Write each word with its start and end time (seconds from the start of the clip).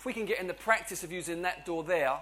if 0.00 0.06
we 0.06 0.14
can 0.14 0.24
get 0.24 0.40
in 0.40 0.46
the 0.46 0.54
practice 0.54 1.04
of 1.04 1.12
using 1.12 1.42
that 1.42 1.66
door 1.66 1.84
there, 1.84 2.14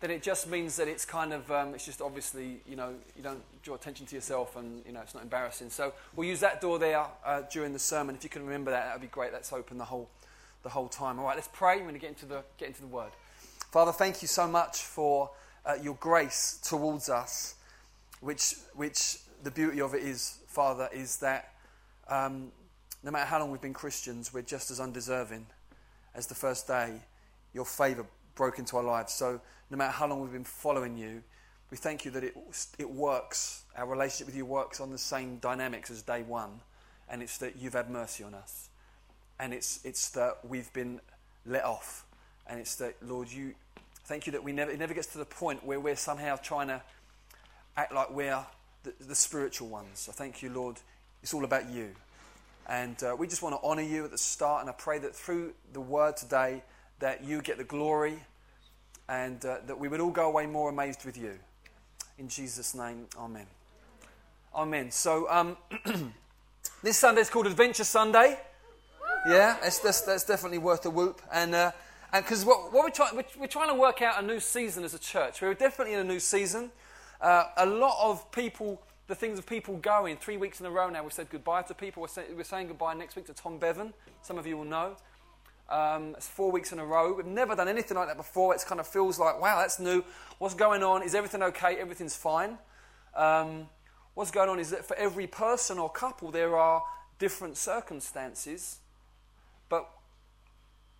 then 0.00 0.10
it 0.10 0.24
just 0.24 0.50
means 0.50 0.74
that 0.74 0.88
it's 0.88 1.04
kind 1.04 1.32
of, 1.32 1.48
um, 1.52 1.72
it's 1.72 1.86
just 1.86 2.02
obviously, 2.02 2.60
you 2.68 2.74
know, 2.74 2.94
you 3.16 3.22
don't 3.22 3.40
draw 3.62 3.76
attention 3.76 4.04
to 4.06 4.16
yourself 4.16 4.56
and, 4.56 4.82
you 4.84 4.92
know, 4.92 5.00
it's 5.02 5.14
not 5.14 5.22
embarrassing. 5.22 5.70
So 5.70 5.92
we'll 6.16 6.26
use 6.26 6.40
that 6.40 6.60
door 6.60 6.80
there 6.80 7.06
uh, 7.24 7.42
during 7.42 7.72
the 7.72 7.78
sermon. 7.78 8.16
If 8.16 8.24
you 8.24 8.28
can 8.28 8.44
remember 8.44 8.72
that, 8.72 8.86
that 8.86 8.94
would 8.94 9.02
be 9.02 9.06
great. 9.06 9.32
Let's 9.32 9.52
open 9.52 9.78
the 9.78 9.84
whole, 9.84 10.08
the 10.64 10.70
whole 10.70 10.88
time. 10.88 11.20
All 11.20 11.26
right, 11.26 11.36
let's 11.36 11.48
pray. 11.52 11.76
We're 11.76 11.82
going 11.82 11.94
to 11.94 12.00
get 12.00 12.08
into 12.08 12.26
the, 12.26 12.42
get 12.58 12.66
into 12.66 12.80
the 12.80 12.88
word. 12.88 13.12
Father, 13.70 13.92
thank 13.92 14.20
you 14.20 14.26
so 14.26 14.48
much 14.48 14.78
for 14.78 15.30
uh, 15.64 15.74
your 15.80 15.94
grace 16.00 16.58
towards 16.64 17.08
us, 17.08 17.54
which, 18.20 18.56
which 18.74 19.18
the 19.44 19.52
beauty 19.52 19.80
of 19.80 19.94
it 19.94 20.02
is, 20.02 20.38
Father, 20.48 20.88
is 20.92 21.18
that 21.18 21.54
um, 22.08 22.50
no 23.04 23.12
matter 23.12 23.26
how 23.26 23.38
long 23.38 23.52
we've 23.52 23.60
been 23.60 23.72
Christians, 23.72 24.34
we're 24.34 24.42
just 24.42 24.72
as 24.72 24.80
undeserving 24.80 25.46
as 26.16 26.26
the 26.26 26.34
first 26.34 26.66
day 26.66 27.02
your 27.52 27.64
favour 27.64 28.06
broke 28.34 28.58
into 28.58 28.76
our 28.76 28.82
lives. 28.82 29.12
So 29.12 29.40
no 29.70 29.76
matter 29.76 29.92
how 29.92 30.06
long 30.06 30.20
we've 30.20 30.32
been 30.32 30.44
following 30.44 30.96
you, 30.96 31.22
we 31.70 31.76
thank 31.76 32.04
you 32.04 32.10
that 32.12 32.24
it, 32.24 32.36
it 32.78 32.90
works. 32.90 33.64
Our 33.76 33.86
relationship 33.86 34.26
with 34.26 34.36
you 34.36 34.44
works 34.44 34.80
on 34.80 34.90
the 34.90 34.98
same 34.98 35.36
dynamics 35.38 35.90
as 35.90 36.02
day 36.02 36.22
one. 36.22 36.60
And 37.08 37.22
it's 37.22 37.38
that 37.38 37.56
you've 37.56 37.72
had 37.72 37.90
mercy 37.90 38.24
on 38.24 38.34
us. 38.34 38.68
And 39.40 39.52
it's, 39.52 39.80
it's 39.84 40.10
that 40.10 40.38
we've 40.46 40.72
been 40.72 41.00
let 41.46 41.64
off. 41.64 42.04
And 42.46 42.60
it's 42.60 42.76
that, 42.76 42.96
Lord, 43.02 43.30
you 43.30 43.54
thank 44.04 44.26
you 44.26 44.32
that 44.32 44.44
we 44.44 44.52
never, 44.52 44.70
it 44.70 44.78
never 44.78 44.94
gets 44.94 45.08
to 45.08 45.18
the 45.18 45.24
point 45.24 45.64
where 45.64 45.80
we're 45.80 45.96
somehow 45.96 46.36
trying 46.36 46.68
to 46.68 46.82
act 47.76 47.94
like 47.94 48.10
we're 48.10 48.44
the, 48.82 48.92
the 49.00 49.14
spiritual 49.14 49.68
ones. 49.68 50.00
So 50.00 50.12
thank 50.12 50.42
you, 50.42 50.50
Lord. 50.50 50.76
It's 51.22 51.32
all 51.32 51.44
about 51.44 51.70
you. 51.70 51.90
And 52.68 53.02
uh, 53.02 53.16
we 53.18 53.26
just 53.26 53.42
want 53.42 53.54
to 53.58 53.66
honour 53.66 53.82
you 53.82 54.04
at 54.04 54.10
the 54.10 54.18
start. 54.18 54.60
And 54.60 54.70
I 54.70 54.74
pray 54.74 54.98
that 54.98 55.14
through 55.14 55.54
the 55.72 55.80
word 55.80 56.16
today, 56.16 56.62
that 57.02 57.24
you 57.24 57.42
get 57.42 57.58
the 57.58 57.64
glory 57.64 58.16
and 59.08 59.44
uh, 59.44 59.56
that 59.66 59.76
we 59.76 59.88
would 59.88 59.98
all 59.98 60.12
go 60.12 60.28
away 60.28 60.46
more 60.46 60.70
amazed 60.70 61.04
with 61.04 61.18
you. 61.18 61.32
In 62.16 62.28
Jesus' 62.28 62.76
name, 62.76 63.06
amen. 63.18 63.46
Amen. 64.54 64.92
So, 64.92 65.28
um, 65.28 65.56
this 66.82 66.96
Sunday 66.96 67.22
is 67.22 67.28
called 67.28 67.48
Adventure 67.48 67.82
Sunday. 67.82 68.38
Yeah, 69.28 69.56
that's, 69.60 69.80
that's, 69.80 70.02
that's 70.02 70.24
definitely 70.24 70.58
worth 70.58 70.86
a 70.86 70.90
whoop. 70.90 71.20
And 71.32 71.56
uh, 71.56 71.72
because 72.14 72.44
what, 72.44 72.72
what 72.72 72.84
we're, 72.84 72.90
trying, 72.90 73.16
we're, 73.16 73.24
we're, 73.36 73.46
trying 73.48 73.68
to 73.68 73.74
work 73.74 74.00
out 74.00 74.22
a 74.22 74.24
new 74.24 74.38
season 74.38 74.84
as 74.84 74.94
a 74.94 74.98
church. 75.00 75.42
We're 75.42 75.54
definitely 75.54 75.94
in 75.94 76.00
a 76.00 76.04
new 76.04 76.20
season. 76.20 76.70
Uh, 77.20 77.46
a 77.56 77.66
lot 77.66 77.96
of 78.00 78.30
people, 78.30 78.80
the 79.08 79.16
things 79.16 79.40
of 79.40 79.46
people 79.46 79.76
going, 79.78 80.18
three 80.18 80.36
weeks 80.36 80.60
in 80.60 80.66
a 80.66 80.70
row 80.70 80.88
now, 80.88 81.02
we've 81.02 81.12
said 81.12 81.30
goodbye 81.30 81.62
to 81.62 81.74
people. 81.74 82.00
We're, 82.02 82.08
say, 82.08 82.26
we're 82.32 82.44
saying 82.44 82.68
goodbye 82.68 82.94
next 82.94 83.16
week 83.16 83.26
to 83.26 83.34
Tom 83.34 83.58
Bevan. 83.58 83.92
Some 84.22 84.38
of 84.38 84.46
you 84.46 84.56
will 84.56 84.64
know. 84.64 84.94
Um, 85.72 86.14
it's 86.18 86.28
four 86.28 86.52
weeks 86.52 86.70
in 86.72 86.78
a 86.78 86.84
row. 86.84 87.14
We've 87.14 87.24
never 87.24 87.56
done 87.56 87.66
anything 87.66 87.96
like 87.96 88.08
that 88.08 88.18
before. 88.18 88.54
It 88.54 88.62
kind 88.66 88.78
of 88.78 88.86
feels 88.86 89.18
like, 89.18 89.40
wow, 89.40 89.58
that's 89.58 89.80
new. 89.80 90.04
What's 90.38 90.52
going 90.54 90.82
on? 90.82 91.02
Is 91.02 91.14
everything 91.14 91.42
okay? 91.42 91.76
Everything's 91.76 92.14
fine. 92.14 92.58
Um, 93.16 93.68
what's 94.12 94.30
going 94.30 94.50
on 94.50 94.58
is 94.58 94.68
that 94.70 94.84
for 94.84 94.94
every 94.96 95.26
person 95.26 95.78
or 95.78 95.88
couple, 95.88 96.30
there 96.30 96.58
are 96.58 96.82
different 97.18 97.56
circumstances. 97.56 98.80
But 99.70 99.88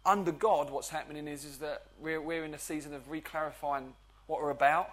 under 0.07 0.33
God, 0.33 0.71
what's 0.71 0.89
happening 0.89 1.29
is, 1.29 1.45
is 1.45 1.59
that 1.59 1.83
we're, 2.01 2.23
we're 2.23 2.45
in 2.45 2.55
a 2.55 2.59
season 2.59 2.95
of 2.95 3.11
reclarifying 3.11 3.89
what 4.27 4.41
we're 4.41 4.51
about. 4.51 4.91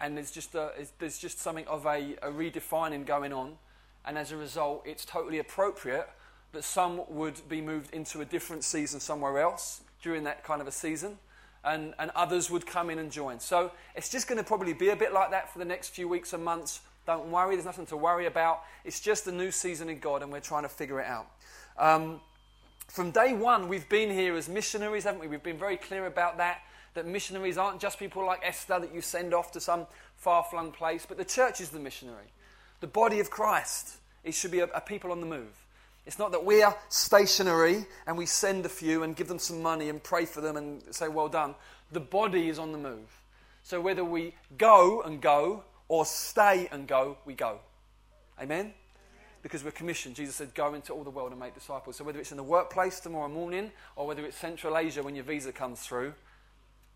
And 0.00 0.16
there's 0.16 0.30
just, 0.30 0.54
a, 0.54 0.70
there's 1.00 1.18
just 1.18 1.40
something 1.40 1.66
of 1.66 1.84
a, 1.84 2.14
a 2.22 2.30
redefining 2.30 3.04
going 3.04 3.32
on. 3.32 3.56
And 4.04 4.16
as 4.16 4.30
a 4.30 4.36
result, 4.36 4.84
it's 4.86 5.04
totally 5.04 5.40
appropriate 5.40 6.08
that 6.52 6.64
some 6.64 7.02
would 7.08 7.40
be 7.48 7.60
moved 7.60 7.94
into 7.94 8.20
a 8.20 8.24
different 8.24 8.64
season 8.64 9.00
somewhere 9.00 9.38
else 9.38 9.82
during 10.02 10.24
that 10.24 10.44
kind 10.44 10.60
of 10.60 10.66
a 10.66 10.72
season, 10.72 11.18
and, 11.64 11.94
and 11.98 12.10
others 12.14 12.50
would 12.50 12.66
come 12.66 12.90
in 12.90 12.98
and 12.98 13.12
join. 13.12 13.38
So 13.38 13.70
it's 13.94 14.08
just 14.08 14.26
going 14.26 14.38
to 14.38 14.44
probably 14.44 14.72
be 14.72 14.88
a 14.88 14.96
bit 14.96 15.12
like 15.12 15.30
that 15.30 15.52
for 15.52 15.58
the 15.58 15.64
next 15.64 15.90
few 15.90 16.08
weeks 16.08 16.32
and 16.32 16.44
months. 16.44 16.80
Don't 17.06 17.30
worry, 17.30 17.54
there's 17.54 17.66
nothing 17.66 17.86
to 17.86 17.96
worry 17.96 18.26
about. 18.26 18.62
It's 18.84 19.00
just 19.00 19.26
a 19.26 19.32
new 19.32 19.50
season 19.50 19.88
in 19.88 19.98
God, 19.98 20.22
and 20.22 20.32
we're 20.32 20.40
trying 20.40 20.62
to 20.62 20.68
figure 20.68 21.00
it 21.00 21.06
out. 21.06 21.26
Um, 21.78 22.20
from 22.88 23.10
day 23.10 23.34
one, 23.34 23.68
we've 23.68 23.88
been 23.88 24.10
here 24.10 24.34
as 24.36 24.48
missionaries, 24.48 25.04
haven't 25.04 25.20
we? 25.20 25.28
We've 25.28 25.42
been 25.42 25.58
very 25.58 25.76
clear 25.76 26.06
about 26.06 26.38
that. 26.38 26.62
That 26.94 27.06
missionaries 27.06 27.56
aren't 27.56 27.80
just 27.80 27.98
people 28.00 28.26
like 28.26 28.40
Esther 28.42 28.80
that 28.80 28.92
you 28.92 29.00
send 29.00 29.32
off 29.32 29.52
to 29.52 29.60
some 29.60 29.86
far 30.16 30.44
flung 30.50 30.72
place, 30.72 31.06
but 31.06 31.16
the 31.16 31.24
church 31.24 31.60
is 31.60 31.68
the 31.68 31.78
missionary. 31.78 32.32
The 32.80 32.88
body 32.88 33.20
of 33.20 33.30
Christ, 33.30 33.96
it 34.24 34.34
should 34.34 34.50
be 34.50 34.60
a, 34.60 34.64
a 34.64 34.80
people 34.80 35.12
on 35.12 35.20
the 35.20 35.26
move. 35.26 35.59
It's 36.10 36.18
not 36.18 36.32
that 36.32 36.44
we 36.44 36.60
are 36.64 36.76
stationary 36.88 37.86
and 38.04 38.18
we 38.18 38.26
send 38.26 38.66
a 38.66 38.68
few 38.68 39.04
and 39.04 39.14
give 39.14 39.28
them 39.28 39.38
some 39.38 39.62
money 39.62 39.88
and 39.88 40.02
pray 40.02 40.24
for 40.24 40.40
them 40.40 40.56
and 40.56 40.82
say, 40.90 41.06
well 41.06 41.28
done. 41.28 41.54
The 41.92 42.00
body 42.00 42.48
is 42.48 42.58
on 42.58 42.72
the 42.72 42.78
move. 42.78 43.22
So 43.62 43.80
whether 43.80 44.04
we 44.04 44.34
go 44.58 45.02
and 45.02 45.20
go 45.20 45.62
or 45.86 46.04
stay 46.04 46.68
and 46.72 46.88
go, 46.88 47.16
we 47.24 47.34
go. 47.34 47.60
Amen? 48.42 48.74
Because 49.42 49.62
we're 49.62 49.70
commissioned. 49.70 50.16
Jesus 50.16 50.34
said, 50.34 50.52
go 50.52 50.74
into 50.74 50.92
all 50.92 51.04
the 51.04 51.10
world 51.10 51.30
and 51.30 51.38
make 51.38 51.54
disciples. 51.54 51.94
So 51.94 52.02
whether 52.02 52.18
it's 52.18 52.32
in 52.32 52.38
the 52.38 52.42
workplace 52.42 52.98
tomorrow 52.98 53.28
morning 53.28 53.70
or 53.94 54.08
whether 54.08 54.24
it's 54.24 54.36
Central 54.36 54.76
Asia 54.76 55.04
when 55.04 55.14
your 55.14 55.22
visa 55.22 55.52
comes 55.52 55.78
through, 55.78 56.12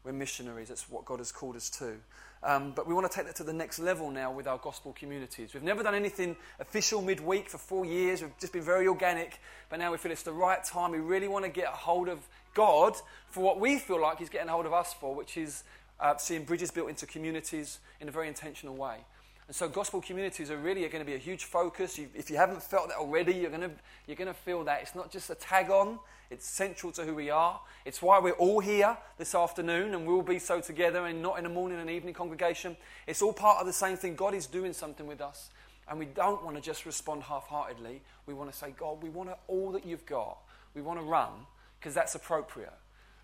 we're 0.03 0.11
missionaries. 0.11 0.71
That's 0.71 0.91
what 0.91 1.05
God 1.05 1.21
has 1.21 1.31
called 1.31 1.55
us 1.55 1.71
to. 1.79 1.99
Um, 2.45 2.73
but 2.73 2.87
we 2.87 2.93
want 2.93 3.11
to 3.11 3.17
take 3.17 3.27
that 3.27 3.37
to 3.37 3.45
the 3.45 3.55
next 3.55 3.79
level 3.79 4.11
now 4.11 4.31
with 4.31 4.47
our 4.47 4.59
gospel 4.59 4.95
communities. 4.99 5.55
We've 5.55 5.63
never 5.63 5.83
done 5.83 5.95
anything 5.95 6.37
official 6.61 7.01
midweek 7.01 7.49
for 7.49 7.57
four 7.57 7.87
years. 7.87 8.21
We've 8.21 8.39
just 8.39 8.53
been 8.53 8.63
very 8.63 8.87
organic. 8.87 9.41
But 9.71 9.79
now 9.79 9.91
we 9.91 9.97
feel 9.97 10.13
it's 10.13 10.25
the 10.25 10.33
right 10.33 10.63
time. 10.63 10.91
We 10.91 10.99
really 10.99 11.27
want 11.27 11.47
to 11.47 11.51
get 11.51 11.69
a 11.69 11.77
hold 11.77 12.09
of 12.09 12.19
God 12.53 12.97
for 13.31 13.43
what 13.43 13.59
we 13.59 13.79
feel 13.79 14.01
like 14.01 14.19
He's 14.19 14.29
getting 14.29 14.49
a 14.49 14.53
hold 14.53 14.67
of 14.67 14.75
us 14.75 14.93
for, 14.93 15.15
which 15.15 15.39
is 15.39 15.65
uh, 15.99 16.17
seeing 16.19 16.45
bridges 16.45 16.71
built 16.71 16.91
into 16.91 17.07
communities 17.07 17.79
in 17.99 18.09
a 18.09 18.11
very 18.11 18.29
intentional 18.29 18.77
way. 18.77 18.99
And 19.47 19.57
so, 19.57 19.67
gospel 19.67 20.03
communities 20.03 20.51
are 20.51 20.59
really 20.59 20.81
going 20.89 21.05
to 21.05 21.11
be 21.11 21.15
a 21.15 21.19
huge 21.19 21.45
focus. 21.45 21.99
You, 21.99 22.09
if 22.15 22.31
you 22.31 22.37
haven't 22.37 22.63
felt 22.63 22.89
that 22.89 22.99
already, 22.99 23.35
you're 23.35 23.51
going, 23.51 23.63
to, 23.63 23.71
you're 24.07 24.17
going 24.17 24.29
to 24.29 24.35
feel 24.35 24.65
that. 24.65 24.83
It's 24.83 24.95
not 24.95 25.11
just 25.11 25.31
a 25.31 25.35
tag 25.35 25.71
on, 25.71 25.99
it's 26.35 26.47
central 26.47 26.93
to 26.93 27.05
who 27.05 27.15
we 27.15 27.31
are. 27.31 27.61
It's 27.85 28.03
why 28.03 28.19
we're 28.19 28.33
all 28.33 28.59
here 28.59 28.99
this 29.19 29.35
afternoon, 29.35 29.95
and 29.95 30.05
we'll 30.05 30.21
be 30.21 30.41
so 30.41 30.61
together 30.61 31.07
and 31.07 31.23
not 31.23 31.39
in 31.39 31.47
a 31.47 31.49
morning 31.49 31.79
and 31.79 31.89
evening 31.89 32.13
congregation. 32.13 32.77
It's 33.07 33.23
all 33.23 33.33
part 33.33 33.61
of 33.61 33.67
the 33.67 33.73
same 33.73 33.97
thing. 33.97 34.17
God 34.17 34.35
is 34.35 34.47
doing 34.47 34.73
something 34.73 35.07
with 35.07 35.21
us, 35.21 35.51
and 35.89 35.99
we 35.99 36.07
don't 36.07 36.45
want 36.45 36.57
to 36.57 36.63
just 36.63 36.87
respond 36.87 37.23
half 37.23 37.47
heartedly. 37.47 38.03
We 38.27 38.35
want 38.35 38.51
to 38.51 38.57
say, 38.57 38.75
God, 38.77 39.01
we 39.01 39.11
want 39.11 39.31
all 39.47 39.71
that 39.73 39.87
you've 39.87 40.05
got. 40.07 40.39
We 40.75 40.83
want 40.83 40.99
to 40.99 41.05
run 41.05 41.31
because 41.79 41.95
that's 41.95 42.17
appropriate, 42.17 42.73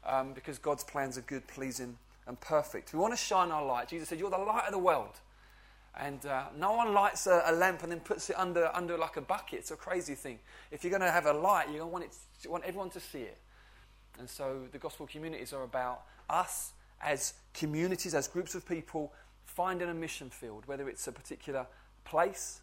um, 0.06 0.32
because 0.32 0.58
God's 0.58 0.84
plans 0.84 1.18
are 1.18 1.22
good, 1.22 1.48
pleasing, 1.48 1.98
and 2.28 2.40
perfect. 2.40 2.92
We 2.92 3.00
want 3.00 3.12
to 3.12 3.18
shine 3.18 3.50
our 3.50 3.64
light. 3.64 3.88
Jesus 3.88 4.08
said, 4.08 4.20
You're 4.20 4.30
the 4.30 4.38
light 4.38 4.64
of 4.66 4.72
the 4.72 4.78
world. 4.78 5.18
And 5.98 6.24
uh, 6.24 6.44
no 6.56 6.72
one 6.72 6.94
lights 6.94 7.26
a, 7.26 7.42
a, 7.46 7.52
lamp 7.52 7.82
and 7.82 7.90
then 7.90 7.98
puts 7.98 8.30
it 8.30 8.38
under, 8.38 8.70
under 8.72 8.96
like 8.96 9.16
a 9.16 9.20
bucket. 9.20 9.58
It's 9.58 9.72
a 9.72 9.76
crazy 9.76 10.14
thing. 10.14 10.38
If 10.70 10.84
you're 10.84 10.90
going 10.90 11.02
to 11.02 11.10
have 11.10 11.26
a 11.26 11.32
light, 11.32 11.66
you're 11.68 11.80
going 11.80 11.90
to 11.90 11.92
want, 11.92 12.04
it, 12.04 12.16
you 12.44 12.50
want 12.50 12.64
everyone 12.64 12.90
to 12.90 13.00
see 13.00 13.22
it. 13.22 13.38
And 14.18 14.28
so 14.28 14.66
the 14.72 14.78
gospel 14.78 15.06
communities 15.06 15.52
are 15.52 15.62
about 15.62 16.02
us 16.28 16.72
as 17.00 17.34
communities, 17.54 18.14
as 18.14 18.28
groups 18.28 18.54
of 18.54 18.66
people, 18.66 19.12
finding 19.44 19.88
a 19.88 19.94
mission 19.94 20.30
field, 20.30 20.64
whether 20.66 20.88
it's 20.88 21.06
a 21.08 21.12
particular 21.12 21.66
place, 22.04 22.60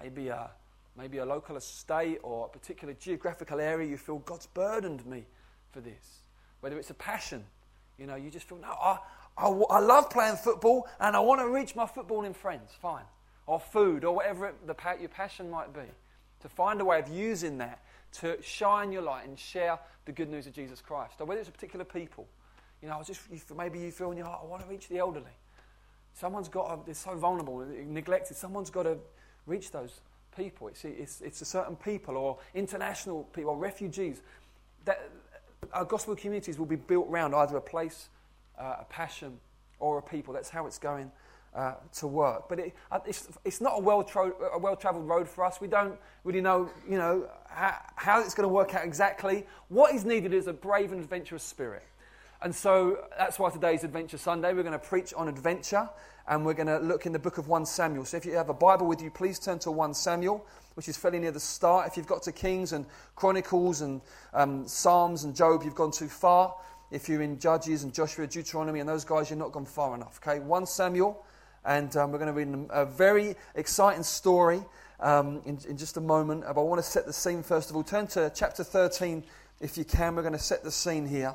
maybe 0.00 0.28
a, 0.28 0.50
maybe 0.96 1.18
a 1.18 1.24
local 1.24 1.56
estate 1.56 2.18
or 2.22 2.46
a 2.46 2.48
particular 2.48 2.94
geographical 2.94 3.60
area, 3.60 3.88
you 3.88 3.96
feel 3.96 4.18
God's 4.18 4.46
burdened 4.46 5.06
me 5.06 5.24
for 5.70 5.80
this. 5.80 6.20
Whether 6.60 6.78
it's 6.78 6.90
a 6.90 6.94
passion, 6.94 7.44
you 7.98 8.06
know, 8.06 8.16
you 8.16 8.30
just 8.30 8.48
feel, 8.48 8.58
no, 8.58 8.68
I, 8.68 8.98
I, 9.38 9.48
I 9.48 9.78
love 9.80 10.10
playing 10.10 10.36
football 10.36 10.88
and 11.00 11.14
I 11.14 11.20
want 11.20 11.40
to 11.40 11.48
reach 11.48 11.76
my 11.76 11.84
footballing 11.84 12.34
friends, 12.34 12.70
fine. 12.80 13.04
Or 13.46 13.60
food, 13.60 14.04
or 14.04 14.16
whatever 14.16 14.46
it, 14.46 14.66
the, 14.66 14.74
your 14.98 15.08
passion 15.08 15.50
might 15.50 15.72
be. 15.72 15.88
To 16.42 16.48
find 16.48 16.80
a 16.80 16.84
way 16.84 16.98
of 16.98 17.08
using 17.08 17.58
that 17.58 17.80
to 18.20 18.40
shine 18.42 18.92
your 18.92 19.02
light 19.02 19.26
and 19.26 19.38
share 19.38 19.78
the 20.04 20.12
good 20.12 20.30
news 20.30 20.46
of 20.46 20.52
Jesus 20.52 20.80
Christ. 20.80 21.14
Or 21.20 21.26
whether 21.26 21.40
it's 21.40 21.48
a 21.48 21.52
particular 21.52 21.84
people. 21.84 22.26
You 22.82 22.88
know, 22.88 23.02
just 23.04 23.20
maybe 23.56 23.78
you 23.78 23.90
feel 23.90 24.10
in 24.10 24.18
your 24.18 24.26
heart, 24.26 24.40
I 24.42 24.46
want 24.46 24.62
to 24.62 24.68
reach 24.68 24.88
the 24.88 24.98
elderly. 24.98 25.30
Someone's 26.14 26.48
got 26.48 26.68
to, 26.68 26.84
they're 26.84 26.94
so 26.94 27.16
vulnerable, 27.16 27.64
neglected. 27.86 28.36
Someone's 28.36 28.70
got 28.70 28.84
to 28.84 28.98
reach 29.46 29.70
those 29.70 30.00
people. 30.36 30.68
It's, 30.68 30.84
it's, 30.84 31.20
it's 31.20 31.40
a 31.40 31.44
certain 31.44 31.76
people 31.76 32.16
or 32.16 32.38
international 32.54 33.24
people 33.24 33.50
or 33.50 33.56
refugees. 33.56 34.22
That, 34.84 35.10
our 35.72 35.84
gospel 35.84 36.14
communities 36.14 36.58
will 36.58 36.66
be 36.66 36.76
built 36.76 37.08
around 37.08 37.34
either 37.34 37.56
a 37.56 37.60
place 37.62 38.08
uh, 38.58 38.76
a 38.80 38.84
passion, 38.84 39.38
or 39.78 39.98
a 39.98 40.02
people. 40.02 40.32
That's 40.32 40.48
how 40.48 40.66
it's 40.66 40.78
going 40.78 41.10
uh, 41.56 41.74
to 41.94 42.06
work. 42.06 42.48
But 42.48 42.58
it, 42.60 42.74
uh, 42.92 43.00
it's, 43.06 43.28
it's 43.44 43.60
not 43.60 43.78
a 43.78 43.80
well 43.80 44.06
a 44.52 44.58
well 44.58 44.76
travelled 44.76 45.08
road 45.08 45.28
for 45.28 45.44
us. 45.44 45.60
We 45.60 45.68
don't 45.68 45.98
really 46.22 46.42
know, 46.42 46.70
you 46.88 46.98
know, 46.98 47.28
how, 47.48 47.74
how 47.96 48.20
it's 48.20 48.34
going 48.34 48.48
to 48.48 48.52
work 48.52 48.74
out 48.74 48.84
exactly. 48.84 49.46
What 49.68 49.94
is 49.94 50.04
needed 50.04 50.34
is 50.34 50.46
a 50.46 50.52
brave 50.52 50.92
and 50.92 51.00
adventurous 51.00 51.42
spirit. 51.42 51.82
And 52.42 52.54
so 52.54 52.98
that's 53.16 53.38
why 53.38 53.50
today's 53.50 53.82
Adventure 53.82 54.18
Sunday. 54.18 54.52
We're 54.52 54.62
going 54.62 54.72
to 54.72 54.78
preach 54.78 55.14
on 55.14 55.28
adventure 55.28 55.88
and 56.28 56.44
we're 56.44 56.54
going 56.54 56.66
to 56.66 56.78
look 56.78 57.06
in 57.06 57.12
the 57.12 57.18
book 57.18 57.38
of 57.38 57.48
1 57.48 57.64
Samuel. 57.64 58.04
So 58.04 58.16
if 58.18 58.26
you 58.26 58.34
have 58.34 58.50
a 58.50 58.54
Bible 58.54 58.86
with 58.86 59.00
you, 59.00 59.10
please 59.10 59.38
turn 59.38 59.58
to 59.60 59.70
1 59.70 59.94
Samuel, 59.94 60.44
which 60.74 60.88
is 60.88 60.96
fairly 60.96 61.18
near 61.18 61.30
the 61.30 61.40
start. 61.40 61.86
If 61.86 61.96
you've 61.96 62.06
got 62.06 62.22
to 62.24 62.32
Kings 62.32 62.72
and 62.72 62.84
Chronicles 63.14 63.80
and 63.80 64.02
um, 64.34 64.68
Psalms 64.68 65.24
and 65.24 65.34
Job, 65.34 65.62
you've 65.64 65.74
gone 65.74 65.92
too 65.92 66.08
far. 66.08 66.54
if 66.90 67.08
you're 67.08 67.22
in 67.22 67.38
Judges 67.38 67.84
and 67.84 67.92
Joshua, 67.94 68.26
Deuteronomy, 68.26 68.80
and 68.80 68.88
those 68.88 69.04
guys, 69.04 69.30
you're 69.30 69.38
not 69.38 69.52
gone 69.52 69.64
far 69.64 69.94
enough. 69.94 70.20
Okay, 70.22 70.40
1 70.40 70.66
Samuel, 70.66 71.24
and 71.66 71.96
um, 71.96 72.12
we're 72.12 72.18
going 72.18 72.32
to 72.32 72.32
read 72.32 72.68
a 72.70 72.86
very 72.86 73.34
exciting 73.56 74.04
story 74.04 74.62
um, 75.00 75.42
in, 75.44 75.58
in, 75.68 75.76
just 75.76 75.96
a 75.96 76.00
moment. 76.00 76.42
But 76.42 76.60
I 76.60 76.64
want 76.64 76.78
to 76.78 76.88
set 76.88 77.06
the 77.06 77.12
scene 77.12 77.42
first 77.42 77.70
of 77.70 77.76
all. 77.76 77.82
Turn 77.82 78.06
to 78.08 78.32
chapter 78.34 78.62
13 78.62 79.24
if 79.60 79.76
you 79.76 79.84
can. 79.84 80.14
We're 80.14 80.22
going 80.22 80.32
to 80.32 80.38
set 80.38 80.62
the 80.62 80.70
scene 80.70 81.06
here. 81.06 81.34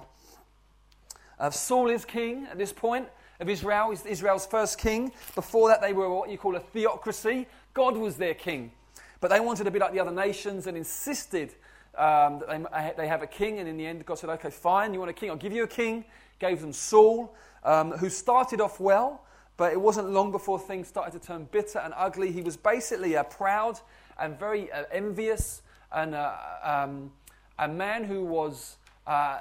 Uh, 1.38 1.50
Saul 1.50 1.90
is 1.90 2.06
king 2.06 2.48
at 2.50 2.58
this 2.58 2.72
point 2.72 3.08
of 3.40 3.50
Israel. 3.50 3.90
He's 3.90 4.06
Israel's 4.06 4.46
first 4.46 4.80
king. 4.80 5.12
Before 5.36 5.68
that, 5.68 5.82
they 5.82 5.92
were 5.92 6.10
what 6.10 6.30
you 6.30 6.38
call 6.38 6.56
a 6.56 6.60
theocracy. 6.60 7.46
God 7.74 7.98
was 7.98 8.16
their 8.16 8.34
king. 8.34 8.72
But 9.20 9.32
they 9.32 9.40
wanted 9.40 9.66
to 9.66 9.72
be 9.72 9.80
like 9.80 9.92
the 9.92 10.00
other 10.00 10.12
nations 10.12 10.66
and 10.66 10.78
insisted 10.78 11.54
um, 11.96 12.40
that 12.40 12.48
they, 12.48 13.04
they 13.04 13.08
have 13.08 13.22
a 13.22 13.28
king. 13.28 13.60
And 13.60 13.68
in 13.68 13.76
the 13.76 13.86
end, 13.86 14.06
God 14.06 14.18
said, 14.18 14.30
okay, 14.30 14.50
fine, 14.50 14.94
you 14.94 15.00
want 15.00 15.12
a 15.12 15.14
king? 15.14 15.30
I'll 15.30 15.36
give 15.36 15.54
you 15.54 15.64
a 15.64 15.68
king. 15.68 16.06
Gave 16.40 16.62
them 16.62 16.74
Saul, 16.74 17.36
um, 17.64 17.92
who 17.92 18.10
started 18.10 18.62
off 18.62 18.80
well, 18.80 19.26
but 19.58 19.72
it 19.72 19.80
wasn't 19.80 20.10
long 20.10 20.32
before 20.32 20.60
things 20.60 20.88
started 20.88 21.20
to 21.20 21.26
turn 21.26 21.48
bitter 21.52 21.80
and 21.80 21.94
ugly. 21.96 22.32
He 22.32 22.42
was 22.42 22.58
basically 22.58 23.16
a 23.16 23.24
proud 23.24 23.80
and 24.20 24.38
very 24.38 24.72
uh, 24.72 24.84
envious 24.92 25.62
and 25.92 26.16
uh, 26.16 26.34
um, 26.64 27.12
a 27.60 27.68
man 27.68 28.04
who 28.04 28.24
was 28.24 28.78
uh, 29.06 29.40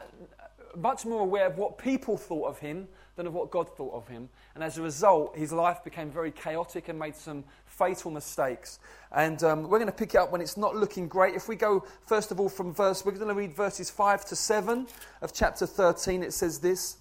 much 0.77 1.05
more 1.05 1.23
aware 1.23 1.47
of 1.47 1.59
what 1.59 1.79
people 1.79 2.17
thought 2.17 2.49
of 2.49 2.59
him 2.59 2.89
than 3.17 3.27
of 3.27 3.35
what 3.35 3.51
God 3.51 3.69
thought 3.77 3.95
of 3.95 4.09
him. 4.09 4.29
And 4.55 4.65
as 4.65 4.79
a 4.79 4.83
result, 4.83 5.37
his 5.37 5.53
life 5.53 5.83
became 5.85 6.11
very 6.11 6.31
chaotic 6.31 6.89
and 6.89 6.99
made 6.99 7.17
some 7.17 7.45
fatal 7.67 8.11
mistakes. 8.11 8.79
And 9.13 9.43
um, 9.43 9.63
we're 9.65 9.79
going 9.79 9.87
to 9.87 9.93
pick 9.93 10.15
it 10.15 10.19
up 10.19 10.31
when 10.31 10.41
it's 10.41 10.57
not 10.57 10.77
looking 10.77 11.09
great. 11.09 11.35
If 11.35 11.49
we 11.49 11.57
go, 11.57 11.85
first 12.07 12.31
of 12.31 12.41
all, 12.41 12.49
from 12.49 12.73
verse, 12.73 13.05
we're 13.05 13.13
going 13.13 13.29
to 13.29 13.35
read 13.35 13.55
verses 13.55 13.91
5 13.91 14.25
to 14.27 14.37
7 14.37 14.87
of 15.23 15.33
chapter 15.33 15.67
13. 15.67 16.23
It 16.23 16.33
says 16.33 16.59
this 16.61 16.99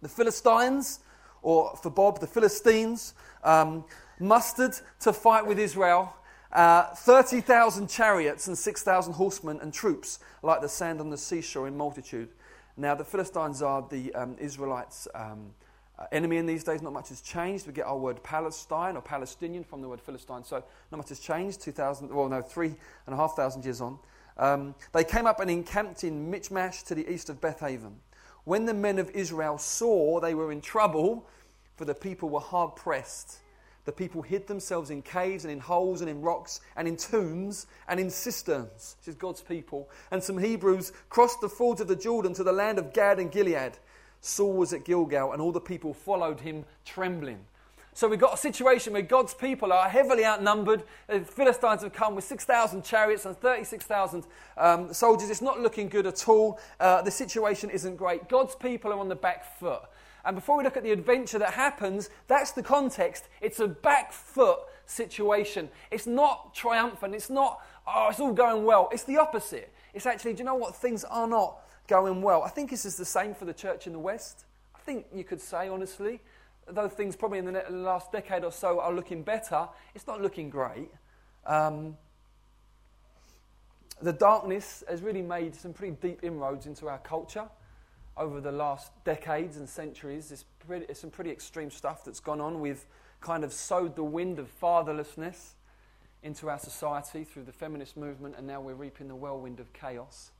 The 0.00 0.08
Philistines, 0.08 1.00
or 1.42 1.76
for 1.76 1.90
Bob, 1.90 2.20
the 2.20 2.26
Philistines, 2.26 3.14
um, 3.44 3.84
mustered 4.18 4.72
to 5.00 5.12
fight 5.12 5.46
with 5.46 5.58
Israel. 5.58 6.14
Uh, 6.52 6.94
30,000 6.94 7.88
chariots 7.88 8.46
and 8.46 8.56
6,000 8.56 9.14
horsemen 9.14 9.58
and 9.60 9.72
troops, 9.72 10.18
like 10.42 10.60
the 10.60 10.68
sand 10.68 11.00
on 11.00 11.08
the 11.08 11.16
seashore 11.16 11.66
in 11.66 11.76
multitude. 11.76 12.28
Now, 12.76 12.94
the 12.94 13.04
Philistines 13.04 13.62
are 13.62 13.86
the 13.88 14.14
um, 14.14 14.36
Israelites' 14.38 15.08
um, 15.14 15.50
uh, 15.98 16.06
enemy 16.12 16.36
in 16.36 16.46
these 16.46 16.64
days. 16.64 16.82
Not 16.82 16.92
much 16.92 17.08
has 17.08 17.20
changed. 17.20 17.66
We 17.66 17.72
get 17.72 17.86
our 17.86 17.96
word 17.96 18.22
Palestine 18.22 18.96
or 18.96 19.02
Palestinian 19.02 19.64
from 19.64 19.80
the 19.80 19.88
word 19.88 20.00
Philistine. 20.00 20.44
So, 20.44 20.62
not 20.90 20.98
much 20.98 21.08
has 21.08 21.20
changed. 21.20 21.62
2,000, 21.62 22.14
well, 22.14 22.28
no, 22.28 22.42
three 22.42 22.74
and 23.06 23.14
a 23.14 23.16
half 23.16 23.34
thousand 23.34 23.64
years 23.64 23.80
on. 23.80 23.98
Um, 24.36 24.74
they 24.92 25.04
came 25.04 25.26
up 25.26 25.40
and 25.40 25.50
encamped 25.50 26.04
in 26.04 26.30
Michmash 26.30 26.82
to 26.84 26.94
the 26.94 27.10
east 27.10 27.28
of 27.28 27.40
Bethaven. 27.40 27.94
When 28.44 28.66
the 28.66 28.74
men 28.74 28.98
of 28.98 29.10
Israel 29.10 29.58
saw 29.58 30.20
they 30.20 30.34
were 30.34 30.50
in 30.50 30.60
trouble, 30.60 31.28
for 31.76 31.84
the 31.84 31.94
people 31.94 32.28
were 32.28 32.40
hard 32.40 32.76
pressed, 32.76 33.38
the 33.84 33.92
people 33.92 34.22
hid 34.22 34.46
themselves 34.46 34.90
in 34.90 35.02
caves 35.02 35.44
and 35.44 35.52
in 35.52 35.58
holes 35.58 36.00
and 36.00 36.10
in 36.10 36.20
rocks 36.20 36.60
and 36.76 36.86
in 36.86 36.96
tombs 36.96 37.66
and 37.88 37.98
in 37.98 38.10
cisterns. 38.10 38.96
This 38.98 39.08
is 39.08 39.14
God's 39.16 39.40
people. 39.40 39.90
And 40.12 40.22
some 40.22 40.38
Hebrews 40.38 40.92
crossed 41.08 41.40
the 41.40 41.48
fords 41.48 41.80
of 41.80 41.88
the 41.88 41.96
Jordan 41.96 42.32
to 42.34 42.44
the 42.44 42.52
land 42.52 42.78
of 42.78 42.92
Gad 42.92 43.18
and 43.18 43.30
Gilead. 43.30 43.78
Saul 44.20 44.52
was 44.52 44.72
at 44.72 44.84
Gilgal, 44.84 45.32
and 45.32 45.42
all 45.42 45.50
the 45.50 45.60
people 45.60 45.92
followed 45.92 46.40
him 46.40 46.64
trembling. 46.84 47.44
So 47.94 48.08
we've 48.08 48.18
got 48.18 48.34
a 48.34 48.38
situation 48.38 48.94
where 48.94 49.02
God's 49.02 49.34
people 49.34 49.70
are 49.70 49.86
heavily 49.86 50.24
outnumbered. 50.24 50.82
The 51.08 51.20
Philistines 51.20 51.82
have 51.82 51.92
come 51.92 52.14
with 52.14 52.24
6,000 52.24 52.82
chariots 52.82 53.26
and 53.26 53.36
36,000 53.36 54.24
um, 54.56 54.94
soldiers. 54.94 55.28
It's 55.28 55.42
not 55.42 55.60
looking 55.60 55.88
good 55.88 56.06
at 56.06 56.26
all. 56.26 56.58
Uh, 56.80 57.02
the 57.02 57.10
situation 57.10 57.68
isn't 57.68 57.96
great. 57.96 58.30
God's 58.30 58.54
people 58.54 58.92
are 58.92 58.98
on 58.98 59.08
the 59.08 59.14
back 59.14 59.58
foot. 59.58 59.82
And 60.24 60.34
before 60.34 60.56
we 60.56 60.64
look 60.64 60.76
at 60.76 60.84
the 60.84 60.92
adventure 60.92 61.38
that 61.38 61.52
happens, 61.52 62.08
that's 62.28 62.52
the 62.52 62.62
context. 62.62 63.28
It's 63.42 63.60
a 63.60 63.68
back 63.68 64.12
foot 64.12 64.60
situation. 64.86 65.68
It's 65.90 66.06
not 66.06 66.54
triumphant. 66.54 67.14
It's 67.14 67.28
not, 67.28 67.60
oh, 67.86 68.08
it's 68.08 68.20
all 68.20 68.32
going 68.32 68.64
well. 68.64 68.88
It's 68.90 69.04
the 69.04 69.18
opposite. 69.18 69.70
It's 69.92 70.06
actually, 70.06 70.32
do 70.32 70.38
you 70.38 70.44
know 70.44 70.54
what? 70.54 70.74
Things 70.74 71.04
are 71.04 71.28
not 71.28 71.58
going 71.88 72.22
well. 72.22 72.42
I 72.42 72.48
think 72.48 72.70
this 72.70 72.86
is 72.86 72.96
the 72.96 73.04
same 73.04 73.34
for 73.34 73.44
the 73.44 73.52
church 73.52 73.86
in 73.86 73.92
the 73.92 73.98
West. 73.98 74.44
I 74.74 74.78
think 74.78 75.06
you 75.12 75.24
could 75.24 75.40
say, 75.40 75.68
honestly, 75.68 76.20
though 76.74 76.88
things 76.88 77.16
probably 77.16 77.38
in 77.38 77.46
the 77.46 77.64
last 77.70 78.12
decade 78.12 78.44
or 78.44 78.52
so 78.52 78.80
are 78.80 78.92
looking 78.92 79.22
better, 79.22 79.68
it's 79.94 80.06
not 80.06 80.20
looking 80.20 80.50
great. 80.50 80.90
Um, 81.46 81.96
the 84.00 84.12
darkness 84.12 84.82
has 84.88 85.02
really 85.02 85.22
made 85.22 85.54
some 85.54 85.72
pretty 85.72 85.96
deep 86.00 86.24
inroads 86.24 86.66
into 86.66 86.88
our 86.88 86.98
culture 86.98 87.48
over 88.16 88.40
the 88.40 88.52
last 88.52 88.92
decades 89.04 89.56
and 89.56 89.68
centuries. 89.68 90.32
It's, 90.32 90.44
pretty, 90.66 90.92
some 90.94 91.10
pretty 91.10 91.30
extreme 91.30 91.70
stuff 91.70 92.04
that's 92.04 92.20
gone 92.20 92.40
on. 92.40 92.60
We've 92.60 92.84
kind 93.20 93.44
of 93.44 93.52
sowed 93.52 93.96
the 93.96 94.04
wind 94.04 94.38
of 94.38 94.48
fatherlessness 94.60 95.54
into 96.22 96.48
our 96.50 96.58
society 96.58 97.24
through 97.24 97.44
the 97.44 97.52
feminist 97.52 97.96
movement, 97.96 98.34
and 98.36 98.46
now 98.46 98.60
we're 98.60 98.74
reaping 98.74 99.08
the 99.08 99.14
whirlwind 99.14 99.60
of 99.60 99.72
chaos 99.72 100.30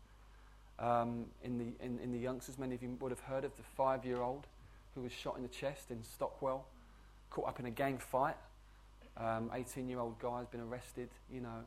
um, 0.78 1.26
in, 1.42 1.58
the, 1.58 1.84
in, 1.84 1.98
in 2.00 2.12
the 2.12 2.18
youngsters. 2.18 2.58
Many 2.58 2.74
of 2.74 2.82
you 2.82 2.96
would 3.00 3.10
have 3.10 3.20
heard 3.20 3.44
of 3.44 3.56
the 3.56 3.62
five 3.62 4.04
year 4.04 4.20
old 4.20 4.46
who 4.94 5.02
was 5.02 5.12
shot 5.12 5.36
in 5.36 5.42
the 5.42 5.48
chest 5.48 5.90
in 5.90 6.02
Stockwell, 6.02 6.66
caught 7.30 7.48
up 7.48 7.60
in 7.60 7.66
a 7.66 7.70
gang 7.70 7.98
fight. 7.98 8.36
18 9.18 9.84
um, 9.84 9.88
year 9.88 9.98
old 9.98 10.18
guy 10.18 10.38
has 10.38 10.48
been 10.48 10.60
arrested, 10.60 11.08
you 11.30 11.40
know, 11.40 11.64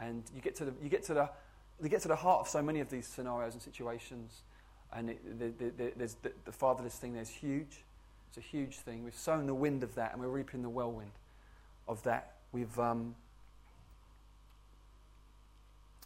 and 0.00 0.24
you 0.34 0.40
get 0.40 0.56
to 0.56 0.64
the, 0.64 0.74
you 0.82 0.88
get 0.88 1.04
to 1.04 1.14
the, 1.14 1.30
you 1.82 1.88
get 1.88 2.00
to 2.02 2.08
the 2.08 2.16
heart 2.16 2.40
of 2.40 2.48
so 2.48 2.60
many 2.60 2.80
of 2.80 2.90
these 2.90 3.06
scenarios 3.06 3.54
and 3.54 3.62
situations 3.62 4.42
and 4.92 5.10
it, 5.10 5.38
the, 5.38 5.52
the, 5.64 5.92
the, 5.96 6.32
the, 6.44 6.52
fatherless 6.52 6.96
thing 6.96 7.12
there's 7.12 7.28
huge. 7.28 7.84
It's 8.28 8.38
a 8.38 8.40
huge 8.40 8.76
thing. 8.76 9.04
We've 9.04 9.14
sown 9.14 9.46
the 9.46 9.54
wind 9.54 9.82
of 9.82 9.94
that, 9.94 10.12
and 10.12 10.20
we're 10.20 10.28
reaping 10.28 10.62
the 10.62 10.68
whirlwind 10.68 11.12
of 11.88 12.02
that. 12.04 12.36
We've 12.52 12.78
um, 12.78 13.14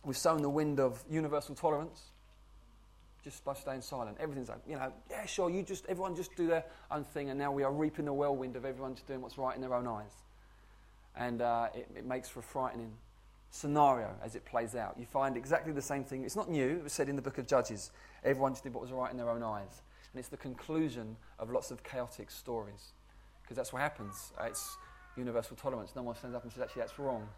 we've 0.05 0.17
sown 0.17 0.43
the 0.43 0.51
wind 0.51 0.81
of 0.81 1.03
universal 1.11 1.55
tolerance 1.55 2.03
just 3.25 3.45
by 3.45 3.55
staying 3.55 3.81
silent. 3.81 4.19
Everything's 4.21 4.51
like, 4.51 4.61
you 4.69 4.77
know, 4.77 4.93
yeah, 5.11 5.25
sure, 5.25 5.51
you 5.51 5.63
just 5.63 5.87
everyone 5.87 6.15
just 6.15 6.37
do 6.37 6.47
their 6.47 6.65
own 6.91 7.03
thing, 7.05 7.31
and 7.31 7.39
now 7.39 7.51
we 7.51 7.65
are 7.65 7.73
reaping 7.73 8.05
the 8.05 8.13
whirlwind 8.13 8.55
of 8.55 8.65
everyone 8.65 8.95
just 8.95 9.09
doing 9.09 9.23
what's 9.23 9.39
right 9.39 9.57
in 9.57 9.63
their 9.63 9.75
own 9.75 9.87
eyes, 9.87 10.13
and 11.17 11.41
uh, 11.41 11.69
it, 11.75 11.89
it 11.97 12.05
makes 12.05 12.29
for 12.29 12.41
a 12.41 12.43
frightening 12.43 12.93
scenario 13.55 14.11
as 14.21 14.35
it 14.35 14.45
plays 14.45 14.75
out. 14.75 14.97
You 14.99 15.07
find 15.07 15.37
exactly 15.37 15.73
the 15.73 15.81
same 15.81 16.03
thing. 16.03 16.25
It's 16.25 16.35
not 16.35 16.51
new, 16.51 16.79
it 16.79 16.83
was 16.83 16.93
said 16.93 17.09
in 17.09 17.15
the 17.15 17.23
book 17.23 17.39
of 17.39 17.47
Judges. 17.47 17.93
Everyone 18.25 18.53
just 18.53 18.65
did 18.65 18.75
what 18.75 18.83
was 18.83 18.91
right 18.91 19.13
in 19.13 19.17
their 19.17 19.31
own 19.31 19.45
eyes. 19.45 19.83
And 20.13 20.19
it's 20.19 20.29
the 20.29 20.37
conclusion 20.37 21.17
of 21.39 21.51
lots 21.51 21.71
of 21.71 21.85
chaotic 21.85 22.33
stories. 22.33 22.93
Because 23.43 23.57
that's 23.57 23.73
what 23.73 23.81
happens. 23.81 24.33
Uh, 24.41 24.47
it's 24.47 24.77
universal 25.17 25.57
tolerance. 25.57 25.93
No 25.95 26.03
one 26.03 26.17
stands 26.17 26.35
up 26.35 26.43
and 26.43 26.53
says, 26.53 26.63
actually, 26.63 26.81
that's 26.81 26.99
wrong. 26.99 27.29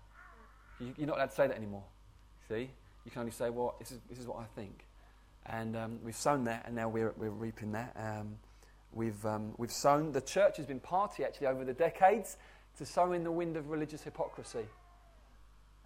You, 0.80 0.94
are 1.02 1.06
not 1.06 1.16
allowed 1.16 1.26
to 1.26 1.34
say 1.34 1.46
that 1.48 1.56
anymore. 1.56 1.84
See? 2.48 2.70
You 3.04 3.10
can 3.10 3.20
only 3.20 3.32
say, 3.32 3.50
well, 3.50 3.74
this 3.78 3.90
is, 3.90 4.00
this 4.08 4.18
is 4.18 4.26
what 4.26 4.38
I 4.38 4.44
think. 4.58 4.85
And 5.48 5.76
um, 5.76 5.98
we've 6.02 6.16
sown 6.16 6.44
that, 6.44 6.64
and 6.66 6.74
now 6.74 6.88
we're, 6.88 7.14
we're 7.16 7.30
reaping 7.30 7.72
that. 7.72 7.94
Um, 7.96 8.36
we've, 8.92 9.24
um, 9.24 9.52
we've 9.58 9.72
sown, 9.72 10.12
the 10.12 10.20
church 10.20 10.56
has 10.56 10.66
been 10.66 10.80
party 10.80 11.24
actually 11.24 11.46
over 11.46 11.64
the 11.64 11.72
decades 11.72 12.36
to 12.78 12.86
sow 12.86 13.12
in 13.12 13.24
the 13.24 13.32
wind 13.32 13.56
of 13.56 13.70
religious 13.70 14.02
hypocrisy 14.02 14.66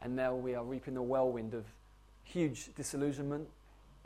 and 0.02 0.16
now 0.16 0.34
we 0.34 0.54
are 0.54 0.64
reaping 0.64 0.94
the 0.94 1.02
whirlwind 1.02 1.54
of 1.54 1.64
huge 2.24 2.74
disillusionment 2.74 3.48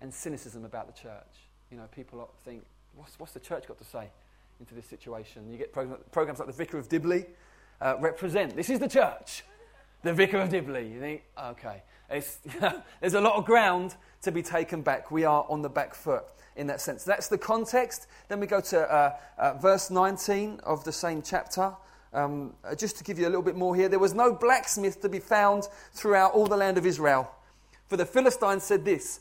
and 0.00 0.12
cynicism 0.12 0.64
about 0.64 0.86
the 0.86 1.00
church. 1.00 1.48
You 1.70 1.76
know, 1.76 1.84
people 1.94 2.28
think, 2.44 2.64
what's, 2.94 3.18
what's 3.18 3.32
the 3.32 3.40
church 3.40 3.66
got 3.66 3.78
to 3.78 3.84
say 3.84 4.08
into 4.60 4.74
this 4.74 4.86
situation? 4.86 5.50
You 5.50 5.58
get 5.58 5.72
program, 5.72 5.98
programs 6.10 6.38
like 6.38 6.48
the 6.48 6.54
Vicar 6.54 6.78
of 6.78 6.88
Dibley 6.88 7.26
uh, 7.80 7.96
represent. 8.00 8.56
This 8.56 8.70
is 8.70 8.80
the 8.80 8.88
church, 8.88 9.44
the 10.02 10.12
Vicar 10.12 10.38
of 10.38 10.48
Dibley. 10.48 10.88
You 10.88 11.00
think, 11.00 11.22
okay, 11.38 11.82
there's 13.00 13.14
a 13.14 13.20
lot 13.20 13.36
of 13.36 13.44
ground 13.44 13.94
to 14.22 14.32
be 14.32 14.42
taken 14.42 14.82
back. 14.82 15.10
We 15.10 15.24
are 15.24 15.46
on 15.48 15.62
the 15.62 15.68
back 15.68 15.94
foot 15.94 16.24
in 16.56 16.66
that 16.68 16.80
sense. 16.80 17.04
That's 17.04 17.28
the 17.28 17.38
context. 17.38 18.06
Then 18.28 18.40
we 18.40 18.46
go 18.46 18.60
to 18.60 18.80
uh, 18.80 19.16
uh, 19.38 19.54
verse 19.54 19.90
19 19.90 20.60
of 20.64 20.84
the 20.84 20.92
same 20.92 21.22
chapter. 21.22 21.72
Um, 22.12 22.54
uh, 22.64 22.74
just 22.74 22.96
to 22.98 23.04
give 23.04 23.18
you 23.18 23.26
a 23.26 23.30
little 23.30 23.42
bit 23.42 23.56
more 23.56 23.74
here, 23.74 23.88
there 23.88 23.98
was 23.98 24.14
no 24.14 24.32
blacksmith 24.32 25.00
to 25.02 25.08
be 25.08 25.18
found 25.18 25.68
throughout 25.92 26.32
all 26.32 26.46
the 26.46 26.56
land 26.56 26.78
of 26.78 26.86
Israel. 26.86 27.30
For 27.88 27.96
the 27.96 28.06
Philistines 28.06 28.62
said 28.62 28.84
this 28.84 29.20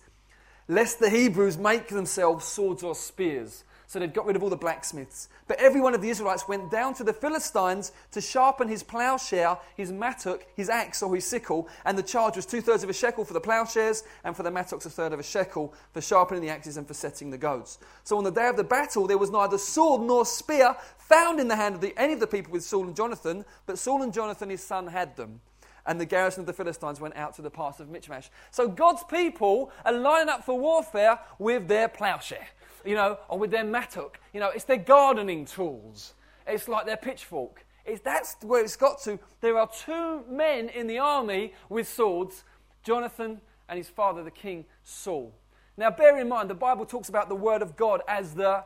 Lest 0.67 0.99
the 0.99 1.09
Hebrews 1.09 1.57
make 1.57 1.87
themselves 1.89 2.45
swords 2.45 2.83
or 2.83 2.95
spears. 2.95 3.63
So 3.93 3.99
they'd 3.99 4.11
got 4.11 4.25
rid 4.25 4.35
of 4.35 4.41
all 4.41 4.49
the 4.49 4.55
blacksmiths. 4.55 5.29
But 5.47 5.59
every 5.59 5.79
one 5.79 5.93
of 5.93 6.01
the 6.01 6.09
Israelites 6.09 6.47
went 6.47 6.71
down 6.71 6.95
to 6.95 7.03
the 7.03 7.13
Philistines 7.13 7.91
to 8.09 8.21
sharpen 8.21 8.67
his 8.67 8.81
plowshare, 8.81 9.55
his 9.77 9.91
mattock, 9.91 10.47
his 10.55 10.67
axe, 10.67 11.03
or 11.03 11.13
his 11.13 11.27
sickle. 11.27 11.67
And 11.85 11.95
the 11.95 12.01
charge 12.01 12.35
was 12.35 12.47
two 12.47 12.59
thirds 12.59 12.83
of 12.83 12.89
a 12.89 12.93
shekel 12.93 13.23
for 13.23 13.33
the 13.33 13.39
plowshares, 13.39 14.03
and 14.23 14.35
for 14.35 14.41
the 14.41 14.49
mattocks, 14.49 14.87
a 14.87 14.89
third 14.89 15.13
of 15.13 15.19
a 15.19 15.23
shekel 15.23 15.75
for 15.91 16.01
sharpening 16.01 16.41
the 16.41 16.49
axes 16.49 16.77
and 16.77 16.87
for 16.87 16.95
setting 16.95 17.29
the 17.29 17.37
goads. 17.37 17.77
So 18.03 18.17
on 18.17 18.23
the 18.23 18.31
day 18.31 18.47
of 18.47 18.57
the 18.57 18.63
battle, 18.63 19.05
there 19.05 19.19
was 19.19 19.29
neither 19.29 19.59
sword 19.59 20.01
nor 20.01 20.25
spear 20.25 20.75
found 20.97 21.39
in 21.39 21.47
the 21.47 21.55
hand 21.55 21.75
of 21.75 21.81
the, 21.81 21.93
any 21.95 22.13
of 22.13 22.19
the 22.19 22.25
people 22.25 22.51
with 22.51 22.63
Saul 22.63 22.85
and 22.85 22.95
Jonathan, 22.95 23.45
but 23.67 23.77
Saul 23.77 24.01
and 24.01 24.11
Jonathan, 24.11 24.49
his 24.49 24.63
son, 24.63 24.87
had 24.87 25.15
them 25.17 25.39
and 25.85 25.99
the 25.99 26.05
garrison 26.05 26.39
of 26.39 26.47
the 26.47 26.53
Philistines 26.53 27.01
went 27.01 27.15
out 27.17 27.35
to 27.35 27.41
the 27.41 27.49
pass 27.51 27.81
of 27.81 27.89
Michmash. 27.89 28.29
So 28.51 28.69
God's 28.69 29.03
people 29.03 29.69
are 29.83 29.91
lining 29.91 30.29
up 30.29 30.45
for 30.45 30.57
warfare 30.57 31.19
with 31.37 31.67
their 31.67 31.89
plowshare 31.89 32.47
you 32.85 32.95
know, 32.95 33.17
or 33.29 33.39
with 33.39 33.51
their 33.51 33.63
mattock. 33.63 34.19
You 34.33 34.39
know, 34.39 34.49
it's 34.49 34.65
their 34.65 34.77
gardening 34.77 35.45
tools. 35.45 36.13
It's 36.47 36.67
like 36.67 36.85
their 36.85 36.97
pitchfork. 36.97 37.65
It's, 37.85 38.01
that's 38.01 38.35
where 38.41 38.63
it's 38.63 38.75
got 38.75 39.01
to. 39.03 39.19
There 39.41 39.57
are 39.57 39.69
two 39.85 40.23
men 40.29 40.69
in 40.69 40.87
the 40.87 40.99
army 40.99 41.53
with 41.69 41.87
swords 41.87 42.43
Jonathan 42.83 43.41
and 43.69 43.77
his 43.77 43.89
father, 43.89 44.23
the 44.23 44.31
king 44.31 44.65
Saul. 44.83 45.33
Now, 45.75 45.89
bear 45.89 46.19
in 46.19 46.27
mind, 46.27 46.49
the 46.49 46.55
Bible 46.55 46.85
talks 46.85 47.09
about 47.09 47.29
the 47.29 47.35
word 47.35 47.61
of 47.61 47.75
God 47.75 48.01
as 48.07 48.35
the, 48.35 48.63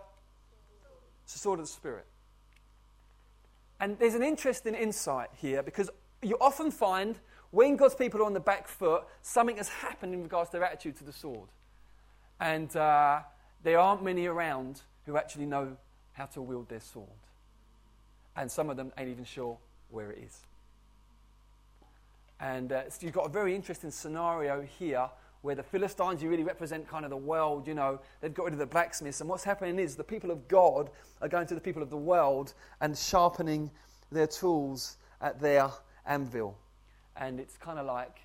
sword 1.26 1.60
of 1.60 1.66
the 1.66 1.72
Spirit. 1.72 2.06
And 3.80 3.98
there's 4.00 4.16
an 4.16 4.24
interesting 4.24 4.74
insight 4.74 5.30
here 5.36 5.64
because 5.64 5.90
you 6.22 6.36
often 6.42 6.72
find 6.72 7.20
when 7.52 7.78
God's 7.78 7.96
people 7.96 8.22
are 8.22 8.26
on 8.26 8.34
the 8.34 8.40
back 8.40 8.68
foot, 8.68 9.04
something 9.22 9.58
has 9.58 9.70
happened 9.70 10.14
in 10.14 10.24
regards 10.24 10.50
to 10.50 10.58
their 10.58 10.66
attitude 10.66 10.98
to 10.98 11.04
the 11.04 11.14
sword. 11.14 11.48
And 12.40 12.76
uh, 12.76 13.22
there 13.64 13.80
aren't 13.80 14.04
many 14.04 14.28
around 14.28 14.82
who 15.06 15.18
actually 15.18 15.46
know 15.46 15.76
how 16.14 16.26
to 16.26 16.42
wield 16.42 16.70
their 16.70 16.80
sword. 16.80 17.08
And 18.36 18.52
some 18.52 18.70
of 18.70 18.78
them 18.78 18.92
ain't 18.98 19.10
even 19.10 19.26
sure 19.26 19.58
where 19.90 20.12
it 20.12 20.20
is. 20.24 20.40
And 22.40 22.72
uh, 22.72 22.90
so 22.90 23.06
you've 23.06 23.16
got 23.16 23.26
a 23.26 23.30
very 23.30 23.56
interesting 23.56 23.90
scenario 23.90 24.62
here 24.62 25.10
where 25.42 25.56
the 25.56 25.64
Philistines, 25.64 26.22
you 26.22 26.30
really 26.30 26.44
represent 26.44 26.88
kind 26.88 27.06
of 27.06 27.10
the 27.10 27.18
world, 27.18 27.68
you 27.68 27.74
know, 27.74 28.00
they've 28.22 28.34
got 28.34 28.46
rid 28.46 28.54
of 28.54 28.60
the 28.60 28.66
blacksmiths. 28.66 29.22
And 29.22 29.30
what's 29.30 29.44
happening 29.44 29.80
is 29.80 29.96
the 29.96 30.04
people 30.04 30.30
of 30.30 30.48
God 30.48 30.90
are 31.22 31.28
going 31.28 31.48
to 31.48 31.56
the 31.56 31.62
people 31.62 31.82
of 31.82 31.90
the 31.90 31.98
world 31.98 32.54
and 32.82 32.98
sharpening 32.98 33.72
their 34.12 34.28
tools 34.28 34.98
at 35.22 35.40
their 35.40 35.70
anvil. 36.06 36.58
And 37.16 37.40
it's 37.40 37.58
kind 37.58 37.80
of 37.80 37.86
like, 37.86 38.20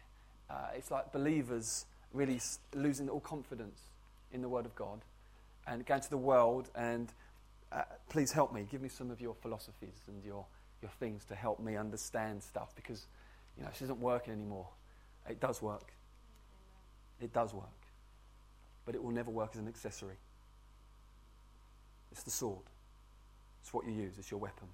uh, 0.51 0.69
it's 0.77 0.91
like 0.91 1.13
believers 1.13 1.87
really 2.13 2.41
losing 2.75 3.09
all 3.09 3.21
confidence 3.21 3.81
in 4.33 4.43
the 4.43 4.49
Word 4.49 4.67
of 4.67 4.75
God 4.75 5.01
and 5.67 5.85
going 5.87 6.01
to 6.01 6.11
the 6.11 6.17
world 6.17 6.71
and 6.75 7.13
uh, 7.73 7.83
please 8.09 8.33
help 8.33 8.53
me. 8.53 8.67
Give 8.71 8.83
me 8.83 8.89
some 8.89 9.11
of 9.11 9.21
your 9.21 9.35
philosophies 9.35 10.01
and 10.09 10.23
your, 10.25 10.45
your 10.83 10.91
things 11.01 11.25
to 11.27 11.35
help 11.35 11.61
me 11.61 11.77
understand 11.77 12.43
stuff 12.43 12.75
because, 12.75 13.07
you 13.57 13.63
know, 13.63 13.71
this 13.71 13.83
isn't 13.83 13.99
working 13.99 14.33
anymore. 14.33 14.69
It 15.29 15.41
does 15.41 15.63
work. 15.63 15.93
It 17.21 17.33
does 17.33 17.55
work. 17.55 17.67
But 18.85 18.95
it 18.95 19.03
will 19.03 19.13
never 19.13 19.31
work 19.31 19.51
as 19.55 19.61
an 19.61 19.69
accessory. 19.69 20.17
It's 22.11 22.23
the 22.23 22.31
sword. 22.31 22.65
It's 23.63 23.73
what 23.73 23.87
you 23.87 23.93
use, 23.93 24.15
it's 24.19 24.31
your 24.31 24.41
weapon. 24.41 24.69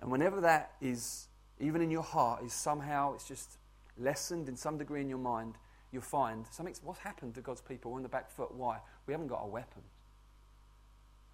And 0.00 0.10
whenever 0.10 0.40
that 0.40 0.72
is, 0.80 1.26
even 1.58 1.82
in 1.82 1.90
your 1.90 2.04
heart, 2.04 2.44
is 2.44 2.52
somehow, 2.52 3.14
it's 3.14 3.26
just 3.26 3.58
lessened 3.98 4.48
in 4.48 4.56
some 4.56 4.78
degree 4.78 5.00
in 5.00 5.08
your 5.08 5.18
mind, 5.18 5.54
you'll 5.92 6.02
find 6.02 6.46
something's 6.50 6.80
what's 6.82 7.00
happened 7.00 7.34
to 7.34 7.40
God's 7.40 7.60
people. 7.60 7.90
We're 7.90 7.98
on 7.98 8.02
the 8.02 8.08
back 8.08 8.30
foot. 8.30 8.54
Why? 8.54 8.78
We 9.06 9.12
haven't 9.12 9.28
got 9.28 9.40
a 9.42 9.46
weapon. 9.46 9.82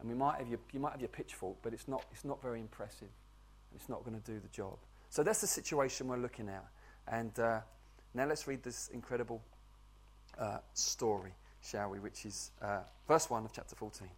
And 0.00 0.08
we 0.08 0.14
might 0.14 0.38
have 0.38 0.48
your, 0.48 0.58
you 0.72 0.80
might 0.80 0.92
have 0.92 1.00
your 1.00 1.08
pitchfork, 1.08 1.56
but 1.62 1.72
it's 1.72 1.88
not, 1.88 2.04
it's 2.12 2.24
not 2.24 2.42
very 2.42 2.60
impressive. 2.60 3.08
And 3.70 3.80
it's 3.80 3.88
not 3.88 4.04
going 4.04 4.20
to 4.20 4.32
do 4.32 4.38
the 4.38 4.48
job. 4.48 4.76
So 5.10 5.22
that's 5.22 5.40
the 5.40 5.46
situation 5.46 6.08
we're 6.08 6.16
looking 6.16 6.48
at. 6.48 6.64
And 7.08 7.38
uh, 7.38 7.60
now 8.14 8.26
let's 8.26 8.46
read 8.46 8.62
this 8.62 8.88
incredible 8.92 9.42
uh, 10.38 10.58
story, 10.72 11.32
shall 11.62 11.90
we, 11.90 12.00
which 12.00 12.26
is 12.26 12.50
uh, 12.60 12.80
verse 13.06 13.30
1 13.30 13.44
of 13.44 13.52
chapter 13.52 13.76
14. 13.76 14.08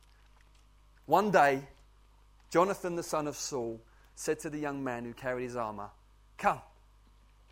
One 1.06 1.30
day, 1.30 1.62
Jonathan 2.50 2.96
the 2.96 3.02
son 3.02 3.26
of 3.26 3.36
Saul 3.36 3.80
said 4.14 4.38
to 4.40 4.50
the 4.50 4.58
young 4.58 4.82
man 4.82 5.04
who 5.04 5.12
carried 5.12 5.44
his 5.44 5.56
armor, 5.56 5.90
Come, 6.38 6.60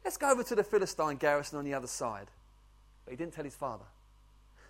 let's 0.04 0.16
go 0.16 0.30
over 0.30 0.42
to 0.42 0.54
the 0.54 0.64
Philistine 0.64 1.16
garrison 1.16 1.58
on 1.58 1.64
the 1.64 1.74
other 1.74 1.86
side. 1.86 2.28
But 3.04 3.12
he 3.12 3.16
didn't 3.16 3.34
tell 3.34 3.44
his 3.44 3.54
father. 3.54 3.84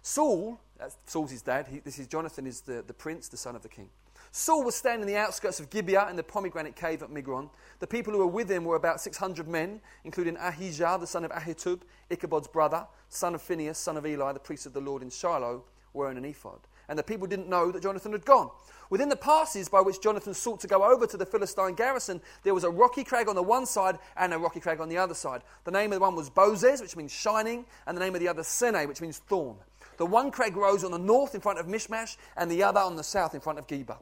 Saul, 0.03 0.61
Saul's 1.07 1.31
his 1.31 1.43
dad, 1.43 1.67
he, 1.69 1.79
this 1.79 1.99
is 1.99 2.07
Jonathan, 2.07 2.47
is 2.47 2.61
the, 2.61 2.85
the 2.87 2.93
prince, 2.93 3.29
the 3.29 3.37
son 3.37 3.57
of 3.57 3.63
the 3.63 3.69
king. 3.69 3.89
Saul 4.33 4.65
was 4.65 4.75
standing 4.75 5.09
in 5.09 5.15
the 5.15 5.19
outskirts 5.19 5.61
of 5.61 5.71
Gibeah 5.71 6.09
in 6.11 6.17
the 6.17 6.23
pomegranate 6.23 6.75
cave 6.75 7.03
at 7.03 7.09
Migron. 7.09 7.49
The 7.79 7.87
people 7.87 8.13
who 8.13 8.19
were 8.19 8.27
with 8.27 8.51
him 8.51 8.65
were 8.65 8.77
about 8.77 9.01
600 9.01 9.47
men, 9.47 9.81
including 10.03 10.37
Ahijah, 10.37 10.99
the 11.01 11.07
son 11.07 11.25
of 11.25 11.31
Ahitub, 11.31 11.83
Ichabod's 12.11 12.49
brother, 12.49 12.87
son 13.09 13.35
of 13.35 13.43
Phinehas, 13.43 13.79
son 13.79 13.97
of 13.97 14.05
Eli, 14.05 14.33
the 14.33 14.41
priest 14.41 14.67
of 14.67 14.73
the 14.73 14.81
Lord 14.81 15.03
in 15.03 15.11
Shiloh, 15.11 15.63
wearing 15.93 16.19
an 16.19 16.25
ephod. 16.25 16.59
And 16.89 16.99
the 16.99 17.03
people 17.03 17.27
didn't 17.27 17.49
know 17.49 17.71
that 17.71 17.83
Jonathan 17.83 18.13
had 18.13 18.25
gone. 18.25 18.51
Within 18.91 19.09
the 19.09 19.17
passes 19.17 19.69
by 19.69 19.81
which 19.81 20.01
Jonathan 20.01 20.35
sought 20.35 20.61
to 20.61 20.67
go 20.67 20.85
over 20.85 21.07
to 21.07 21.17
the 21.17 21.27
Philistine 21.27 21.75
garrison, 21.75 22.21
there 22.43 22.55
was 22.55 22.65
a 22.65 22.71
rocky 22.71 23.03
crag 23.03 23.29
on 23.29 23.35
the 23.35 23.43
one 23.43 23.67
side 23.67 23.99
and 24.17 24.33
a 24.33 24.39
rocky 24.39 24.61
crag 24.61 24.81
on 24.81 24.89
the 24.89 24.99
other 24.99 25.15
side. 25.15 25.43
The 25.65 25.71
name 25.71 25.93
of 25.93 25.97
the 25.97 26.03
one 26.03 26.15
was 26.15 26.31
Bozez, 26.31 26.81
which 26.81 26.97
means 26.97 27.11
shining, 27.11 27.65
and 27.87 27.97
the 27.97 28.01
name 28.01 28.15
of 28.15 28.21
the 28.21 28.29
other 28.29 28.43
Seneh, 28.43 28.87
which 28.87 29.01
means 29.01 29.19
thorn. 29.19 29.57
The 29.97 30.07
one 30.07 30.31
crag 30.31 30.57
rose 30.57 30.85
on 30.85 30.91
the 30.91 30.99
north 30.99 31.35
in 31.35 31.41
front 31.41 31.59
of 31.59 31.67
Michmash, 31.67 32.17
and 32.37 32.51
the 32.51 32.63
other 32.63 32.81
on 32.81 32.97
the 32.97 33.05
south 33.05 33.35
in 33.35 33.41
front 33.41 33.59
of 33.59 33.67
Geba. 33.67 33.97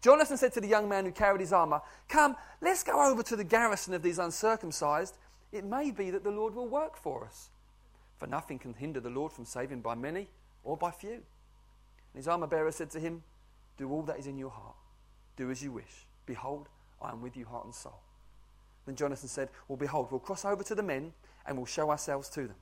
Jonathan 0.00 0.36
said 0.36 0.52
to 0.52 0.60
the 0.60 0.68
young 0.68 0.88
man 0.88 1.04
who 1.04 1.10
carried 1.10 1.40
his 1.40 1.52
armor, 1.52 1.80
Come, 2.08 2.36
let's 2.60 2.84
go 2.84 3.10
over 3.10 3.22
to 3.24 3.36
the 3.36 3.44
garrison 3.44 3.94
of 3.94 4.02
these 4.02 4.18
uncircumcised. 4.18 5.16
It 5.50 5.64
may 5.64 5.90
be 5.90 6.10
that 6.10 6.22
the 6.22 6.30
Lord 6.30 6.54
will 6.54 6.68
work 6.68 6.96
for 6.96 7.24
us. 7.24 7.50
For 8.18 8.26
nothing 8.26 8.58
can 8.58 8.74
hinder 8.74 9.00
the 9.00 9.10
Lord 9.10 9.32
from 9.32 9.44
saving 9.44 9.80
by 9.80 9.94
many 9.94 10.28
or 10.62 10.76
by 10.76 10.90
few. 10.90 11.22
And 12.12 12.20
his 12.20 12.28
armor 12.28 12.46
bearer 12.46 12.72
said 12.72 12.90
to 12.90 13.00
him, 13.00 13.22
Do 13.76 13.90
all 13.90 14.02
that 14.02 14.18
is 14.18 14.26
in 14.26 14.38
your 14.38 14.50
heart. 14.50 14.76
Do 15.36 15.50
as 15.50 15.62
you 15.62 15.72
wish. 15.72 16.06
Behold, 16.26 16.68
I 17.00 17.10
am 17.10 17.22
with 17.22 17.36
you, 17.36 17.46
heart 17.46 17.64
and 17.64 17.74
soul. 17.74 18.00
Then 18.86 18.96
Jonathan 18.96 19.28
said, 19.28 19.50
Well, 19.68 19.76
behold, 19.76 20.08
we'll 20.10 20.20
cross 20.20 20.44
over 20.44 20.62
to 20.64 20.74
the 20.74 20.82
men 20.82 21.12
and 21.46 21.56
we'll 21.56 21.66
show 21.66 21.90
ourselves 21.90 22.28
to 22.30 22.42
them. 22.42 22.56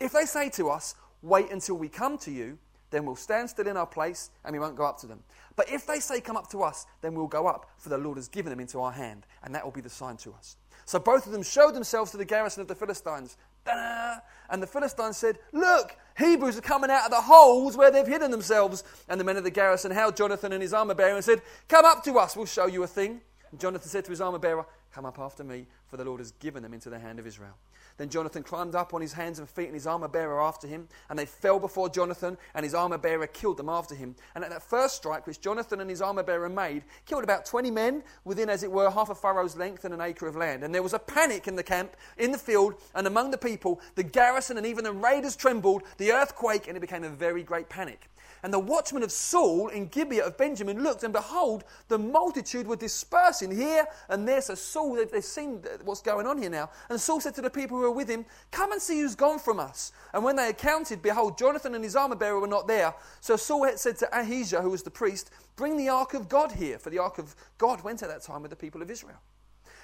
If 0.00 0.12
they 0.12 0.24
say 0.24 0.50
to 0.50 0.68
us, 0.70 0.94
Wait 1.22 1.50
until 1.50 1.76
we 1.76 1.88
come 1.88 2.16
to 2.18 2.30
you, 2.30 2.58
then 2.90 3.04
we'll 3.04 3.16
stand 3.16 3.50
still 3.50 3.66
in 3.66 3.76
our 3.76 3.86
place 3.86 4.30
and 4.44 4.52
we 4.52 4.58
won't 4.58 4.76
go 4.76 4.84
up 4.84 4.98
to 5.00 5.06
them. 5.06 5.20
But 5.56 5.70
if 5.70 5.86
they 5.86 6.00
say, 6.00 6.20
Come 6.20 6.36
up 6.36 6.50
to 6.50 6.62
us, 6.62 6.86
then 7.00 7.14
we'll 7.14 7.26
go 7.26 7.46
up, 7.46 7.70
for 7.78 7.88
the 7.88 7.98
Lord 7.98 8.18
has 8.18 8.28
given 8.28 8.50
them 8.50 8.60
into 8.60 8.80
our 8.80 8.92
hand, 8.92 9.26
and 9.42 9.54
that 9.54 9.64
will 9.64 9.72
be 9.72 9.80
the 9.80 9.90
sign 9.90 10.16
to 10.18 10.32
us. 10.32 10.56
So 10.84 10.98
both 10.98 11.26
of 11.26 11.32
them 11.32 11.42
showed 11.42 11.74
themselves 11.74 12.12
to 12.12 12.16
the 12.16 12.24
garrison 12.24 12.62
of 12.62 12.68
the 12.68 12.74
Philistines. 12.74 13.36
Ta-da! 13.64 14.20
And 14.50 14.62
the 14.62 14.66
Philistines 14.66 15.16
said, 15.16 15.38
Look, 15.52 15.96
Hebrews 16.18 16.58
are 16.58 16.62
coming 16.62 16.90
out 16.90 17.04
of 17.04 17.10
the 17.10 17.20
holes 17.20 17.76
where 17.76 17.90
they've 17.90 18.06
hidden 18.06 18.30
themselves. 18.30 18.84
And 19.08 19.20
the 19.20 19.24
men 19.24 19.36
of 19.36 19.44
the 19.44 19.50
garrison 19.50 19.90
held 19.92 20.16
Jonathan 20.16 20.52
and 20.52 20.60
his 20.60 20.74
armor 20.74 20.94
bearer 20.94 21.14
and 21.14 21.24
said, 21.24 21.42
Come 21.68 21.84
up 21.84 22.02
to 22.04 22.18
us, 22.18 22.36
we'll 22.36 22.46
show 22.46 22.66
you 22.66 22.82
a 22.82 22.86
thing. 22.86 23.20
And 23.50 23.60
Jonathan 23.60 23.88
said 23.88 24.04
to 24.04 24.10
his 24.10 24.20
armor 24.20 24.38
bearer, 24.38 24.66
Come 24.92 25.06
up 25.06 25.18
after 25.18 25.44
me, 25.44 25.66
for 25.86 25.96
the 25.96 26.04
Lord 26.04 26.20
has 26.20 26.32
given 26.32 26.62
them 26.62 26.74
into 26.74 26.90
the 26.90 26.98
hand 26.98 27.18
of 27.18 27.26
Israel. 27.26 27.54
Then 27.98 28.08
Jonathan 28.08 28.44
climbed 28.44 28.76
up 28.76 28.94
on 28.94 29.00
his 29.00 29.12
hands 29.12 29.38
and 29.38 29.48
feet, 29.48 29.66
and 29.66 29.74
his 29.74 29.86
armor 29.86 30.08
bearer 30.08 30.40
after 30.40 30.66
him. 30.68 30.88
And 31.10 31.18
they 31.18 31.26
fell 31.26 31.58
before 31.58 31.88
Jonathan, 31.88 32.38
and 32.54 32.64
his 32.64 32.74
armor 32.74 32.96
bearer 32.96 33.26
killed 33.26 33.56
them 33.56 33.68
after 33.68 33.94
him. 33.94 34.14
And 34.34 34.44
at 34.44 34.50
that 34.50 34.62
first 34.62 34.96
strike, 34.96 35.26
which 35.26 35.40
Jonathan 35.40 35.80
and 35.80 35.90
his 35.90 36.00
armor 36.00 36.22
bearer 36.22 36.48
made, 36.48 36.84
killed 37.06 37.24
about 37.24 37.44
20 37.44 37.70
men 37.70 38.04
within, 38.24 38.48
as 38.48 38.62
it 38.62 38.70
were, 38.70 38.90
half 38.90 39.10
a 39.10 39.14
furrow's 39.14 39.56
length 39.56 39.84
and 39.84 39.92
an 39.92 40.00
acre 40.00 40.28
of 40.28 40.36
land. 40.36 40.62
And 40.62 40.72
there 40.72 40.82
was 40.82 40.94
a 40.94 40.98
panic 40.98 41.48
in 41.48 41.56
the 41.56 41.62
camp, 41.62 41.96
in 42.16 42.30
the 42.30 42.38
field, 42.38 42.74
and 42.94 43.06
among 43.06 43.32
the 43.32 43.38
people. 43.38 43.80
The 43.96 44.04
garrison 44.04 44.56
and 44.56 44.66
even 44.66 44.84
the 44.84 44.92
raiders 44.92 45.34
trembled, 45.34 45.82
the 45.98 46.12
earthquake, 46.12 46.68
and 46.68 46.76
it 46.76 46.80
became 46.80 47.04
a 47.04 47.10
very 47.10 47.42
great 47.42 47.68
panic. 47.68 48.08
And 48.42 48.52
the 48.52 48.58
watchmen 48.58 49.02
of 49.02 49.10
Saul 49.10 49.68
in 49.68 49.88
Gibeah 49.88 50.26
of 50.26 50.36
Benjamin 50.36 50.82
looked, 50.82 51.02
and 51.02 51.12
behold, 51.12 51.64
the 51.88 51.98
multitude 51.98 52.66
were 52.66 52.76
dispersing 52.76 53.50
here 53.50 53.86
and 54.08 54.28
there. 54.28 54.40
So 54.40 54.54
Saul, 54.54 54.87
they've, 54.96 55.10
they've 55.10 55.24
seen 55.24 55.62
what's 55.84 56.02
going 56.02 56.26
on 56.26 56.38
here 56.38 56.50
now. 56.50 56.70
And 56.88 57.00
Saul 57.00 57.20
said 57.20 57.34
to 57.36 57.42
the 57.42 57.50
people 57.50 57.76
who 57.76 57.84
were 57.84 57.90
with 57.90 58.08
him, 58.08 58.24
Come 58.50 58.72
and 58.72 58.80
see 58.80 59.00
who's 59.00 59.14
gone 59.14 59.38
from 59.38 59.60
us. 59.60 59.92
And 60.12 60.24
when 60.24 60.36
they 60.36 60.46
had 60.46 60.58
counted, 60.58 61.02
behold, 61.02 61.38
Jonathan 61.38 61.74
and 61.74 61.84
his 61.84 61.96
armor 61.96 62.16
bearer 62.16 62.40
were 62.40 62.46
not 62.46 62.66
there. 62.66 62.94
So 63.20 63.36
Saul 63.36 63.64
had 63.64 63.78
said 63.78 63.96
to 63.98 64.18
Ahijah, 64.18 64.62
who 64.62 64.70
was 64.70 64.82
the 64.82 64.90
priest, 64.90 65.30
Bring 65.56 65.76
the 65.76 65.88
ark 65.88 66.14
of 66.14 66.28
God 66.28 66.52
here, 66.52 66.78
for 66.78 66.90
the 66.90 66.98
ark 66.98 67.18
of 67.18 67.34
God 67.58 67.82
went 67.82 68.02
at 68.02 68.08
that 68.08 68.22
time 68.22 68.42
with 68.42 68.50
the 68.50 68.56
people 68.56 68.82
of 68.82 68.90
Israel. 68.90 69.20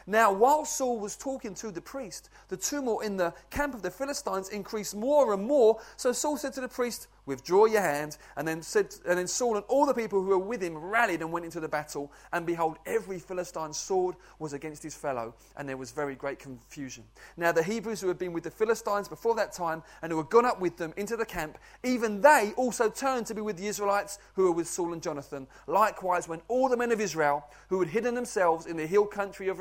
Now, 0.07 0.33
while 0.33 0.65
Saul 0.65 0.99
was 0.99 1.17
talking 1.17 1.55
to 1.57 1.71
the 1.71 1.81
priest, 1.81 2.29
the 2.49 2.57
tumult 2.57 3.05
in 3.05 3.17
the 3.17 3.33
camp 3.51 3.75
of 3.75 3.83
the 3.83 3.91
Philistines 3.91 4.51
increased 4.51 4.95
more 4.95 5.33
and 5.33 5.47
more. 5.47 5.81
So 5.97 6.13
Saul 6.13 6.37
said 6.37 6.53
to 6.55 6.61
the 6.61 6.69
priest, 6.69 7.09
Withdraw 7.27 7.65
your 7.65 7.81
hand. 7.81 8.19
And 8.37 8.47
then, 8.47 8.63
said, 8.63 8.95
and 9.09 9.19
then 9.19 9.27
Saul 9.27 9.57
and 9.57 9.65
all 9.69 9.87
the 9.87 9.95
people 9.95 10.21
who 10.21 10.29
were 10.29 10.39
with 10.39 10.63
him 10.63 10.77
rallied 10.77 11.21
and 11.21 11.33
went 11.33 11.45
into 11.45 11.61
the 11.61 11.69
battle. 11.69 12.13
And 12.33 12.45
behold, 12.45 12.77
every 12.87 13.19
Philistine's 13.19 13.79
sword 13.79 14.17
was 14.39 14.53
against 14.53 14.83
his 14.83 14.95
fellow, 14.95 15.35
and 15.57 15.69
there 15.69 15.77
was 15.77 15.91
very 15.91 16.15
great 16.15 16.39
confusion. 16.39 17.05
Now, 17.37 17.53
the 17.53 17.63
Hebrews 17.63 18.01
who 18.01 18.09
had 18.09 18.19
been 18.19 18.33
with 18.33 18.45
the 18.45 18.51
Philistines 18.51 19.09
before 19.09 19.35
that 19.37 19.53
time 19.53 19.83
and 20.03 20.13
who 20.13 20.19
had 20.19 20.29
gone 20.29 20.45
up 20.45 20.61
with 20.61 20.77
them 20.77 20.93
into 20.97 21.17
the 21.17 21.25
camp, 21.25 21.59
even 21.83 22.21
they 22.21 22.53
also 22.57 22.91
turned 22.91 23.27
to 23.27 23.35
be 23.35 23.41
with 23.41 23.57
the 23.57 23.67
Israelites 23.67 24.19
who 24.35 24.45
were 24.45 24.53
with 24.53 24.69
Saul 24.69 24.93
and 24.93 25.03
Jonathan. 25.03 25.47
Likewise, 25.67 26.29
when 26.29 26.43
all 26.49 26.69
the 26.69 26.77
men 26.77 26.93
of 26.93 27.01
Israel 27.01 27.45
who 27.69 27.81
had 27.81 27.89
hidden 27.89 28.15
themselves 28.15 28.67
in 28.67 28.77
the 28.77 28.87
hill 28.87 29.07
country 29.07 29.49
of 29.49 29.61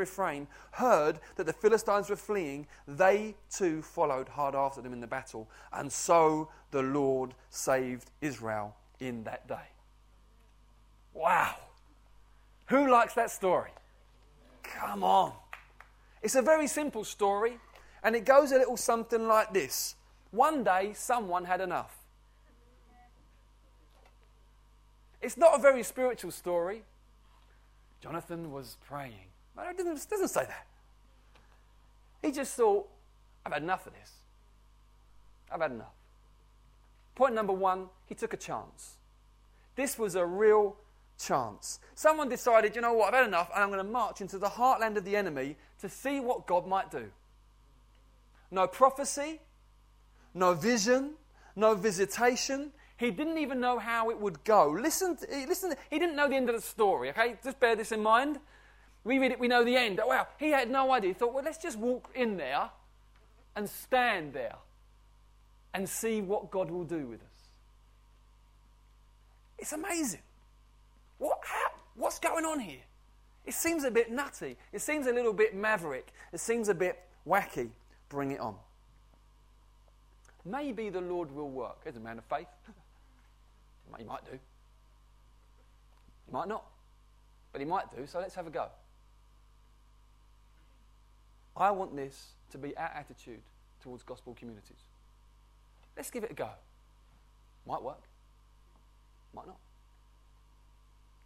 Heard 0.72 1.20
that 1.36 1.46
the 1.46 1.54
Philistines 1.54 2.10
were 2.10 2.16
fleeing, 2.16 2.68
they 2.88 3.36
too 3.50 3.82
followed 3.82 4.30
hard 4.30 4.56
after 4.56 4.82
them 4.82 4.94
in 4.94 5.00
the 5.00 5.08
battle. 5.08 5.50
And 5.72 5.92
so 5.92 6.50
the 6.72 6.82
Lord 6.82 7.34
saved 7.50 8.12
Israel 8.22 8.76
in 9.00 9.24
that 9.24 9.48
day. 9.48 9.70
Wow. 11.14 11.56
Who 12.68 12.90
likes 12.90 13.14
that 13.14 13.32
story? 13.32 13.72
Come 14.64 15.04
on. 15.04 15.34
It's 16.22 16.36
a 16.36 16.42
very 16.42 16.68
simple 16.68 17.04
story, 17.04 17.60
and 18.04 18.16
it 18.16 18.26
goes 18.26 18.52
a 18.52 18.58
little 18.58 18.78
something 18.78 19.28
like 19.28 19.54
this 19.54 19.96
One 20.32 20.64
day, 20.64 20.94
someone 20.96 21.46
had 21.46 21.62
enough. 21.62 21.98
It's 25.22 25.38
not 25.38 25.58
a 25.58 25.62
very 25.62 25.84
spiritual 25.84 26.32
story. 26.32 26.84
Jonathan 28.02 28.52
was 28.52 28.78
praying. 28.86 29.33
But 29.56 29.68
it 29.68 29.78
doesn't, 29.78 30.10
doesn't 30.10 30.30
say 30.30 30.46
that. 30.46 30.68
He 32.22 32.32
just 32.32 32.56
thought, 32.56 32.88
I've 33.46 33.54
had 33.54 33.64
enough 33.64 33.86
of 33.86 33.94
this. 33.94 34.12
I've 35.52 35.62
had 35.62 35.72
enough. 35.72 35.94
Point 37.16 37.36
number 37.36 37.54
one, 37.54 37.88
he 38.06 38.16
took 38.16 38.34
a 38.34 38.38
chance. 38.38 38.96
This 39.76 40.00
was 40.00 40.16
a 40.16 40.26
real 40.26 40.78
chance. 41.20 41.80
Someone 41.96 42.30
decided, 42.30 42.76
you 42.76 42.82
know 42.82 42.94
what, 42.94 43.14
I've 43.14 43.20
had 43.20 43.28
enough, 43.28 43.52
and 43.54 43.64
I'm 43.64 43.70
going 43.70 43.86
to 43.86 43.92
march 43.92 44.22
into 44.22 44.38
the 44.38 44.50
heartland 44.50 44.98
of 44.98 45.06
the 45.06 45.16
enemy 45.16 45.58
to 45.82 45.90
see 45.90 46.20
what 46.20 46.48
God 46.48 46.68
might 46.68 46.90
do. 46.90 47.12
No 48.50 48.68
prophecy, 48.68 49.40
no 50.34 50.54
vision, 50.54 51.14
no 51.56 51.76
visitation. 51.76 52.72
He 52.98 53.12
didn't 53.12 53.38
even 53.38 53.60
know 53.60 53.80
how 53.80 54.10
it 54.10 54.20
would 54.20 54.44
go. 54.44 54.70
Listen, 54.70 55.18
listen. 55.48 55.74
He 55.90 56.00
didn't 56.00 56.16
know 56.16 56.30
the 56.30 56.36
end 56.36 56.50
of 56.50 56.56
the 56.56 56.62
story. 56.62 57.10
Okay, 57.10 57.36
just 57.44 57.60
bear 57.60 57.76
this 57.76 57.92
in 57.92 58.02
mind. 58.02 58.40
We 59.04 59.20
read 59.20 59.32
it, 59.32 59.40
we 59.40 59.48
know 59.48 59.64
the 59.64 59.76
end. 59.76 60.00
Oh, 60.02 60.08
wow, 60.08 60.28
he 60.40 60.52
had 60.52 60.70
no 60.70 60.92
idea. 60.94 61.10
He 61.10 61.14
thought, 61.14 61.34
well, 61.34 61.44
let's 61.44 61.58
just 61.58 61.78
walk 61.78 62.10
in 62.16 62.38
there 62.38 62.70
and 63.56 63.70
stand 63.70 64.34
there 64.34 64.56
and 65.74 65.88
see 65.88 66.22
what 66.22 66.52
God 66.52 66.72
will 66.72 66.86
do 66.86 67.08
with 67.08 67.22
us. 67.22 67.28
It's 69.60 69.74
amazing. 69.74 70.22
What, 71.18 71.40
how, 71.44 71.72
what's 71.96 72.20
going 72.20 72.46
on 72.46 72.60
here? 72.60 72.82
It 73.46 73.54
seems 73.54 73.84
a 73.84 73.92
bit 73.92 74.12
nutty. 74.12 74.58
It 74.72 74.82
seems 74.82 75.08
a 75.08 75.12
little 75.12 75.34
bit 75.34 75.56
maverick. 75.56 76.08
It 76.32 76.40
seems 76.40 76.70
a 76.70 76.74
bit 76.74 77.00
wacky. 77.28 77.70
Bring 78.10 78.32
it 78.32 78.40
on. 78.40 78.56
Maybe 80.46 80.90
the 80.90 81.02
Lord 81.02 81.34
will 81.34 81.50
work. 81.50 81.78
As 81.86 81.98
a 81.98 82.00
man 82.00 82.18
of 82.18 82.26
faith. 82.26 82.48
He 83.96 84.06
might 84.06 84.26
do. 84.26 84.40
He 86.26 86.32
might 86.32 86.48
not. 86.48 86.66
But 87.52 87.62
he 87.62 87.66
might 87.66 87.96
do, 87.96 88.08
so 88.08 88.20
let's 88.20 88.34
have 88.34 88.48
a 88.48 88.50
go. 88.50 88.70
I 91.56 91.72
want 91.72 91.96
this 91.96 92.30
to 92.52 92.58
be 92.58 92.76
our 92.78 92.92
attitude 92.96 93.42
towards 93.82 94.04
gospel 94.04 94.36
communities. 94.38 94.78
Let's 95.96 96.10
give 96.10 96.24
it 96.24 96.32
a 96.32 96.34
go. 96.34 96.50
Might 97.68 97.84
work. 97.84 98.04
Might 99.34 99.48
not. 99.48 99.58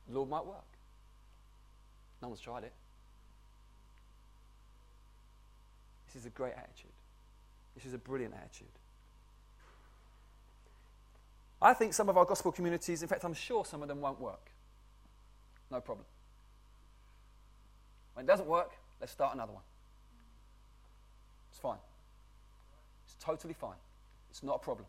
Lord 0.09 0.29
might 0.29 0.45
work. 0.45 0.65
No 2.21 2.29
one's 2.29 2.41
tried 2.41 2.63
it. 2.63 2.73
This 6.07 6.21
is 6.21 6.25
a 6.25 6.29
great 6.29 6.53
attitude. 6.53 6.91
This 7.75 7.85
is 7.85 7.93
a 7.93 7.97
brilliant 7.97 8.33
attitude. 8.33 8.67
I 11.61 11.73
think 11.73 11.93
some 11.93 12.07
of 12.09 12.17
our 12.17 12.25
gospel 12.25 12.51
communities, 12.51 13.01
in 13.01 13.07
fact, 13.07 13.23
I'm 13.23 13.33
sure 13.33 13.65
some 13.65 13.81
of 13.81 13.87
them 13.87 14.01
won't 14.01 14.19
work. 14.19 14.51
No 15.71 15.81
problem. 15.81 16.05
When 18.13 18.25
it 18.25 18.27
doesn't 18.27 18.47
work, 18.47 18.71
let's 18.99 19.11
start 19.11 19.35
another 19.35 19.53
one. 19.53 19.63
It's 21.57 21.63
fine. 21.63 21.79
It's 23.03 23.15
totally 23.19 23.55
fine. 23.55 23.77
It's 24.29 24.43
not 24.43 24.57
a 24.57 24.59
problem. 24.59 24.85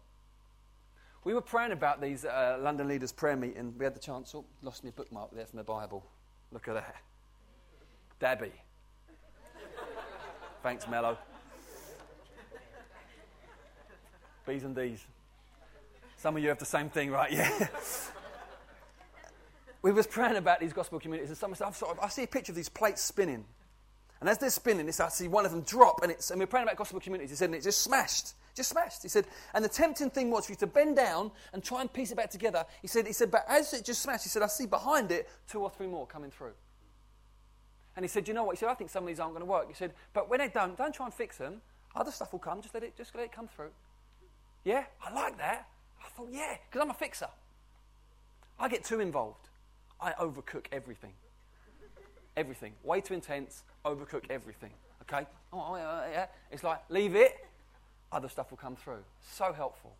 We 1.24 1.32
were 1.32 1.40
praying 1.40 1.72
about 1.72 2.02
these 2.02 2.26
uh, 2.26 2.58
London 2.60 2.88
Leaders 2.88 3.10
prayer 3.10 3.36
meeting. 3.36 3.72
We 3.78 3.84
had 3.86 3.94
the 3.94 4.00
chance. 4.00 4.34
Oh, 4.34 4.44
lost 4.60 4.84
my 4.84 4.90
bookmark 4.90 5.30
there 5.34 5.46
from 5.46 5.56
the 5.56 5.64
Bible. 5.64 6.04
Look 6.52 6.68
at 6.68 6.74
that. 6.74 6.96
Debbie. 8.20 8.52
Thanks, 10.62 10.86
Mello. 10.86 11.16
B's 14.46 14.64
and 14.64 14.76
D's. 14.76 15.02
Some 16.18 16.36
of 16.36 16.42
you 16.42 16.50
have 16.50 16.58
the 16.58 16.66
same 16.66 16.90
thing, 16.90 17.10
right? 17.10 17.32
Yeah. 17.32 17.66
we 19.80 19.90
was 19.90 20.06
praying 20.06 20.36
about 20.36 20.60
these 20.60 20.74
gospel 20.74 21.00
communities, 21.00 21.30
and 21.30 21.38
someone 21.38 21.56
said, 21.56 21.86
of, 21.88 21.98
I 21.98 22.08
see 22.10 22.24
a 22.24 22.26
picture 22.26 22.52
of 22.52 22.56
these 22.56 22.68
plates 22.68 23.00
spinning. 23.00 23.46
And 24.20 24.28
as 24.28 24.38
they're 24.38 24.50
spinning, 24.50 24.86
this 24.86 25.00
I 25.00 25.08
see 25.08 25.28
one 25.28 25.46
of 25.46 25.52
them 25.52 25.62
drop, 25.62 26.02
and, 26.02 26.10
it's, 26.10 26.30
and 26.30 26.40
we're 26.40 26.46
praying 26.46 26.66
about 26.66 26.76
gospel 26.76 26.98
communities. 26.98 27.30
He 27.30 27.36
said, 27.36 27.46
and 27.46 27.54
it 27.54 27.62
just 27.62 27.82
smashed. 27.82 28.34
Just 28.54 28.70
smashed. 28.70 29.02
He 29.02 29.08
said, 29.08 29.26
and 29.54 29.64
the 29.64 29.68
tempting 29.68 30.10
thing 30.10 30.30
was 30.30 30.46
for 30.46 30.52
you 30.52 30.56
to 30.56 30.66
bend 30.66 30.96
down 30.96 31.30
and 31.52 31.62
try 31.62 31.80
and 31.80 31.92
piece 31.92 32.10
it 32.10 32.16
back 32.16 32.30
together. 32.30 32.64
He 32.82 32.88
said, 32.88 33.06
he 33.06 33.12
said, 33.12 33.30
but 33.30 33.44
as 33.48 33.72
it 33.72 33.84
just 33.84 34.02
smashed, 34.02 34.24
he 34.24 34.28
said, 34.28 34.42
I 34.42 34.48
see 34.48 34.66
behind 34.66 35.12
it 35.12 35.28
two 35.48 35.60
or 35.60 35.70
three 35.70 35.86
more 35.86 36.06
coming 36.06 36.32
through. 36.32 36.54
And 37.94 38.04
he 38.04 38.08
said, 38.08 38.26
you 38.26 38.34
know 38.34 38.44
what? 38.44 38.56
He 38.56 38.60
said, 38.60 38.68
I 38.68 38.74
think 38.74 38.90
some 38.90 39.04
of 39.04 39.08
these 39.08 39.20
aren't 39.20 39.34
going 39.34 39.46
to 39.46 39.50
work. 39.50 39.68
He 39.68 39.74
said, 39.74 39.92
but 40.12 40.28
when 40.28 40.40
they 40.40 40.48
don't, 40.48 40.76
don't 40.76 40.94
try 40.94 41.06
and 41.06 41.14
fix 41.14 41.36
them. 41.36 41.60
Other 41.94 42.10
stuff 42.10 42.32
will 42.32 42.38
come. 42.40 42.60
Just 42.60 42.74
let 42.74 42.82
it, 42.82 42.96
just 42.96 43.14
let 43.14 43.24
it 43.24 43.32
come 43.32 43.48
through. 43.48 43.70
Yeah, 44.64 44.84
I 45.04 45.12
like 45.12 45.38
that. 45.38 45.68
I 46.04 46.08
thought, 46.10 46.28
yeah, 46.32 46.56
because 46.68 46.82
I'm 46.82 46.90
a 46.90 46.94
fixer. 46.94 47.28
I 48.58 48.68
get 48.68 48.84
too 48.84 49.00
involved. 49.00 49.48
I 50.00 50.12
overcook 50.12 50.66
everything. 50.72 51.12
Everything. 52.38 52.72
Way 52.84 53.00
too 53.00 53.14
intense, 53.14 53.64
overcook 53.84 54.30
everything. 54.30 54.70
Okay? 55.02 55.26
Oh, 55.52 55.58
oh, 55.58 55.74
oh, 55.74 56.08
yeah. 56.08 56.26
It's 56.52 56.62
like, 56.62 56.78
leave 56.88 57.16
it, 57.16 57.34
other 58.12 58.28
stuff 58.28 58.52
will 58.52 58.58
come 58.58 58.76
through. 58.76 59.02
So 59.28 59.52
helpful. 59.52 59.96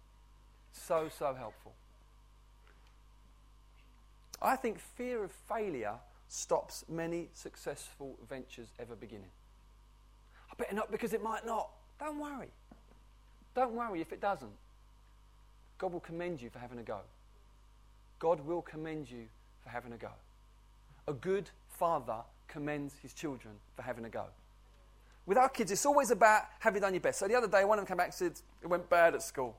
So, 0.72 1.08
so 1.18 1.34
helpful. 1.34 1.72
I 4.40 4.54
think 4.54 4.78
fear 4.78 5.24
of 5.24 5.32
failure 5.32 5.94
stops 6.28 6.84
many 6.88 7.28
successful 7.34 8.16
ventures 8.28 8.68
ever 8.78 8.94
beginning. 8.94 9.32
I 10.48 10.54
better 10.56 10.76
not 10.76 10.92
because 10.92 11.12
it 11.12 11.22
might 11.24 11.44
not. 11.44 11.70
Don't 11.98 12.20
worry. 12.20 12.52
Don't 13.56 13.72
worry 13.72 14.00
if 14.00 14.12
it 14.12 14.20
doesn't. 14.20 14.52
God 15.78 15.92
will 15.92 15.98
commend 15.98 16.40
you 16.40 16.50
for 16.50 16.60
having 16.60 16.78
a 16.78 16.84
go. 16.84 17.00
God 18.20 18.46
will 18.46 18.62
commend 18.62 19.10
you 19.10 19.24
for 19.64 19.70
having 19.70 19.92
a 19.92 19.96
go. 19.96 20.10
A 21.08 21.12
good 21.12 21.50
father 21.78 22.22
commends 22.48 22.94
his 23.02 23.14
children 23.14 23.54
for 23.76 23.82
having 23.82 24.04
a 24.04 24.08
go. 24.08 24.24
With 25.26 25.38
our 25.38 25.48
kids, 25.48 25.70
it's 25.70 25.86
always 25.86 26.10
about 26.10 26.42
have 26.60 26.74
you 26.74 26.80
done 26.80 26.94
your 26.94 27.00
best. 27.00 27.18
So 27.18 27.28
the 27.28 27.34
other 27.34 27.48
day, 27.48 27.64
one 27.64 27.78
of 27.78 27.84
them 27.84 27.88
came 27.88 27.98
back 27.98 28.08
and 28.08 28.14
said, 28.14 28.32
It 28.62 28.66
went 28.66 28.88
bad 28.88 29.14
at 29.14 29.22
school. 29.22 29.56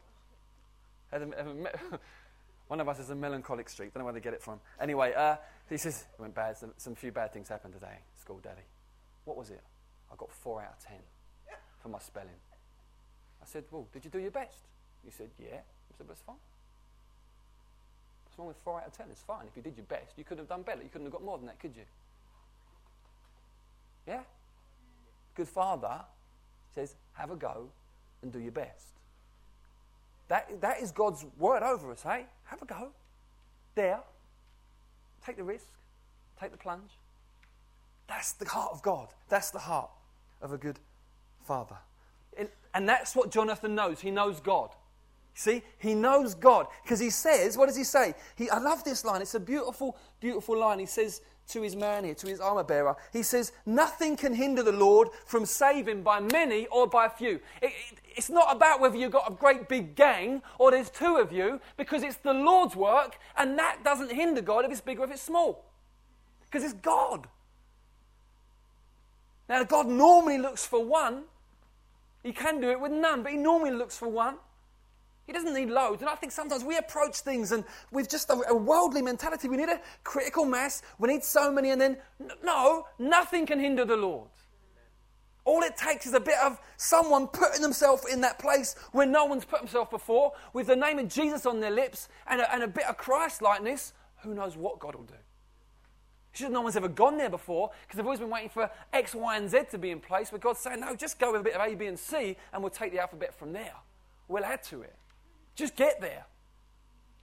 one 2.68 2.80
of 2.80 2.90
us 2.90 3.00
is 3.00 3.10
a 3.10 3.16
melancholic 3.16 3.70
streak. 3.70 3.94
Don't 3.94 4.02
know 4.02 4.06
where 4.06 4.14
they 4.14 4.20
get 4.20 4.34
it 4.34 4.42
from. 4.42 4.60
Anyway, 4.82 5.14
uh, 5.16 5.38
he 5.70 5.78
says, 5.78 6.06
It 6.14 6.22
went 6.22 6.36
bad. 6.36 6.58
Some, 6.58 6.74
some 6.78 6.96
few 6.96 7.12
bad 7.12 7.32
things 7.34 7.48
happened 7.48 7.74
today 7.74 8.00
school, 8.20 8.40
Daddy. 8.44 8.62
What 9.26 9.38
was 9.38 9.52
it? 9.52 9.62
I 10.12 10.16
got 10.18 10.32
four 10.32 10.62
out 10.62 10.76
of 10.78 10.86
ten 10.86 10.98
for 11.82 11.90
my 11.90 12.00
spelling. 12.00 12.30
I 13.42 13.46
said, 13.46 13.64
Well, 13.72 13.88
did 13.94 14.04
you 14.04 14.12
do 14.12 14.20
your 14.20 14.32
best? 14.32 14.58
He 15.06 15.12
said, 15.12 15.30
Yeah 15.40 15.48
I 15.58 15.98
said, 15.98 16.08
but 16.08 16.14
it's 16.14 16.22
fine. 16.22 16.36
What's 18.26 18.38
wrong 18.38 18.48
with 18.48 18.58
4 18.64 18.82
out 18.82 18.88
of 18.88 18.94
10? 18.94 19.08
It's 19.12 19.22
fine. 19.22 19.46
If 19.48 19.56
you 19.56 19.64
did 19.64 19.76
your 19.76 19.86
best, 19.86 20.14
you 20.16 20.24
could 20.24 20.38
have 20.38 20.48
done 20.48 20.62
better. 20.62 20.84
You 20.84 20.90
couldn't 20.90 21.08
have 21.08 21.14
got 21.14 21.24
more 21.24 21.38
than 21.38 21.48
that, 21.48 21.60
could 21.60 21.76
you? 21.76 21.84
Yeah? 24.10 24.22
Good 25.36 25.48
father 25.48 26.02
says, 26.74 26.96
have 27.14 27.30
a 27.30 27.36
go 27.36 27.70
and 28.24 28.34
do 28.34 28.40
your 28.40 28.52
best. 28.52 28.88
That, 30.28 30.62
that 30.62 30.82
is 30.82 30.92
God's 30.92 31.24
word 31.38 31.62
over 31.62 31.92
us, 31.92 32.02
hey? 32.02 32.26
Have 32.46 32.62
a 32.62 32.66
go. 32.66 32.90
Dare. 33.76 34.00
Take 35.24 35.38
the 35.38 35.44
risk. 35.44 35.68
Take 36.42 36.52
the 36.52 36.58
plunge. 36.58 36.92
That's 38.08 38.34
the 38.34 38.46
heart 38.46 38.72
of 38.74 38.82
God. 38.82 39.10
That's 39.30 39.52
the 39.52 39.60
heart 39.60 39.92
of 40.42 40.54
a 40.54 40.58
good 40.58 40.80
father. 41.46 41.78
And 42.74 42.88
that's 42.88 43.16
what 43.16 43.32
Jonathan 43.32 43.74
knows. 43.76 44.00
He 44.00 44.12
knows 44.12 44.40
God. 44.40 44.70
See, 45.34 45.64
he 45.78 45.96
knows 45.96 46.36
God 46.36 46.68
because 46.84 47.00
he 47.00 47.10
says, 47.10 47.58
what 47.58 47.68
does 47.68 47.76
he 47.76 47.84
say? 47.84 48.14
He, 48.36 48.50
I 48.50 48.60
love 48.60 48.84
this 48.84 49.04
line. 49.06 49.22
It's 49.22 49.36
a 49.36 49.40
beautiful, 49.40 49.98
beautiful 50.20 50.58
line. 50.58 50.80
He 50.80 50.86
says 50.86 51.22
to 51.50 51.62
his 51.62 51.76
man 51.76 52.04
here, 52.04 52.16
to 52.16 52.28
his 52.28 52.40
armor 52.40 52.64
bearer, 52.64 52.96
he 53.12 53.24
says, 53.24 53.52
Nothing 53.66 54.16
can 54.16 54.34
hinder 54.34 54.64
the 54.64 54.72
Lord 54.72 55.10
from 55.26 55.46
saving 55.46 56.04
by 56.04 56.20
many 56.20 56.68
or 56.68 56.88
by 56.88 57.10
few. 57.10 57.40
It, 57.62 57.72
it, 57.92 58.00
it's 58.16 58.30
not 58.30 58.56
about 58.56 58.80
whether 58.80 58.98
you've 58.98 59.12
got 59.12 59.32
a 59.32 59.34
great 59.34 59.68
big 59.68 59.96
gang 59.96 60.42
or 60.58 60.72
there's 60.72 60.90
two 60.90 61.18
of 61.18 61.32
you 61.32 61.60
because 61.78 62.04
it's 62.04 62.18
the 62.18 62.34
Lord's 62.34 62.76
work 62.76 63.18
and 63.38 63.58
that 63.58 63.84
doesn't 63.84 64.12
hinder 64.12 64.42
God 64.42 64.66
if 64.66 64.72
it's 64.72 64.82
big 64.82 65.00
or 65.00 65.06
if 65.06 65.12
it's 65.12 65.22
small 65.22 65.66
because 66.50 66.64
it's 66.64 66.80
God. 66.82 67.28
Now, 69.48 69.64
God 69.64 69.88
normally 69.88 70.38
looks 70.38 70.66
for 70.66 70.84
one. 70.84 71.24
He 72.24 72.32
can 72.32 72.62
do 72.62 72.70
it 72.70 72.80
with 72.80 72.92
none, 72.92 73.24
but 73.24 73.32
he 73.32 73.38
normally 73.38 73.72
looks 73.72 73.98
for 73.98 74.08
one. 74.08 74.36
He 75.30 75.34
doesn't 75.34 75.54
need 75.54 75.70
loads. 75.70 76.02
And 76.02 76.10
I 76.10 76.16
think 76.16 76.32
sometimes 76.32 76.64
we 76.64 76.78
approach 76.78 77.20
things 77.20 77.52
and 77.52 77.64
with 77.92 78.10
just 78.10 78.32
a, 78.32 78.42
a, 78.50 78.56
worldly 78.56 79.04
mentality. 79.04 79.48
We 79.48 79.58
need 79.58 79.70
a 79.70 79.80
critical 80.04 80.44
mass. 80.44 80.82
We 80.98 81.08
need 81.08 81.24
so 81.24 81.52
many. 81.52 81.70
And 81.70 81.80
then, 81.80 81.98
no, 82.44 82.88
nothing 82.98 83.46
can 83.46 83.60
hinder 83.60 83.86
the 83.86 83.96
Lord. 83.96 84.28
All 85.46 85.62
it 85.62 85.78
takes 85.78 86.08
is 86.08 86.16
a 86.16 86.20
bit 86.20 86.40
of 86.44 86.60
someone 86.78 87.28
putting 87.28 87.62
themselves 87.62 88.06
in 88.12 88.22
that 88.22 88.40
place 88.40 88.74
where 88.92 89.06
no 89.06 89.26
one's 89.26 89.46
put 89.46 89.60
himself 89.60 89.92
before, 89.92 90.32
with 90.52 90.66
the 90.66 90.76
name 90.76 90.98
of 90.98 91.08
Jesus 91.08 91.46
on 91.46 91.60
their 91.60 91.70
lips 91.70 92.10
and 92.26 92.42
a, 92.42 92.52
and 92.52 92.64
a 92.64 92.68
bit 92.68 92.86
of 92.86 92.98
Christ 92.98 93.44
likeness. 93.44 93.94
Who 94.24 94.34
knows 94.34 94.58
what 94.58 94.80
God 94.80 94.96
will 94.96 95.04
do? 95.04 95.14
Just 96.34 96.52
no 96.52 96.62
one's 96.62 96.76
ever 96.76 96.88
gone 96.88 97.20
there 97.20 97.30
before 97.30 97.70
because 97.84 97.98
they've 97.98 98.06
always 98.06 98.20
been 98.20 98.32
waiting 98.32 98.50
for 98.50 98.72
X, 98.92 99.14
Y, 99.14 99.38
and 99.38 99.48
Z 99.48 99.60
to 99.70 99.78
be 99.78 99.92
in 99.92 100.00
place. 100.00 100.30
But 100.32 100.42
God's 100.42 100.60
saying, 100.60 100.80
no, 100.80 100.96
just 100.96 101.20
go 101.20 101.34
with 101.34 101.42
a 101.42 101.44
bit 101.44 101.54
of 101.54 101.62
A, 101.62 101.76
B, 101.76 101.86
and 101.86 102.00
C, 102.00 102.36
and 102.52 102.64
we'll 102.64 102.72
take 102.72 102.92
the 102.92 103.00
alphabet 103.00 103.38
from 103.38 103.54
there. 103.54 103.76
We'll 104.28 104.44
add 104.44 104.64
to 104.64 104.82
it. 104.82 104.96
Just 105.60 105.76
get 105.76 106.00
there. 106.00 106.26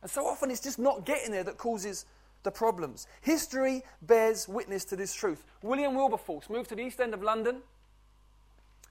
And 0.03 0.11
so 0.11 0.27
often 0.27 0.51
it's 0.51 0.61
just 0.61 0.79
not 0.79 1.07
getting 1.07 1.33
there 1.33 1.43
that 1.45 1.57
causes 1.57 2.05
the 2.43 2.51
problems. 2.51 3.07
History 3.23 3.83
bears 4.03 4.47
witness 4.47 4.85
to 4.85 4.97
this 4.97 5.15
truth. 5.15 5.43
William 5.63 5.95
Wilberforce 5.95 6.51
moved 6.51 6.69
to 6.69 6.75
the 6.75 6.83
east 6.83 7.01
end 7.01 7.15
of 7.15 7.23
London. 7.23 7.63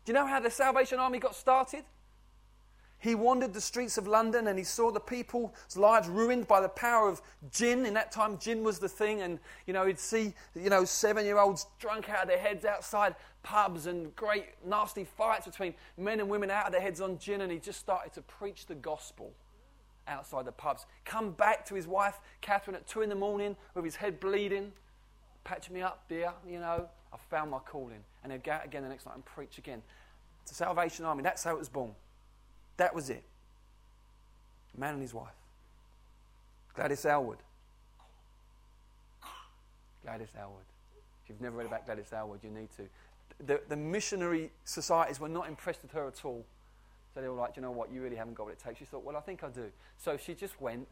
Do 0.04 0.12
you 0.12 0.14
know 0.16 0.26
how 0.26 0.40
the 0.40 0.50
Salvation 0.50 0.98
Army 0.98 1.20
got 1.20 1.36
started? 1.36 1.84
He 3.06 3.14
wandered 3.14 3.54
the 3.54 3.62
streets 3.62 4.00
of 4.00 4.08
London 4.08 4.48
and 4.48 4.58
he 4.58 4.66
saw 4.66 4.90
the 4.90 5.00
people's 5.00 5.52
lives 5.76 6.08
ruined 6.08 6.48
by 6.48 6.60
the 6.60 6.70
power 6.70 7.08
of 7.08 7.22
gin. 7.52 7.86
In 7.86 7.94
that 7.94 8.12
time, 8.12 8.40
gin 8.40 8.64
was 8.64 8.80
the 8.80 8.90
thing, 8.90 9.22
and 9.22 9.38
you 9.68 9.74
know 9.74 9.86
he'd 9.86 10.00
see 10.00 10.34
you 10.56 10.72
know 10.72 10.86
seven-year-olds 10.86 11.68
drunk 11.78 12.10
out 12.10 12.24
of 12.24 12.30
their 12.30 12.40
heads 12.40 12.66
outside 12.66 13.14
pubs 13.44 13.86
and 13.86 14.16
great 14.16 14.46
nasty 14.66 15.04
fights 15.04 15.46
between 15.46 15.76
men 16.00 16.20
and 16.20 16.28
women 16.28 16.50
out 16.50 16.66
of 16.66 16.72
their 16.72 16.82
heads 16.82 17.00
on 17.00 17.20
gin, 17.20 17.42
and 17.42 17.52
he 17.52 17.60
just 17.60 17.80
started 17.80 18.12
to 18.14 18.24
preach 18.24 18.66
the 18.66 18.74
gospel 18.74 19.34
outside 20.08 20.46
the 20.46 20.52
pubs. 20.52 20.88
Come 21.06 21.30
back 21.30 21.64
to 21.68 21.76
his 21.76 21.86
wife 21.86 22.20
Catherine 22.42 22.76
at 22.76 22.88
two 22.88 23.04
in 23.04 23.10
the 23.10 23.16
morning 23.16 23.56
with 23.76 23.86
his 23.86 23.98
head 23.98 24.20
bleeding. 24.20 24.72
Patch 25.44 25.70
me 25.70 25.84
up, 25.84 26.06
dear. 26.10 26.34
You 26.50 26.60
know 26.60 26.90
I 27.14 27.18
found 27.30 27.52
my 27.52 27.60
calling, 27.60 28.04
and 28.24 28.32
he'd 28.32 28.44
go 28.44 28.54
out 28.54 28.66
again 28.66 28.82
the 28.82 28.90
next 28.90 29.06
night 29.06 29.14
and 29.14 29.24
preach 29.24 29.60
again. 29.60 29.84
A 30.50 30.54
Salvation 30.56 31.06
Army. 31.06 31.22
That's 31.22 31.44
how 31.44 31.54
it 31.54 31.60
was 31.60 31.70
born. 31.70 31.94
That 32.78 32.94
was 32.94 33.10
it. 33.10 33.24
A 34.76 34.80
man 34.80 34.94
and 34.94 35.02
his 35.02 35.14
wife. 35.14 35.34
Gladys 36.76 37.06
Aylward. 37.06 37.40
Gladys 40.04 40.28
Aylward. 40.38 40.66
If 41.24 41.30
you've 41.30 41.42
never 41.42 41.58
read 41.58 41.68
about 41.68 41.86
Gladys 41.86 42.12
Aylward, 42.14 42.42
you 42.44 42.52
need 42.52 42.70
to. 42.78 42.84
The, 43.46 43.62
the 43.68 43.76
missionary 43.76 44.52
societies 44.64 45.20
were 45.20 45.30
not 45.30 45.48
impressed 45.48 45.82
with 45.82 45.92
her 45.94 46.08
at 46.08 46.24
all. 46.24 46.46
So 47.14 47.22
they 47.22 47.28
were 47.30 47.36
like, 47.36 47.56
you 47.56 47.62
know 47.62 47.72
what, 47.72 47.92
you 47.92 48.02
really 48.02 48.18
haven't 48.18 48.36
got 48.36 48.46
what 48.46 48.54
it 48.54 48.60
takes. 48.60 48.80
She 48.80 48.86
thought, 48.86 49.04
well, 49.04 49.16
I 49.16 49.22
think 49.22 49.44
I 49.44 49.50
do. 49.50 49.72
So 49.98 50.18
she 50.18 50.34
just 50.34 50.60
went 50.60 50.88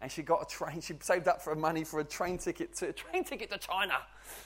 and 0.00 0.10
she 0.10 0.22
got 0.22 0.42
a 0.42 0.46
train. 0.46 0.80
She 0.80 0.94
saved 1.00 1.28
up 1.28 1.40
for 1.40 1.54
money 1.54 1.84
for 1.84 2.00
a 2.00 2.04
train 2.04 2.36
ticket 2.36 2.74
to 2.76 2.88
a 2.88 2.92
train 2.92 3.24
ticket 3.24 3.50
to 3.50 3.58
China. 3.58 3.94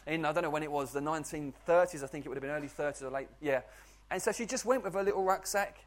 In 0.07 0.25
I 0.25 0.33
don't 0.33 0.43
know 0.43 0.51
when 0.51 0.63
it 0.63 0.71
was, 0.71 0.93
the 0.93 1.01
1930s. 1.01 2.05
I 2.05 2.07
think 2.07 2.27
it 2.27 2.29
would 2.29 2.37
have 2.37 2.43
been 2.43 2.51
early 2.51 2.69
30s 2.69 3.03
or 3.03 3.11
late. 3.11 3.29
Yeah. 3.41 3.63
And 4.11 4.21
so 4.21 4.31
she 4.33 4.45
just 4.45 4.65
went 4.65 4.85
with 4.85 4.95
her 4.95 5.03
little 5.03 5.25
rucksack 5.25 5.79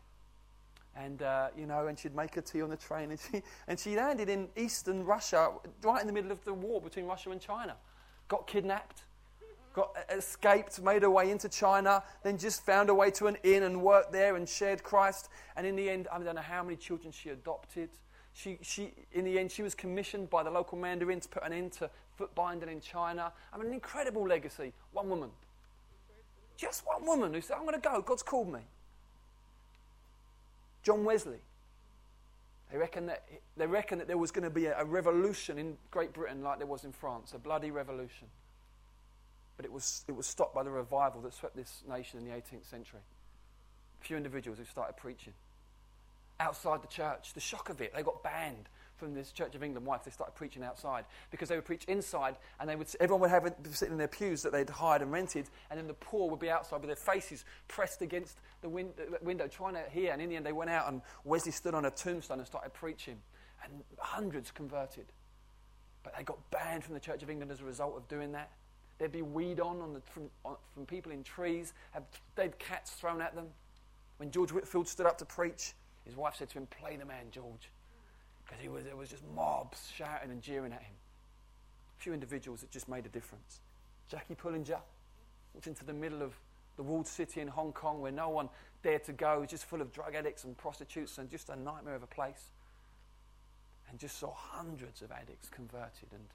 and 0.95 1.21
uh, 1.21 1.47
you 1.58 1.65
know, 1.65 1.88
and 1.88 1.97
she'd 1.97 2.15
make 2.15 2.36
her 2.36 2.41
tea 2.41 2.62
on 2.62 2.69
the 2.69 2.77
train, 2.77 3.12
and 3.12 3.19
she 3.19 3.41
and 3.67 3.79
she 3.79 3.95
landed 3.95 4.29
in 4.29 4.47
eastern 4.55 5.03
Russia, 5.03 5.51
right 5.84 6.01
in 6.01 6.08
the 6.08 6.13
middle 6.13 6.31
of 6.31 6.43
the 6.45 6.53
war 6.53 6.81
between 6.81 7.05
Russia 7.05 7.31
and 7.31 7.41
China. 7.41 7.75
Got 8.27 8.47
kidnapped, 8.47 9.03
got 9.73 9.95
escaped, 10.10 10.81
made 10.81 11.03
her 11.03 11.10
way 11.10 11.29
into 11.29 11.49
China, 11.49 12.01
then 12.23 12.38
just 12.38 12.65
found 12.65 12.89
her 12.89 12.95
way 12.95 13.12
to 13.12 13.27
an 13.27 13.38
inn 13.43 13.63
and 13.63 13.81
worked 13.81 14.12
there 14.12 14.36
and 14.36 14.47
shared 14.47 14.84
Christ. 14.84 15.29
And 15.55 15.67
in 15.67 15.75
the 15.75 15.89
end, 15.89 16.08
I 16.12 16.17
don't 16.19 16.36
know 16.36 16.41
how 16.41 16.63
many 16.63 16.77
children 16.77 17.12
she 17.12 17.29
adopted. 17.29 17.89
She, 18.34 18.58
she, 18.62 18.93
in 19.13 19.23
the 19.23 19.39
end, 19.39 19.51
she 19.51 19.63
was 19.63 19.75
commissioned 19.75 20.29
by 20.29 20.43
the 20.43 20.49
local 20.49 20.77
mandarin 20.77 21.19
to 21.21 21.29
put 21.29 21.43
an 21.43 21.53
end 21.53 21.71
to 21.73 21.89
foot 22.17 22.34
binding 22.36 22.69
in 22.69 22.81
China. 22.81 23.31
I 23.53 23.58
mean, 23.58 23.67
an 23.67 23.73
incredible 23.73 24.27
legacy. 24.27 24.73
One 24.91 25.10
woman. 25.10 25.29
Just 26.58 26.86
one 26.86 27.05
woman 27.05 27.34
who 27.34 27.41
said, 27.41 27.55
I'm 27.58 27.65
going 27.65 27.79
to 27.79 27.81
go. 27.81 28.01
God's 28.01 28.23
called 28.23 28.51
me. 28.51 28.62
John 30.86 31.04
Wesley. 31.04 31.39
They 32.71 32.78
reckon 32.78 33.08
that, 33.08 33.28
they 33.58 33.67
reckon 33.67 33.98
that 33.98 34.08
there 34.08 34.17
was 34.17 34.32
going 34.32 34.43
to 34.43 34.50
be 34.50 34.67
a, 34.67 34.80
a 34.80 34.86
revolution 34.86 35.58
in 35.58 35.78
Great 35.91 36.13
Britain 36.13 36.43
like 36.43 36.60
there 36.60 36.67
was 36.67 36.84
in 36.84 36.91
France, 36.91 37.34
a 37.34 37.39
bloody 37.39 37.71
revolution. 37.71 38.28
But 39.58 39.65
it 39.65 39.71
was, 39.71 40.04
it 40.08 40.15
was 40.15 40.28
stopped 40.28 40.54
by 40.54 40.63
the 40.63 40.69
revival 40.69 41.21
that 41.21 41.34
swept 41.34 41.56
this 41.56 41.84
nation 41.89 42.19
in 42.19 42.26
the 42.26 42.32
18th 42.32 42.69
century. 42.69 43.00
A 44.02 44.06
few 44.06 44.15
individuals 44.17 44.60
who 44.60 44.65
started 44.65 44.95
preaching. 44.98 45.34
Outside 46.39 46.84
the 46.84 46.88
church, 46.88 47.34
the 47.34 47.39
shock 47.39 47.69
of 47.69 47.82
it, 47.82 47.93
they 47.95 48.04
got 48.04 48.21
banned 48.21 48.69
from 48.97 49.13
this 49.13 49.31
Church 49.31 49.55
of 49.55 49.63
England 49.63 49.86
wife, 49.86 50.03
they 50.03 50.12
started 50.12 50.36
preaching 50.36 50.63
outside 50.63 51.05
because 51.31 51.49
they 51.49 51.55
would 51.55 51.65
preach 51.65 51.84
inside 51.86 52.38
and 52.60 52.69
they 52.69 52.75
would, 52.75 52.88
everyone 52.99 53.21
would 53.21 53.29
have 53.29 53.53
sitting 53.71 53.93
in 53.93 53.97
their 53.97 54.08
pews 54.08 54.41
that 54.43 54.51
they'd 54.51 54.69
hired 54.69 55.01
and 55.01 55.12
rented, 55.12 55.49
and 55.69 55.79
then 55.79 55.88
the 55.88 55.93
poor 55.93 56.29
would 56.29 56.39
be 56.39 56.49
outside 56.49 56.77
with 56.77 56.88
their 56.88 56.95
faces 56.95 57.45
pressed 57.67 58.01
against 58.01 58.38
the, 58.62 58.69
win- 58.69 58.93
window 59.21 59.47
trying 59.47 59.73
to 59.73 59.84
hear. 59.91 60.12
And 60.12 60.21
in 60.21 60.29
the 60.29 60.36
end, 60.36 60.45
they 60.45 60.53
went 60.53 60.69
out 60.69 60.88
and 60.88 61.01
Wesley 61.23 61.51
stood 61.51 61.73
on 61.73 61.86
a 61.86 61.91
tombstone 61.91 62.39
and 62.39 62.47
started 62.47 62.73
preaching, 62.73 63.17
and 63.63 63.84
hundreds 63.97 64.51
converted. 64.51 65.05
But 66.03 66.15
they 66.17 66.23
got 66.23 66.38
banned 66.51 66.84
from 66.84 66.93
the 66.93 66.99
Church 66.99 67.23
of 67.23 67.29
England 67.29 67.51
as 67.51 67.62
a 67.62 67.65
result 67.65 67.97
of 67.97 68.08
doing 68.08 68.31
that. 68.34 68.51
There'd 68.97 69.12
be 69.12 69.23
weed 69.23 69.60
on, 69.60 69.81
on, 69.81 69.93
the, 69.93 70.01
from, 70.01 70.29
on 70.45 70.55
from 70.73 70.86
people 70.86 71.12
in 71.12 71.23
trees, 71.23 71.73
have 71.91 72.03
dead 72.36 72.58
cats 72.60 72.91
thrown 72.91 73.21
at 73.21 73.36
them. 73.36 73.47
When 74.17 74.31
George 74.31 74.51
Whitefield 74.51 74.88
stood 74.88 75.05
up 75.05 75.17
to 75.17 75.25
preach, 75.25 75.73
his 76.05 76.15
wife 76.15 76.36
said 76.38 76.49
to 76.51 76.60
him, 76.60 76.67
Play 76.67 76.95
the 76.95 77.05
man, 77.05 77.25
George 77.31 77.69
because 78.45 78.62
he 78.62 78.69
was, 78.69 78.84
was 78.97 79.10
just 79.10 79.23
mobs 79.36 79.89
shouting 79.95 80.31
and 80.31 80.41
jeering 80.41 80.73
at 80.73 80.81
him. 80.81 80.93
A 81.97 82.01
few 82.01 82.13
individuals 82.13 82.62
that 82.62 82.71
just 82.71 82.88
made 82.88 83.05
a 83.05 83.10
difference. 83.10 83.60
Jackie 84.10 84.36
Pullinger 84.36 84.79
walked 85.53 85.67
into 85.67 85.86
the 85.86 85.93
middle 85.93 86.21
of 86.21 86.34
the 86.77 86.84
walled 86.84 87.08
city 87.08 87.41
in 87.41 87.47
Hong 87.47 87.71
Kong 87.71 88.01
where 88.01 88.12
no 88.12 88.29
one 88.29 88.49
dared 88.84 89.03
to 89.05 89.13
go. 89.13 89.45
Just 89.47 89.65
full 89.65 89.81
of 89.81 89.91
drug 89.91 90.13
addicts 90.15 90.43
and 90.43 90.58
prostitutes 90.58 91.17
and 91.17 91.29
just 91.29 91.49
a 91.49 91.55
nightmare 91.55 91.95
of 91.95 92.03
a 92.03 92.08
place. 92.08 92.51
And 93.89 93.99
just 93.99 94.19
saw 94.19 94.34
hundreds 94.34 95.01
of 95.01 95.12
addicts 95.12 95.49
converted 95.49 96.10
and, 96.12 96.25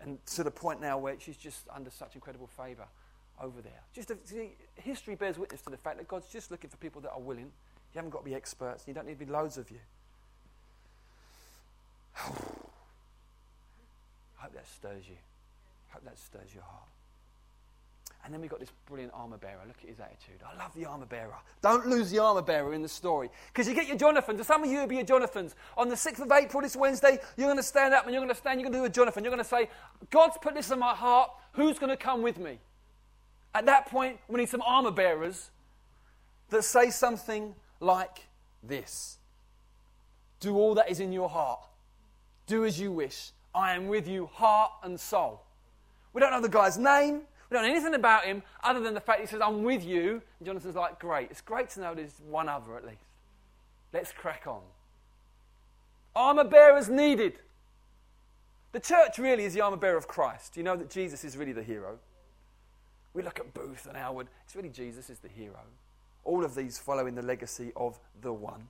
and 0.00 0.26
to 0.34 0.44
the 0.44 0.50
point 0.50 0.80
now 0.80 0.98
where 0.98 1.18
she's 1.18 1.36
just 1.36 1.66
under 1.74 1.90
such 1.90 2.14
incredible 2.14 2.46
favour 2.46 2.86
over 3.40 3.62
there. 3.62 3.80
Just 3.94 4.12
see, 4.24 4.56
history 4.76 5.14
bears 5.14 5.38
witness 5.38 5.62
to 5.62 5.70
the 5.70 5.76
fact 5.76 5.96
that 5.96 6.08
God's 6.08 6.28
just 6.28 6.50
looking 6.50 6.68
for 6.68 6.76
people 6.76 7.00
that 7.02 7.12
are 7.12 7.20
willing. 7.20 7.50
You 7.92 7.96
haven't 7.96 8.10
got 8.10 8.18
to 8.18 8.24
be 8.24 8.34
experts. 8.34 8.84
You 8.86 8.94
don't 8.94 9.06
need 9.06 9.18
to 9.18 9.24
be 9.24 9.30
loads 9.30 9.56
of 9.56 9.70
you. 9.70 9.78
I 12.16 12.22
hope 14.36 14.54
that 14.54 14.66
stirs 14.66 15.08
you. 15.08 15.16
I 15.90 15.94
hope 15.94 16.04
that 16.04 16.18
stirs 16.18 16.54
your 16.54 16.64
heart. 16.64 16.88
And 18.24 18.34
then 18.34 18.40
we've 18.42 18.50
got 18.50 18.60
this 18.60 18.72
brilliant 18.86 19.12
armor 19.14 19.38
bearer. 19.38 19.60
Look 19.66 19.78
at 19.82 19.88
his 19.88 19.98
attitude. 19.98 20.40
I 20.44 20.56
love 20.62 20.74
the 20.74 20.84
armor 20.84 21.06
bearer. 21.06 21.34
Don't 21.62 21.86
lose 21.86 22.10
the 22.10 22.18
armor 22.18 22.42
bearer 22.42 22.74
in 22.74 22.82
the 22.82 22.88
story. 22.88 23.30
Because 23.48 23.66
you 23.66 23.74
get 23.74 23.88
your 23.88 23.96
Jonathans. 23.96 24.38
And 24.38 24.46
some 24.46 24.62
of 24.62 24.70
you 24.70 24.78
will 24.78 24.86
be 24.86 24.96
your 24.96 25.04
Jonathans. 25.04 25.54
On 25.78 25.88
the 25.88 25.94
6th 25.94 26.20
of 26.20 26.30
April, 26.30 26.62
this 26.62 26.76
Wednesday, 26.76 27.18
you're 27.36 27.46
going 27.46 27.56
to 27.56 27.62
stand 27.62 27.94
up 27.94 28.04
and 28.04 28.12
you're 28.12 28.20
going 28.20 28.32
to 28.32 28.38
stand, 28.38 28.60
you're 28.60 28.70
going 28.70 28.82
to 28.82 28.86
do 28.86 28.90
a 28.90 28.94
Jonathan. 28.94 29.24
You're 29.24 29.32
going 29.32 29.42
to 29.42 29.48
say, 29.48 29.70
God's 30.10 30.36
put 30.40 30.54
this 30.54 30.70
in 30.70 30.78
my 30.78 30.94
heart. 30.94 31.30
Who's 31.52 31.78
going 31.78 31.90
to 31.90 31.96
come 31.96 32.20
with 32.20 32.38
me? 32.38 32.58
At 33.54 33.66
that 33.66 33.86
point, 33.86 34.18
we 34.28 34.38
need 34.38 34.48
some 34.48 34.62
armor 34.62 34.90
bearers 34.90 35.50
that 36.50 36.62
say 36.62 36.90
something 36.90 37.54
like 37.80 38.26
this 38.62 39.16
Do 40.40 40.56
all 40.56 40.74
that 40.74 40.90
is 40.90 41.00
in 41.00 41.12
your 41.12 41.28
heart. 41.28 41.60
Do 42.50 42.64
as 42.64 42.80
you 42.80 42.90
wish. 42.90 43.30
I 43.54 43.76
am 43.76 43.86
with 43.86 44.08
you, 44.08 44.26
heart 44.26 44.72
and 44.82 44.98
soul. 44.98 45.44
We 46.12 46.20
don't 46.20 46.32
know 46.32 46.40
the 46.40 46.48
guy's 46.48 46.76
name. 46.76 47.20
We 47.48 47.54
don't 47.54 47.62
know 47.62 47.70
anything 47.70 47.94
about 47.94 48.24
him 48.24 48.42
other 48.64 48.80
than 48.80 48.92
the 48.92 49.00
fact 49.00 49.20
he 49.20 49.28
says, 49.28 49.40
I'm 49.40 49.62
with 49.62 49.84
you. 49.84 50.20
And 50.40 50.46
Jonathan's 50.46 50.74
like, 50.74 50.98
Great. 50.98 51.30
It's 51.30 51.40
great 51.40 51.70
to 51.70 51.80
know 51.80 51.94
there's 51.94 52.20
one 52.28 52.48
other 52.48 52.76
at 52.76 52.84
least. 52.84 53.04
Let's 53.92 54.10
crack 54.10 54.48
on. 54.48 54.62
Armor 56.16 56.42
bearers 56.42 56.88
needed. 56.88 57.34
The 58.72 58.80
church 58.80 59.18
really 59.18 59.44
is 59.44 59.54
the 59.54 59.60
armor 59.60 59.76
bearer 59.76 59.96
of 59.96 60.08
Christ. 60.08 60.56
You 60.56 60.64
know 60.64 60.74
that 60.74 60.90
Jesus 60.90 61.22
is 61.22 61.36
really 61.36 61.52
the 61.52 61.62
hero. 61.62 62.00
We 63.14 63.22
look 63.22 63.38
at 63.38 63.54
Booth 63.54 63.86
and 63.86 63.96
Aylward. 63.96 64.26
It's 64.44 64.56
really 64.56 64.70
Jesus 64.70 65.08
is 65.08 65.20
the 65.20 65.28
hero. 65.28 65.60
All 66.24 66.44
of 66.44 66.56
these 66.56 66.80
following 66.80 67.14
the 67.14 67.22
legacy 67.22 67.70
of 67.76 68.00
the 68.20 68.32
one. 68.32 68.66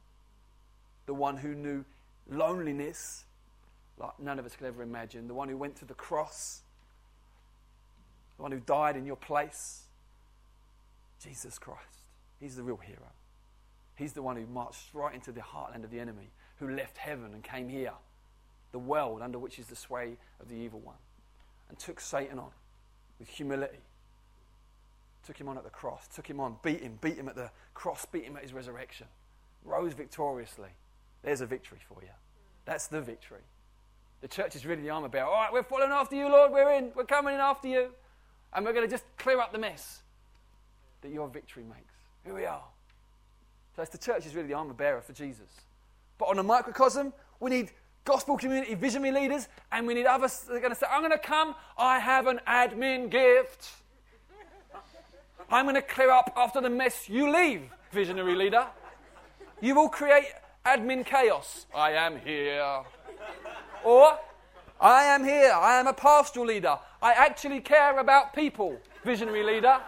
The 1.07 1.15
one 1.15 1.39
who 1.39 1.55
knew 1.55 1.87
loneliness 2.31 3.25
like 4.01 4.19
none 4.19 4.39
of 4.39 4.47
us 4.47 4.57
could 4.57 4.67
ever 4.67 4.83
imagine, 4.83 5.29
the 5.29 5.35
one 5.35 5.49
who 5.49 5.57
went 5.57 5.77
to 5.77 5.85
the 5.85 5.95
cross, 5.95 6.63
the 8.37 8.43
one 8.43 8.51
who 8.51 8.61
died 8.61 8.97
in 8.97 9.05
your 9.05 9.17
place, 9.17 9.83
Jesus 11.23 11.59
Christ. 11.59 11.85
He's 12.41 12.57
the 12.57 12.63
real 12.63 12.79
hero. 12.79 13.13
He's 13.95 14.15
the 14.15 14.23
one 14.23 14.37
who 14.37 14.47
marched 14.47 14.95
right 14.95 15.15
into 15.15 15.31
the 15.31 15.43
heartland 15.43 15.85
of 15.85 15.91
the 15.91 16.01
enemy, 16.01 16.31
who 16.57 16.71
left 16.71 16.97
heaven 16.97 17.35
and 17.35 17.45
came 17.45 17.69
here, 17.69 17.93
the 18.73 18.79
world 18.79 19.21
under 19.21 19.39
which 19.39 19.59
is 19.59 19.67
the 19.67 19.77
sway 19.77 20.17
of 20.41 20.49
the 20.49 20.55
evil 20.55 20.81
one, 20.81 20.97
and 21.69 21.79
took 21.79 22.01
Satan 22.01 22.39
on 22.39 22.51
with 23.19 23.29
humility. 23.29 23.81
Took 25.27 25.39
him 25.39 25.49
on 25.49 25.59
at 25.59 25.65
the 25.65 25.71
cross, 25.71 26.09
took 26.09 26.29
him 26.29 26.41
on, 26.41 26.57
beat 26.63 26.81
him, 26.81 26.99
beat 27.03 27.17
him 27.17 27.29
at 27.29 27.37
the 27.37 27.51
cross, 27.75 28.07
beat 28.07 28.25
him 28.25 28.37
at 28.37 28.43
his 28.43 28.55
resurrection, 28.55 29.07
rose 29.63 29.93
victoriously. 29.93 30.71
There's 31.23 31.43
a 31.43 31.47
victory 31.47 31.79
for 31.87 32.03
you. 32.03 32.09
That's 32.65 32.87
the 32.87 33.03
victory. 33.03 33.43
The 34.21 34.29
church 34.29 34.55
is 34.55 34.67
really 34.67 34.83
the 34.83 34.91
armor 34.91 35.09
bearer. 35.09 35.27
All 35.27 35.33
right, 35.33 35.53
we're 35.53 35.63
following 35.63 35.93
after 35.93 36.15
you, 36.15 36.29
Lord. 36.29 36.53
We're 36.53 36.73
in. 36.73 36.93
We're 36.95 37.05
coming 37.05 37.35
in 37.35 37.41
after 37.41 37.69
you. 37.69 37.89
And 38.53 38.67
we're 38.67 38.73
going 38.73 38.87
to 38.87 38.91
just 38.91 39.05
clear 39.17 39.41
up 39.41 39.53
the 39.53 39.59
mess 39.59 40.01
that 41.01 41.11
your 41.11 41.29
victory 41.29 41.65
makes. 41.65 41.95
Here 42.25 42.35
we 42.35 42.45
are. 42.45 42.65
So 43.75 43.83
it's 43.83 43.91
the 43.91 43.99
church 43.99 44.27
is 44.27 44.35
really 44.35 44.49
the 44.49 44.55
armor 44.55 44.75
bearer 44.75 45.01
for 45.01 45.13
Jesus. 45.13 45.49
But 46.19 46.27
on 46.27 46.39
a 46.39 46.43
microcosm, 46.43 47.15
we 47.39 47.51
need 47.51 47.71
gospel 48.05 48.37
community 48.37 48.75
visionary 48.75 49.13
leaders, 49.13 49.49
and 49.73 49.87
we 49.87 49.95
need 49.95 50.07
others 50.07 50.41
that 50.41 50.55
are 50.55 50.61
going 50.61 50.73
to 50.73 50.79
say, 50.79 50.87
I'm 50.91 51.01
going 51.01 51.13
to 51.13 51.19
come, 51.19 51.55
I 51.79 51.99
have 51.99 52.27
an 52.27 52.41
admin 52.47 53.11
gift. 53.11 53.71
I'm 55.51 55.65
going 55.65 55.77
to 55.77 55.83
clear 55.83 56.11
up 56.11 56.33
after 56.37 56.61
the 56.61 56.71
mess 56.71 57.09
you 57.09 57.33
leave, 57.33 57.63
visionary 57.93 58.35
leader. 58.35 58.67
You 59.61 59.75
will 59.75 59.89
create 59.89 60.27
admin 60.65 61.05
chaos. 61.05 61.67
I 61.75 61.93
am 61.93 62.19
here. 62.19 62.83
Or, 63.85 64.19
I 64.81 65.05
am 65.05 65.25
here. 65.25 65.53
I 65.53 65.79
am 65.79 65.87
a 65.87 65.93
pastoral 65.93 66.47
leader. 66.47 66.79
I 67.03 67.13
actually 67.13 67.61
care 67.61 67.99
about 67.99 68.35
people, 68.35 68.79
visionary 69.05 69.43
leader. 69.43 69.79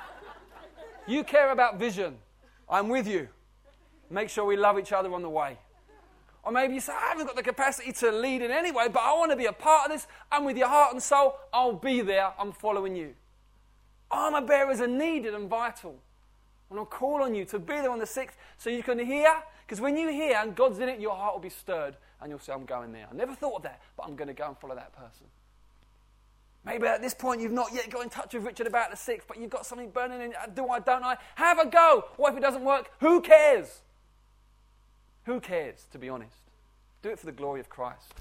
You 1.07 1.25
care 1.25 1.51
about 1.51 1.79
vision. 1.79 2.17
I'm 2.69 2.89
with 2.89 3.07
you. 3.07 3.29
Make 4.11 4.29
sure 4.29 4.45
we 4.45 4.57
love 4.57 4.79
each 4.79 4.93
other 4.93 5.13
on 5.15 5.23
the 5.23 5.31
way. 5.31 5.59
Or 6.45 6.53
maybe 6.53 6.75
you 6.75 6.81
say, 6.81 6.93
I 6.93 7.09
haven't 7.11 7.27
got 7.27 7.37
the 7.37 7.43
capacity 7.43 7.93
to 7.93 8.11
lead 8.11 8.43
in 8.43 8.51
any 8.51 8.73
way, 8.73 8.89
but 8.89 9.01
I 9.01 9.13
want 9.15 9.31
to 9.31 9.37
be 9.37 9.47
a 9.47 9.53
part 9.53 9.87
of 9.87 9.93
this. 9.93 10.07
I'm 10.31 10.45
with 10.45 10.57
your 10.57 10.69
heart 10.69 10.93
and 10.93 11.03
soul. 11.03 11.37
I'll 11.53 11.73
be 11.73 12.01
there. 12.01 12.33
I'm 12.39 12.53
following 12.53 12.97
you. 12.97 13.15
Armor 14.11 14.47
bearers 14.47 14.81
are 14.81 14.89
needed 14.89 15.35
and 15.35 15.49
vital. 15.49 15.97
And 16.69 16.79
I'll 16.79 16.87
call 16.87 17.23
on 17.23 17.35
you 17.35 17.45
to 17.47 17.59
be 17.59 17.75
there 17.75 17.91
on 17.91 17.99
the 17.99 18.07
6th 18.07 18.33
so 18.59 18.71
you 18.71 18.83
can 18.83 18.99
hear. 18.99 19.33
Because 19.65 19.81
when 19.81 19.97
you 19.97 20.09
hear 20.09 20.37
and 20.37 20.55
God's 20.55 20.81
in 20.81 20.89
it, 20.89 21.01
your 21.01 21.15
heart 21.15 21.35
will 21.35 21.43
be 21.43 21.49
stirred 21.49 21.97
and 22.23 22.31
you'll 22.31 22.39
say, 22.39 22.53
I'm 22.53 22.65
going 22.65 22.93
there. 22.93 23.07
I 23.11 23.15
never 23.15 23.35
thought 23.35 23.57
of 23.57 23.63
that, 23.65 23.83
but 23.97 24.07
I'm 24.07 24.17
going 24.17 24.29
to 24.29 24.35
go 24.35 24.47
and 24.47 24.57
follow 24.59 24.75
that 24.75 24.93
person. 24.95 25.27
Maybe 26.65 26.87
at 26.87 27.03
this 27.03 27.15
point 27.15 27.41
you've 27.41 27.53
not 27.53 27.75
yet 27.75 27.91
got 27.91 28.05
in 28.05 28.09
touch 28.09 28.35
with 28.35 28.45
Richard 28.45 28.69
about 28.69 28.91
the 28.91 28.97
6th, 28.97 29.23
but 29.27 29.41
you've 29.41 29.51
got 29.51 29.67
something 29.67 29.91
burning 29.91 30.21
in. 30.21 30.31
You. 30.31 30.37
Do 30.55 30.69
I, 30.69 30.79
don't 30.79 31.03
I? 31.03 31.17
Have 31.35 31.59
a 31.59 31.67
go. 31.67 32.05
What 32.17 32.33
if 32.33 32.39
it 32.39 32.41
doesn't 32.41 32.65
work? 32.65 32.91
Who 33.01 33.21
cares? 33.21 33.81
Who 35.25 35.41
cares, 35.41 35.87
to 35.91 35.99
be 35.99 36.09
honest? 36.09 36.37
Do 37.03 37.11
it 37.11 37.19
for 37.19 37.27
the 37.27 37.33
glory 37.33 37.59
of 37.59 37.69
Christ. 37.69 38.15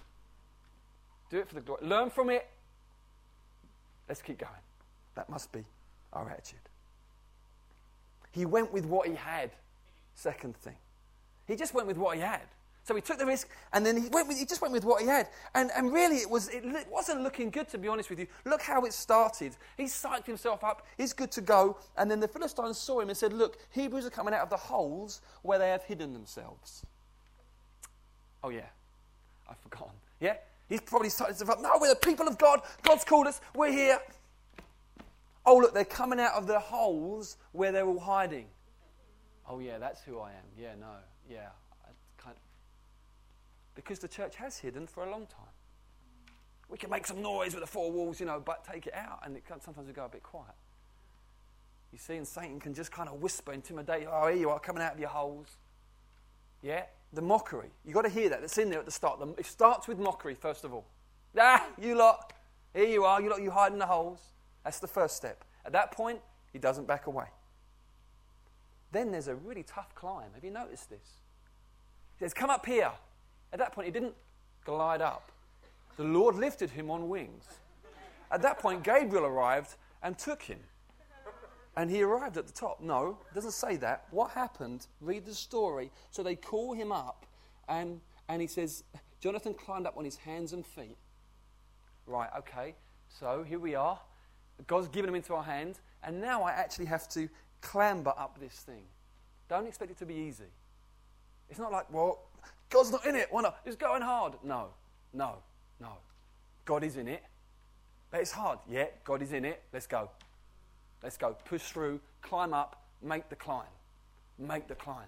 Do 1.29 1.37
it 1.37 1.47
for 1.47 1.55
the 1.55 1.61
glory. 1.61 1.85
Learn 1.85 2.09
from 2.09 2.29
it. 2.31 2.47
Let's 4.09 4.21
keep 4.21 4.39
going. 4.39 4.51
That 5.15 5.29
must 5.29 5.51
be 5.51 5.63
our 6.11 6.29
attitude. 6.29 6.59
He 8.31 8.45
went 8.45 8.73
with 8.73 8.85
what 8.85 9.07
he 9.07 9.15
had. 9.15 9.51
Second 10.15 10.57
thing. 10.57 10.75
He 11.47 11.55
just 11.55 11.73
went 11.73 11.87
with 11.87 11.97
what 11.97 12.15
he 12.15 12.21
had. 12.21 12.41
So 12.83 12.95
he 12.95 13.01
took 13.01 13.19
the 13.19 13.25
risk 13.25 13.47
and 13.73 13.85
then 13.85 13.95
he, 14.01 14.09
went 14.09 14.27
with, 14.27 14.39
he 14.39 14.45
just 14.45 14.61
went 14.61 14.73
with 14.73 14.83
what 14.83 15.01
he 15.01 15.07
had. 15.07 15.29
And, 15.53 15.69
and 15.75 15.93
really, 15.93 16.17
it, 16.17 16.29
was, 16.29 16.49
it 16.49 16.63
wasn't 16.89 17.21
looking 17.21 17.51
good, 17.51 17.69
to 17.69 17.77
be 17.77 17.87
honest 17.87 18.09
with 18.09 18.19
you. 18.19 18.27
Look 18.45 18.61
how 18.61 18.85
it 18.85 18.93
started. 18.93 19.55
He 19.77 19.83
psyched 19.83 20.25
himself 20.25 20.63
up. 20.63 20.85
He's 20.97 21.13
good 21.13 21.31
to 21.33 21.41
go. 21.41 21.77
And 21.97 22.09
then 22.09 22.19
the 22.19 22.27
Philistines 22.27 22.77
saw 22.77 22.99
him 22.99 23.09
and 23.09 23.17
said, 23.17 23.33
Look, 23.33 23.59
Hebrews 23.69 24.05
are 24.05 24.09
coming 24.09 24.33
out 24.33 24.41
of 24.41 24.49
the 24.49 24.57
holes 24.57 25.21
where 25.43 25.59
they 25.59 25.69
have 25.69 25.83
hidden 25.83 26.13
themselves. 26.13 26.83
Oh, 28.43 28.49
yeah. 28.49 28.61
I've 29.47 29.59
forgotten. 29.59 29.95
Yeah? 30.19 30.35
He's 30.67 30.81
probably 30.81 31.09
started 31.09 31.37
to 31.37 31.45
No, 31.61 31.71
we're 31.79 31.89
the 31.89 31.95
people 31.95 32.27
of 32.27 32.37
God. 32.37 32.61
God's 32.81 33.03
called 33.03 33.27
us. 33.27 33.41
We're 33.53 33.71
here. 33.71 33.99
Oh, 35.45 35.57
look, 35.57 35.73
they're 35.73 35.85
coming 35.85 36.19
out 36.19 36.33
of 36.33 36.47
the 36.47 36.59
holes 36.59 37.37
where 37.51 37.71
they're 37.71 37.85
all 37.85 37.99
hiding. 37.99 38.45
Oh, 39.47 39.59
yeah, 39.59 39.77
that's 39.77 40.01
who 40.01 40.19
I 40.19 40.29
am. 40.29 40.45
Yeah, 40.57 40.75
no. 40.79 40.93
Yeah. 41.29 41.49
Because 43.75 43.99
the 43.99 44.07
church 44.07 44.35
has 44.35 44.57
hidden 44.57 44.87
for 44.87 45.03
a 45.03 45.11
long 45.11 45.27
time. 45.27 45.53
We 46.69 46.77
can 46.77 46.89
make 46.89 47.05
some 47.05 47.21
noise 47.21 47.53
with 47.53 47.61
the 47.61 47.67
four 47.67 47.91
walls, 47.91 48.19
you 48.19 48.25
know, 48.25 48.41
but 48.43 48.63
take 48.63 48.87
it 48.87 48.93
out, 48.93 49.19
and 49.25 49.35
it 49.35 49.45
can, 49.45 49.59
sometimes 49.59 49.87
we 49.87 49.93
go 49.93 50.05
a 50.05 50.09
bit 50.09 50.23
quiet. 50.23 50.55
You 51.91 51.97
see, 51.97 52.15
and 52.15 52.25
Satan 52.25 52.59
can 52.59 52.73
just 52.73 52.91
kind 52.91 53.09
of 53.09 53.21
whisper, 53.21 53.51
intimidate. 53.51 54.07
Oh, 54.09 54.27
here 54.27 54.37
you 54.37 54.49
are, 54.49 54.59
coming 54.59 54.81
out 54.81 54.93
of 54.93 54.99
your 54.99 55.09
holes. 55.09 55.47
Yeah? 56.61 56.83
The 57.11 57.21
mockery. 57.21 57.71
You've 57.83 57.93
got 57.93 58.03
to 58.03 58.09
hear 58.09 58.29
that. 58.29 58.39
That's 58.39 58.57
in 58.57 58.69
there 58.69 58.79
at 58.79 58.85
the 58.85 58.91
start. 58.91 59.19
It 59.37 59.45
starts 59.45 59.87
with 59.87 59.99
mockery, 59.99 60.35
first 60.35 60.63
of 60.63 60.73
all. 60.73 60.85
Ah, 61.37 61.67
you 61.79 61.95
lot. 61.95 62.33
Here 62.73 62.87
you 62.87 63.03
are. 63.03 63.21
You 63.21 63.29
lot, 63.29 63.41
you 63.41 63.51
hide 63.51 63.73
in 63.73 63.79
the 63.79 63.85
holes. 63.85 64.21
That's 64.63 64.79
the 64.79 64.87
first 64.87 65.17
step. 65.17 65.43
At 65.65 65.73
that 65.73 65.91
point, 65.91 66.19
he 66.53 66.59
doesn't 66.59 66.87
back 66.87 67.07
away. 67.07 67.25
Then 68.91 69.11
there's 69.11 69.27
a 69.27 69.35
really 69.35 69.63
tough 69.63 69.93
climb. 69.95 70.29
Have 70.33 70.43
you 70.43 70.51
noticed 70.51 70.89
this? 70.89 71.19
He 72.17 72.25
says, 72.25 72.33
Come 72.33 72.49
up 72.49 72.65
here. 72.65 72.91
At 73.53 73.59
that 73.59 73.73
point, 73.73 73.85
he 73.85 73.91
didn't 73.91 74.15
glide 74.65 75.01
up. 75.01 75.31
The 75.97 76.03
Lord 76.03 76.35
lifted 76.35 76.69
him 76.69 76.89
on 76.89 77.09
wings. 77.09 77.45
At 78.31 78.41
that 78.43 78.59
point, 78.59 78.83
Gabriel 78.83 79.25
arrived 79.25 79.75
and 80.01 80.17
took 80.17 80.41
him. 80.41 80.59
And 81.75 81.89
he 81.89 82.01
arrived 82.01 82.37
at 82.37 82.47
the 82.47 82.53
top. 82.53 82.81
No, 82.81 83.17
it 83.29 83.35
doesn't 83.35 83.51
say 83.51 83.77
that. 83.77 84.05
What 84.11 84.31
happened? 84.31 84.87
Read 84.99 85.25
the 85.25 85.33
story. 85.33 85.91
So 86.09 86.23
they 86.23 86.35
call 86.35 86.73
him 86.73 86.91
up, 86.91 87.25
and, 87.67 88.01
and 88.27 88.41
he 88.41 88.47
says, 88.47 88.83
Jonathan 89.19 89.53
climbed 89.53 89.85
up 89.85 89.97
on 89.97 90.03
his 90.03 90.17
hands 90.17 90.53
and 90.53 90.65
feet. 90.65 90.97
Right, 92.05 92.29
okay. 92.39 92.75
So 93.07 93.43
here 93.47 93.59
we 93.59 93.75
are. 93.75 93.99
God's 94.67 94.87
given 94.87 95.09
him 95.09 95.15
into 95.15 95.33
our 95.33 95.43
hands, 95.43 95.81
and 96.03 96.19
now 96.19 96.43
I 96.43 96.51
actually 96.51 96.85
have 96.85 97.07
to 97.09 97.29
clamber 97.61 98.13
up 98.17 98.39
this 98.39 98.53
thing. 98.53 98.83
Don't 99.47 99.67
expect 99.67 99.91
it 99.91 99.97
to 99.99 100.05
be 100.05 100.15
easy. 100.15 100.51
It's 101.49 101.59
not 101.59 101.71
like, 101.71 101.91
well, 101.91 102.29
God's 102.71 102.91
not 102.91 103.05
in 103.05 103.15
it. 103.15 103.27
Why 103.29 103.41
not? 103.41 103.59
It's 103.65 103.75
going 103.75 104.01
hard. 104.01 104.33
No, 104.43 104.69
no, 105.13 105.35
no. 105.79 105.97
God 106.65 106.83
is 106.83 106.97
in 106.97 107.07
it. 107.07 107.21
But 108.09 108.21
it's 108.21 108.31
hard. 108.31 108.59
Yeah, 108.69 108.87
God 109.03 109.21
is 109.21 109.33
in 109.33 109.45
it. 109.45 109.61
Let's 109.71 109.87
go. 109.87 110.09
Let's 111.03 111.17
go. 111.17 111.37
Push 111.45 111.63
through, 111.63 111.99
climb 112.21 112.53
up, 112.53 112.83
make 113.01 113.29
the 113.29 113.35
climb. 113.35 113.67
Make 114.39 114.67
the 114.67 114.75
climb. 114.75 115.07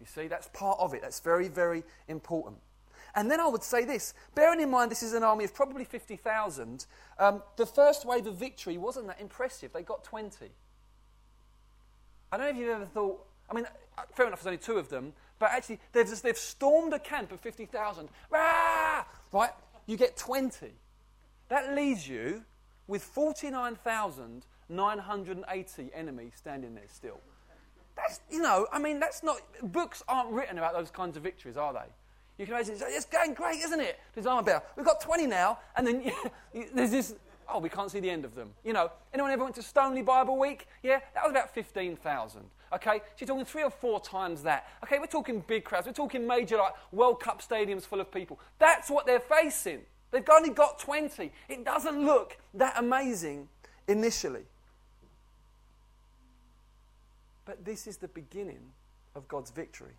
You 0.00 0.06
see, 0.06 0.28
that's 0.28 0.48
part 0.52 0.78
of 0.78 0.94
it. 0.94 1.02
That's 1.02 1.20
very, 1.20 1.48
very 1.48 1.82
important. 2.08 2.56
And 3.14 3.30
then 3.30 3.40
I 3.40 3.46
would 3.46 3.62
say 3.62 3.84
this 3.84 4.14
bearing 4.34 4.60
in 4.60 4.70
mind 4.70 4.90
this 4.90 5.02
is 5.02 5.12
an 5.12 5.22
army 5.22 5.44
of 5.44 5.54
probably 5.54 5.84
50,000, 5.84 6.86
um, 7.18 7.42
the 7.56 7.66
first 7.66 8.06
wave 8.06 8.26
of 8.26 8.36
victory 8.36 8.78
wasn't 8.78 9.06
that 9.08 9.20
impressive. 9.20 9.72
They 9.72 9.82
got 9.82 10.02
20. 10.04 10.50
I 12.32 12.36
don't 12.36 12.46
know 12.46 12.50
if 12.50 12.56
you've 12.56 12.70
ever 12.70 12.86
thought, 12.86 13.26
I 13.50 13.54
mean, 13.54 13.66
uh, 13.98 14.02
fair 14.14 14.26
enough, 14.26 14.42
there's 14.42 14.46
only 14.46 14.58
two 14.58 14.78
of 14.78 14.88
them, 14.88 15.12
but 15.42 15.50
actually, 15.50 15.78
they've, 15.90 16.06
just, 16.06 16.22
they've 16.22 16.38
stormed 16.38 16.92
a 16.92 17.00
camp 17.00 17.32
of 17.32 17.40
50,000. 17.40 18.08
Ah! 18.32 19.04
Right? 19.32 19.50
You 19.86 19.96
get 19.96 20.16
20. 20.16 20.68
That 21.48 21.74
leaves 21.74 22.08
you 22.08 22.44
with 22.86 23.02
49,980 23.02 25.90
enemies 25.92 26.32
standing 26.36 26.76
there 26.76 26.84
still. 26.86 27.18
That's, 27.96 28.20
you 28.30 28.40
know, 28.40 28.68
I 28.72 28.78
mean, 28.78 29.00
that's 29.00 29.24
not, 29.24 29.38
books 29.64 30.04
aren't 30.06 30.30
written 30.30 30.58
about 30.58 30.74
those 30.74 30.92
kinds 30.92 31.16
of 31.16 31.24
victories, 31.24 31.56
are 31.56 31.72
they? 31.72 31.90
You 32.38 32.46
can 32.46 32.54
imagine, 32.54 32.76
it's 32.78 33.06
going 33.06 33.34
great, 33.34 33.62
isn't 33.62 33.80
it? 33.80 33.98
This 34.14 34.26
armor. 34.26 34.62
We've 34.76 34.86
got 34.86 35.00
20 35.00 35.26
now, 35.26 35.58
and 35.76 35.84
then 35.84 36.12
there's 36.72 36.92
this 36.92 37.16
Oh, 37.48 37.58
we 37.58 37.68
can't 37.68 37.90
see 37.90 37.98
the 37.98 38.08
end 38.08 38.24
of 38.24 38.36
them. 38.36 38.50
You 38.64 38.72
know, 38.72 38.92
anyone 39.12 39.32
ever 39.32 39.42
went 39.42 39.56
to 39.56 39.62
Stoneleigh 39.62 40.04
Bible 40.04 40.38
Week? 40.38 40.68
Yeah, 40.84 41.00
that 41.14 41.24
was 41.24 41.32
about 41.32 41.52
15,000. 41.52 42.42
Okay, 42.74 43.02
you're 43.18 43.26
talking 43.26 43.44
three 43.44 43.62
or 43.62 43.70
four 43.70 44.00
times 44.00 44.42
that. 44.44 44.66
Okay, 44.84 44.98
we're 44.98 45.06
talking 45.06 45.44
big 45.46 45.64
crowds. 45.64 45.86
We're 45.86 45.92
talking 45.92 46.26
major, 46.26 46.56
like, 46.56 46.72
World 46.90 47.20
Cup 47.20 47.42
stadiums 47.42 47.82
full 47.82 48.00
of 48.00 48.10
people. 48.10 48.40
That's 48.58 48.90
what 48.90 49.04
they're 49.04 49.20
facing. 49.20 49.80
They've 50.10 50.28
only 50.30 50.50
got 50.50 50.78
20. 50.78 51.32
It 51.48 51.64
doesn't 51.64 52.04
look 52.04 52.38
that 52.54 52.74
amazing 52.78 53.48
initially. 53.88 54.44
But 57.44 57.64
this 57.64 57.86
is 57.86 57.96
the 57.98 58.08
beginning 58.08 58.72
of 59.14 59.28
God's 59.28 59.50
victory. 59.50 59.96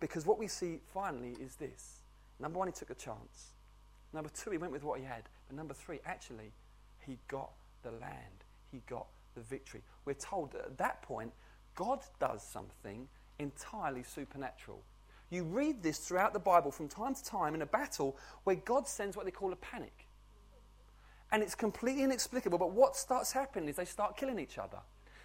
Because 0.00 0.26
what 0.26 0.38
we 0.38 0.48
see 0.48 0.80
finally 0.92 1.36
is 1.40 1.54
this. 1.56 2.02
Number 2.40 2.58
one, 2.58 2.68
he 2.68 2.72
took 2.72 2.90
a 2.90 2.94
chance. 2.94 3.52
Number 4.12 4.30
two, 4.30 4.50
he 4.50 4.58
went 4.58 4.72
with 4.72 4.82
what 4.82 4.98
he 4.98 5.04
had. 5.04 5.22
But 5.48 5.56
number 5.56 5.74
three, 5.74 6.00
actually, 6.04 6.52
he 7.06 7.18
got 7.28 7.50
the 7.82 7.92
land, 7.92 8.44
he 8.70 8.80
got 8.88 9.06
the 9.34 9.40
victory. 9.40 9.82
We're 10.04 10.14
told 10.14 10.52
that 10.52 10.62
at 10.62 10.78
that 10.78 11.02
point, 11.02 11.32
God 11.74 12.00
does 12.20 12.42
something 12.42 13.08
entirely 13.38 14.02
supernatural. 14.02 14.82
You 15.30 15.44
read 15.44 15.82
this 15.82 15.98
throughout 15.98 16.34
the 16.34 16.38
Bible 16.38 16.70
from 16.70 16.88
time 16.88 17.14
to 17.14 17.24
time 17.24 17.54
in 17.54 17.62
a 17.62 17.66
battle 17.66 18.16
where 18.44 18.56
God 18.56 18.86
sends 18.86 19.16
what 19.16 19.24
they 19.24 19.30
call 19.30 19.52
a 19.52 19.56
panic. 19.56 20.06
And 21.30 21.42
it's 21.42 21.54
completely 21.54 22.02
inexplicable, 22.02 22.58
but 22.58 22.72
what 22.72 22.94
starts 22.94 23.32
happening 23.32 23.70
is 23.70 23.76
they 23.76 23.86
start 23.86 24.18
killing 24.18 24.38
each 24.38 24.58
other. 24.58 24.78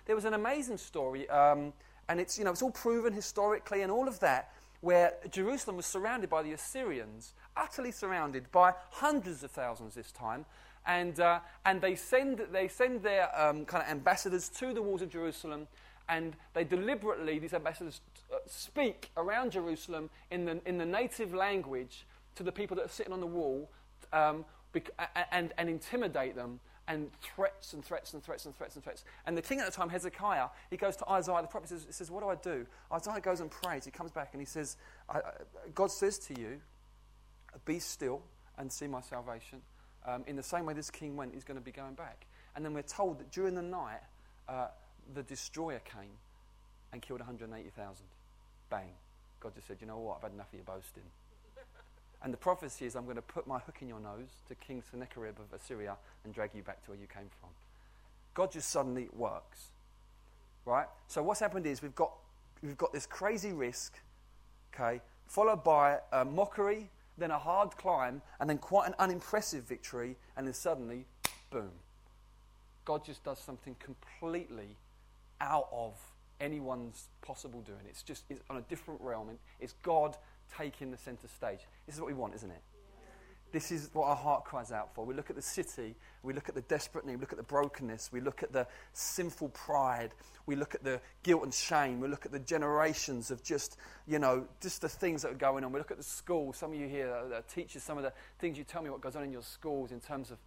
There 0.06 0.16
was 0.16 0.24
an 0.24 0.34
amazing 0.34 0.78
story, 0.78 1.30
um, 1.30 1.74
and 2.08 2.22
it's, 2.22 2.38
you 2.40 2.46
know, 2.46 2.52
it's 2.52 2.62
all 2.62 2.72
proven 2.72 3.12
historically 3.12 3.82
and 3.82 3.92
all 3.92 4.08
of 4.08 4.22
that, 4.22 4.54
where 4.80 5.16
Jerusalem 5.30 5.76
was 5.76 5.86
surrounded 5.86 6.30
by 6.30 6.44
the 6.44 6.54
Assyrians, 6.54 7.34
utterly 7.58 7.92
surrounded 7.92 8.50
by 8.54 8.74
hundreds 8.92 9.44
of 9.44 9.52
thousands 9.52 9.96
this 9.96 10.14
time, 10.14 10.46
and, 10.86 11.20
uh, 11.20 11.42
and 11.66 11.82
they, 11.82 11.96
send, 11.96 12.46
they 12.54 12.70
send 12.70 13.04
their 13.04 13.30
um, 13.38 13.66
kind 13.66 13.84
of 13.84 13.90
ambassadors 13.90 14.48
to 14.48 14.74
the 14.74 14.82
walls 14.82 15.02
of 15.02 15.10
Jerusalem, 15.10 15.68
and 16.10 16.36
they 16.54 16.64
deliberately, 16.64 17.40
these 17.40 17.54
ambassadors, 17.54 18.02
uh, 18.34 18.38
speak 18.46 19.12
around 19.18 19.52
Jerusalem 19.52 20.10
in 20.32 20.46
the, 20.46 20.60
in 20.66 20.78
the 20.78 20.86
native 20.86 21.34
language 21.34 22.06
to 22.36 22.44
the 22.44 22.52
people 22.52 22.76
that 22.78 22.86
are 22.86 22.90
sitting 22.90 23.14
on 23.14 23.20
the 23.20 23.28
wall 23.28 23.70
um, 24.14 24.46
and, 25.32 25.54
and 25.58 25.70
intimidate 25.70 26.36
them 26.36 26.60
and 26.88 27.12
threats 27.22 27.74
and 27.74 27.84
threats 27.84 28.14
and 28.14 28.24
threats 28.24 28.46
and 28.46 28.56
threats 28.56 28.76
and 28.76 28.84
threats. 28.84 29.04
And 29.26 29.38
the 29.38 29.42
king 29.42 29.60
at 29.60 29.66
the 29.66 29.72
time, 29.72 29.90
Hezekiah, 29.90 30.48
he 30.70 30.78
goes 30.78 30.96
to 30.98 31.10
Isaiah, 31.10 31.42
the 31.42 31.48
prophet 31.48 31.70
says, 31.70 31.86
says 31.90 32.10
What 32.10 32.24
do 32.24 32.30
I 32.30 32.36
do? 32.36 32.66
Isaiah 32.92 33.20
goes 33.20 33.42
and 33.42 33.52
prays. 33.52 33.84
He 33.84 33.92
comes 33.92 34.12
back 34.12 34.30
and 34.32 34.42
he 34.42 34.46
says, 34.46 34.78
God 35.76 35.92
says 35.92 36.18
to 36.20 36.40
you, 36.40 36.62
Be 37.66 37.80
still 37.80 38.22
and 38.58 38.72
see 38.72 38.88
my 38.88 39.02
salvation. 39.02 39.62
Um, 40.06 40.24
in 40.28 40.38
the 40.38 40.44
same 40.44 40.66
way 40.66 40.74
this 40.74 40.90
king 40.90 41.18
went, 41.18 41.34
he's 41.34 41.44
going 41.44 41.60
to 41.60 41.64
be 41.64 41.72
going 41.72 41.96
back. 41.96 42.26
And 42.56 42.64
then 42.64 42.74
we're 42.74 42.82
told 42.82 43.20
that 43.20 43.32
during 43.32 43.56
the 43.56 43.62
night, 43.62 44.00
uh, 44.48 44.68
the 45.14 45.24
destroyer 45.24 45.80
came 45.80 46.12
and 46.92 47.02
killed 47.02 47.20
180,000. 47.20 48.06
Bang. 48.70 48.90
God 49.40 49.54
just 49.56 49.68
said, 49.68 49.78
You 49.80 49.88
know 49.88 50.00
what? 50.00 50.18
I've 50.18 50.24
had 50.24 50.34
enough 50.34 50.48
of 50.48 50.56
your 50.56 50.64
boasting. 50.64 51.04
And 52.24 52.34
the 52.34 52.38
prophecy 52.38 52.88
is, 52.88 52.96
I'm 52.96 53.04
going 53.04 53.18
to 53.18 53.22
put 53.22 53.46
my 53.46 53.60
hook 53.60 53.76
in 53.80 53.88
your 53.88 54.00
nose 54.00 54.42
to 54.48 54.56
King 54.56 54.82
Sennacherib 54.90 55.36
of 55.40 55.54
Assyria 55.54 55.96
and 56.26 56.34
drag 56.34 56.50
you 56.56 56.64
back 56.64 56.84
to 56.86 56.92
where 56.92 57.00
you 57.00 57.06
came 57.06 57.30
from. 57.40 57.50
God 58.34 58.52
just 58.52 58.72
suddenly 58.72 59.08
works. 59.16 59.68
Right? 60.66 60.88
So 61.08 61.22
what's 61.22 61.40
happened 61.40 61.68
is 61.68 61.84
we've 61.84 61.94
got, 61.94 62.12
we've 62.64 62.78
got 62.78 62.92
this 62.92 63.06
crazy 63.06 63.52
risk, 63.52 64.00
okay, 64.74 65.00
followed 65.28 65.64
by 65.64 66.00
a 66.12 66.26
mockery, 66.26 66.90
then 67.20 67.30
a 67.30 67.38
hard 67.38 67.78
climb, 67.78 68.24
and 68.40 68.50
then 68.50 68.58
quite 68.58 68.88
an 68.88 68.96
unimpressive 68.98 69.64
victory, 69.66 70.16
and 70.36 70.48
then 70.48 70.56
suddenly, 70.56 71.06
boom. 71.52 71.70
God 72.84 73.06
just 73.06 73.24
does 73.24 73.38
something 73.38 73.76
completely 73.80 74.76
out 75.42 75.68
of 75.72 75.94
anyone's 76.40 77.10
possible 77.22 77.62
doing. 77.62 77.80
It's 77.90 78.04
just 78.04 78.24
it's 78.30 78.42
on 78.50 78.58
a 78.58 78.62
different 78.62 79.02
realm. 79.02 79.30
It's 79.60 79.74
God 79.84 80.16
taking 80.58 80.92
the 80.92 80.98
center 80.98 81.28
stage. 81.28 81.60
This 81.86 81.96
is 81.96 82.02
what 82.02 82.08
we 82.08 82.14
want, 82.14 82.36
isn't 82.36 82.52
it? 82.52 82.62
This 83.52 83.72
is 83.72 83.90
what 83.94 84.08
our 84.08 84.16
heart 84.16 84.44
cries 84.44 84.74
out 84.74 84.94
for. 84.94 85.06
We 85.06 85.14
look 85.14 85.30
at 85.30 85.38
the 85.38 85.42
city, 85.42 85.96
we 86.22 86.34
look 86.34 86.50
at 86.50 86.56
the 86.56 86.62
desperate 86.62 87.06
need, 87.06 87.16
we 87.16 87.22
look 87.22 87.32
at 87.32 87.38
the 87.38 87.44
brokenness, 87.44 88.12
we 88.12 88.20
look 88.20 88.44
at 88.44 88.52
the 88.52 88.68
sinful 88.92 89.50
pride, 89.50 90.12
we 90.46 90.58
look 90.58 90.76
at 90.76 90.84
the 90.84 91.00
guilt 91.24 91.44
and 91.44 91.54
shame, 91.54 92.02
we 92.02 92.10
look 92.10 92.26
at 92.26 92.34
the 92.34 92.40
generations 92.40 93.32
of 93.32 93.42
just, 93.42 93.78
you 94.06 94.20
know, 94.20 94.46
just 94.60 94.82
the 94.82 94.90
things 94.90 95.22
that 95.22 95.32
are 95.32 95.36
going 95.36 95.64
on. 95.64 95.72
We 95.72 95.80
look 95.80 95.92
at 95.92 95.98
the 95.98 96.04
schools. 96.04 96.58
Some 96.58 96.74
of 96.74 96.80
you 96.80 96.90
here 96.90 97.10
are 97.10 97.42
teachers, 97.44 97.84
some 97.84 97.98
of 97.98 98.04
the 98.04 98.12
things 98.38 98.58
you 98.58 98.66
tell 98.66 98.82
me 98.82 98.90
what 98.90 99.00
goes 99.00 99.16
on 99.16 99.24
in 99.24 99.32
your 99.32 99.44
schools 99.44 99.94
in 99.94 100.02
terms 100.02 100.30
of 100.30 100.38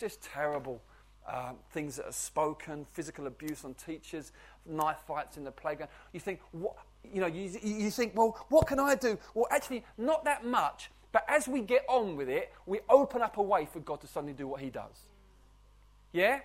just 0.00 0.20
terrible 0.20 0.82
uh, 1.28 1.52
things 1.72 1.96
that 1.96 2.06
are 2.06 2.12
spoken, 2.12 2.86
physical 2.92 3.26
abuse 3.26 3.64
on 3.64 3.74
teachers, 3.74 4.32
knife 4.66 4.98
fights 5.06 5.36
in 5.36 5.44
the 5.44 5.52
playground. 5.52 5.90
You 6.12 6.20
think, 6.20 6.40
what, 6.52 6.76
you 7.04 7.20
know, 7.20 7.26
you, 7.26 7.50
you 7.62 7.90
think, 7.90 8.16
well, 8.16 8.44
what 8.48 8.66
can 8.66 8.78
I 8.78 8.94
do? 8.94 9.18
Well, 9.34 9.46
actually, 9.50 9.84
not 9.96 10.24
that 10.24 10.44
much 10.44 10.90
but 11.12 11.24
as 11.28 11.48
we 11.48 11.60
get 11.60 11.84
on 11.88 12.16
with 12.16 12.28
it, 12.28 12.52
we 12.66 12.80
open 12.88 13.22
up 13.22 13.36
a 13.36 13.42
way 13.42 13.66
for 13.66 13.80
God 13.80 14.00
to 14.02 14.06
suddenly 14.06 14.32
do 14.32 14.46
what 14.46 14.60
He 14.60 14.70
does. 14.70 15.08
Yeah? 16.12 16.40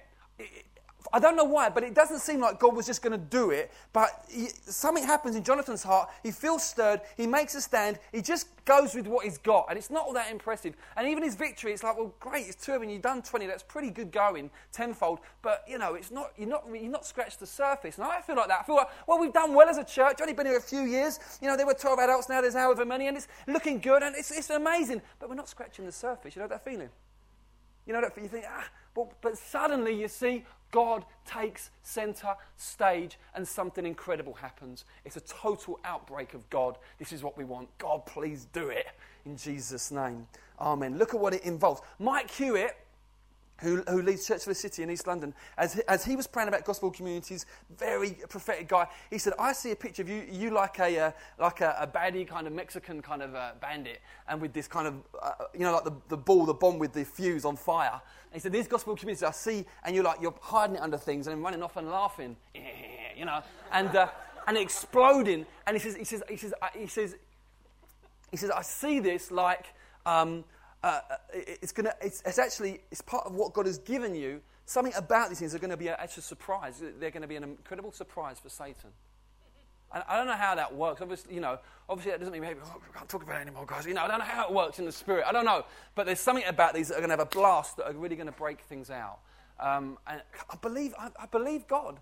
I 1.14 1.20
don't 1.20 1.36
know 1.36 1.44
why, 1.44 1.70
but 1.70 1.84
it 1.84 1.94
doesn't 1.94 2.20
seem 2.20 2.40
like 2.40 2.60
God 2.60 2.76
was 2.76 2.86
just 2.86 3.02
going 3.02 3.12
to 3.12 3.18
do 3.18 3.52
it. 3.52 3.72
But 3.94 4.26
he, 4.30 4.48
something 4.66 5.04
happens 5.04 5.36
in 5.36 5.44
Jonathan's 5.44 5.84
heart. 5.84 6.10
He 6.24 6.32
feels 6.32 6.64
stirred. 6.64 7.02
He 7.18 7.28
makes 7.28 7.56
a 7.56 7.62
stand. 7.62 8.00
He 8.12 8.22
just 8.22 8.48
goes 8.66 8.96
with 8.96 9.08
what 9.08 9.26
he's 9.26 9.38
got. 9.38 9.68
And 9.70 9.78
it's 9.78 9.90
not 9.90 10.06
all 10.06 10.14
that 10.14 10.32
impressive. 10.32 10.76
And 10.98 11.08
even 11.08 11.24
his 11.24 11.36
victory, 11.36 11.72
it's 11.72 11.84
like, 11.84 11.98
well, 11.98 12.14
great, 12.20 12.48
it's 12.48 12.64
two 12.64 12.74
of 12.74 12.82
them. 12.82 12.90
You've 12.90 13.02
done 13.02 13.22
20. 13.22 13.46
That's 13.46 13.64
pretty 13.64 13.90
good 13.90 14.12
going, 14.12 14.50
tenfold. 14.72 15.20
But, 15.42 15.64
you 15.68 15.78
know, 15.78 15.96
it's 15.96 16.12
not, 16.12 16.32
you're, 16.38 16.50
not, 16.50 16.66
you're 16.74 16.92
not 16.92 17.06
scratched 17.06 17.40
the 17.40 17.48
surface. 17.48 17.98
And 17.98 18.06
I 18.06 18.22
feel 18.22 18.36
like 18.36 18.48
that. 18.48 18.62
I 18.62 18.64
feel 18.64 18.76
like, 18.76 18.90
well, 19.08 19.20
we've 19.20 19.34
done 19.34 19.54
well 19.54 19.70
as 19.70 19.78
a 19.78 19.84
church. 19.84 20.18
Only 20.22 20.34
been 20.34 20.48
here 20.48 20.58
a 20.58 20.62
few 20.62 20.82
years. 20.82 21.20
You 21.42 21.48
know, 21.48 21.58
there 21.58 21.66
were 21.66 21.74
12 21.74 22.00
adults. 22.00 22.30
Now 22.30 22.42
there's 22.42 22.56
however 22.56 22.86
many. 22.86 23.08
And 23.08 23.18
it's 23.18 23.28
looking 23.48 23.80
good. 23.80 24.04
And 24.04 24.16
it's, 24.16 24.32
it's 24.32 24.50
amazing. 24.50 25.02
But 25.20 25.30
we're 25.30 25.36
not 25.36 25.50
scratching 25.50 25.86
the 25.86 25.92
surface. 25.92 26.36
You 26.36 26.42
know 26.42 26.48
that 26.48 26.64
feeling? 26.64 26.90
You 27.86 27.94
know 27.94 28.02
that 28.02 28.20
you 28.20 28.28
think, 28.28 28.46
ah, 28.48 28.68
but, 28.96 29.22
but 29.22 29.38
suddenly 29.38 29.94
you 29.94 30.08
see 30.08 30.44
God 30.76 31.06
takes 31.26 31.70
center 31.84 32.36
stage 32.58 33.18
and 33.34 33.48
something 33.48 33.86
incredible 33.86 34.34
happens. 34.34 34.84
It's 35.06 35.16
a 35.16 35.22
total 35.22 35.80
outbreak 35.86 36.34
of 36.34 36.50
God. 36.50 36.78
This 37.00 37.14
is 37.14 37.24
what 37.24 37.38
we 37.38 37.46
want. 37.46 37.70
God, 37.78 38.06
please 38.06 38.48
do 38.52 38.68
it 38.68 38.88
in 39.26 39.38
Jesus' 39.38 39.90
name. 39.90 40.28
Amen. 40.60 40.98
Look 40.98 41.14
at 41.14 41.20
what 41.22 41.34
it 41.34 41.44
involves. 41.44 41.80
Mike 41.98 42.30
Hewitt 42.30 42.76
who, 43.62 43.82
who, 43.88 44.02
leads 44.02 44.28
Church 44.28 44.44
for 44.44 44.50
the 44.50 44.56
City 44.56 44.84
in 44.84 44.90
East 44.90 45.08
London, 45.08 45.34
as 45.58 45.74
he, 45.76 45.82
as 45.88 46.04
he 46.04 46.16
was 46.16 46.28
praying 46.28 46.50
about 46.50 46.66
gospel 46.66 46.92
communities, 46.92 47.46
very 47.78 48.12
prophetic 48.28 48.68
guy, 48.68 48.88
he 49.10 49.18
said, 49.18 49.34
I 49.40 49.54
see 49.54 49.72
a 49.72 49.76
picture 49.76 50.02
of 50.02 50.10
you, 50.10 50.26
you 50.30 50.52
like 50.52 50.80
a, 50.80 51.00
uh, 51.00 51.12
like 51.40 51.62
a, 51.62 51.76
a 51.80 51.88
baddie 51.88 52.28
kind 52.28 52.48
of 52.48 52.54
Mexican 52.54 53.02
kind 53.02 53.22
of 53.22 53.34
uh, 53.34 53.52
bandit, 53.62 54.02
and 54.28 54.42
with 54.42 54.54
this 54.54 54.68
kind 54.68 54.88
of, 54.88 54.96
uh, 55.22 55.46
you 55.54 55.62
know, 55.62 55.74
like 55.74 55.86
the, 55.86 55.94
the 56.10 56.18
ball, 56.18 56.46
the 56.46 56.54
bomb 56.54 56.80
with 56.80 56.94
the 56.94 57.06
fuse 57.06 57.46
on 57.46 57.56
fire. 57.56 57.94
And 57.94 58.34
he 58.34 58.40
said, 58.40 58.52
these 58.52 58.68
gospel 58.68 58.96
communities 58.96 59.24
I 59.24 59.32
see, 59.32 59.66
and 59.84 59.96
you're 59.96 60.04
like, 60.04 60.22
you're 60.22 60.36
hiding 60.42 60.76
it 60.76 60.82
under 60.82 60.98
things 60.98 61.28
and 61.28 61.42
running 61.42 61.64
off 61.64 61.78
and 61.78 61.90
laughing, 61.90 62.36
you 63.16 63.26
know, 63.26 63.42
and, 63.72 63.96
uh, 63.96 64.08
and 64.48 64.58
exploding. 64.58 65.46
And 65.66 65.78
he 65.78 65.82
says, 65.82 65.96
he 65.96 66.04
says, 66.04 66.24
he 66.30 66.38
says, 66.38 66.54
uh, 66.62 66.68
he 66.78 66.88
says, 66.88 67.16
he 68.32 68.38
says, 68.38 68.52
I 68.52 68.64
see 68.64 69.00
this 69.00 69.32
like, 69.32 69.68
um, 70.06 70.44
uh, 70.86 71.02
uh 71.10 71.16
it's, 71.34 71.72
gonna, 71.72 71.94
it's, 72.02 72.22
it's, 72.26 72.40
actually 72.40 72.82
it's 72.92 73.02
part 73.02 73.26
of 73.26 73.34
what 73.34 73.54
God 73.54 73.66
has 73.66 73.80
given 73.80 74.16
you. 74.16 74.42
Something 74.66 74.94
about 74.96 75.30
these 75.30 75.40
things 75.40 75.54
are 75.54 75.60
going 75.60 75.72
to 75.72 75.78
be 75.78 75.90
actually 75.90 76.24
surprise. 76.24 76.82
They're 77.00 77.12
going 77.12 77.22
to 77.22 77.28
be 77.28 77.36
an 77.36 77.44
incredible 77.44 77.92
surprise 77.92 78.40
for 78.40 78.50
Satan. 78.50 78.92
And 79.94 80.04
I 80.08 80.18
don't 80.18 80.28
know 80.28 80.34
how 80.34 80.56
that 80.56 80.76
works. 80.76 81.02
Obviously, 81.02 81.36
you 81.36 81.42
know, 81.42 81.60
obviously 81.88 82.12
that 82.12 82.20
doesn't 82.20 82.34
mean 82.34 82.42
maybe 82.42 82.60
oh, 82.64 82.82
I 82.94 82.98
can't 82.98 83.08
talk 83.08 83.24
about 83.24 83.38
it 83.38 83.42
anymore, 83.42 83.66
guys. 83.68 83.86
You 83.86 83.94
know, 83.94 84.04
I 84.04 84.08
don't 84.08 84.20
know 84.20 84.26
how 84.26 84.48
it 84.48 84.54
works 84.54 84.80
in 84.80 84.86
the 84.86 84.92
spirit. 84.92 85.24
I 85.28 85.32
don't 85.32 85.46
know, 85.46 85.66
but 85.94 86.06
there's 86.06 86.20
something 86.20 86.46
about 86.46 86.74
these 86.74 86.90
that 86.90 86.96
are 86.96 87.00
going 87.00 87.10
to 87.10 87.18
have 87.18 87.20
a 87.20 87.26
blast 87.26 87.78
that 87.78 87.88
are 87.88 87.94
really 87.94 88.16
going 88.16 88.28
to 88.28 88.34
break 88.34 88.62
things 88.62 88.90
out. 88.90 89.20
Um, 89.60 89.98
and 90.08 90.22
I 90.50 90.56
believe, 90.58 90.94
I, 91.00 91.10
I, 91.18 91.28
believe 91.28 91.66
God 91.68 92.00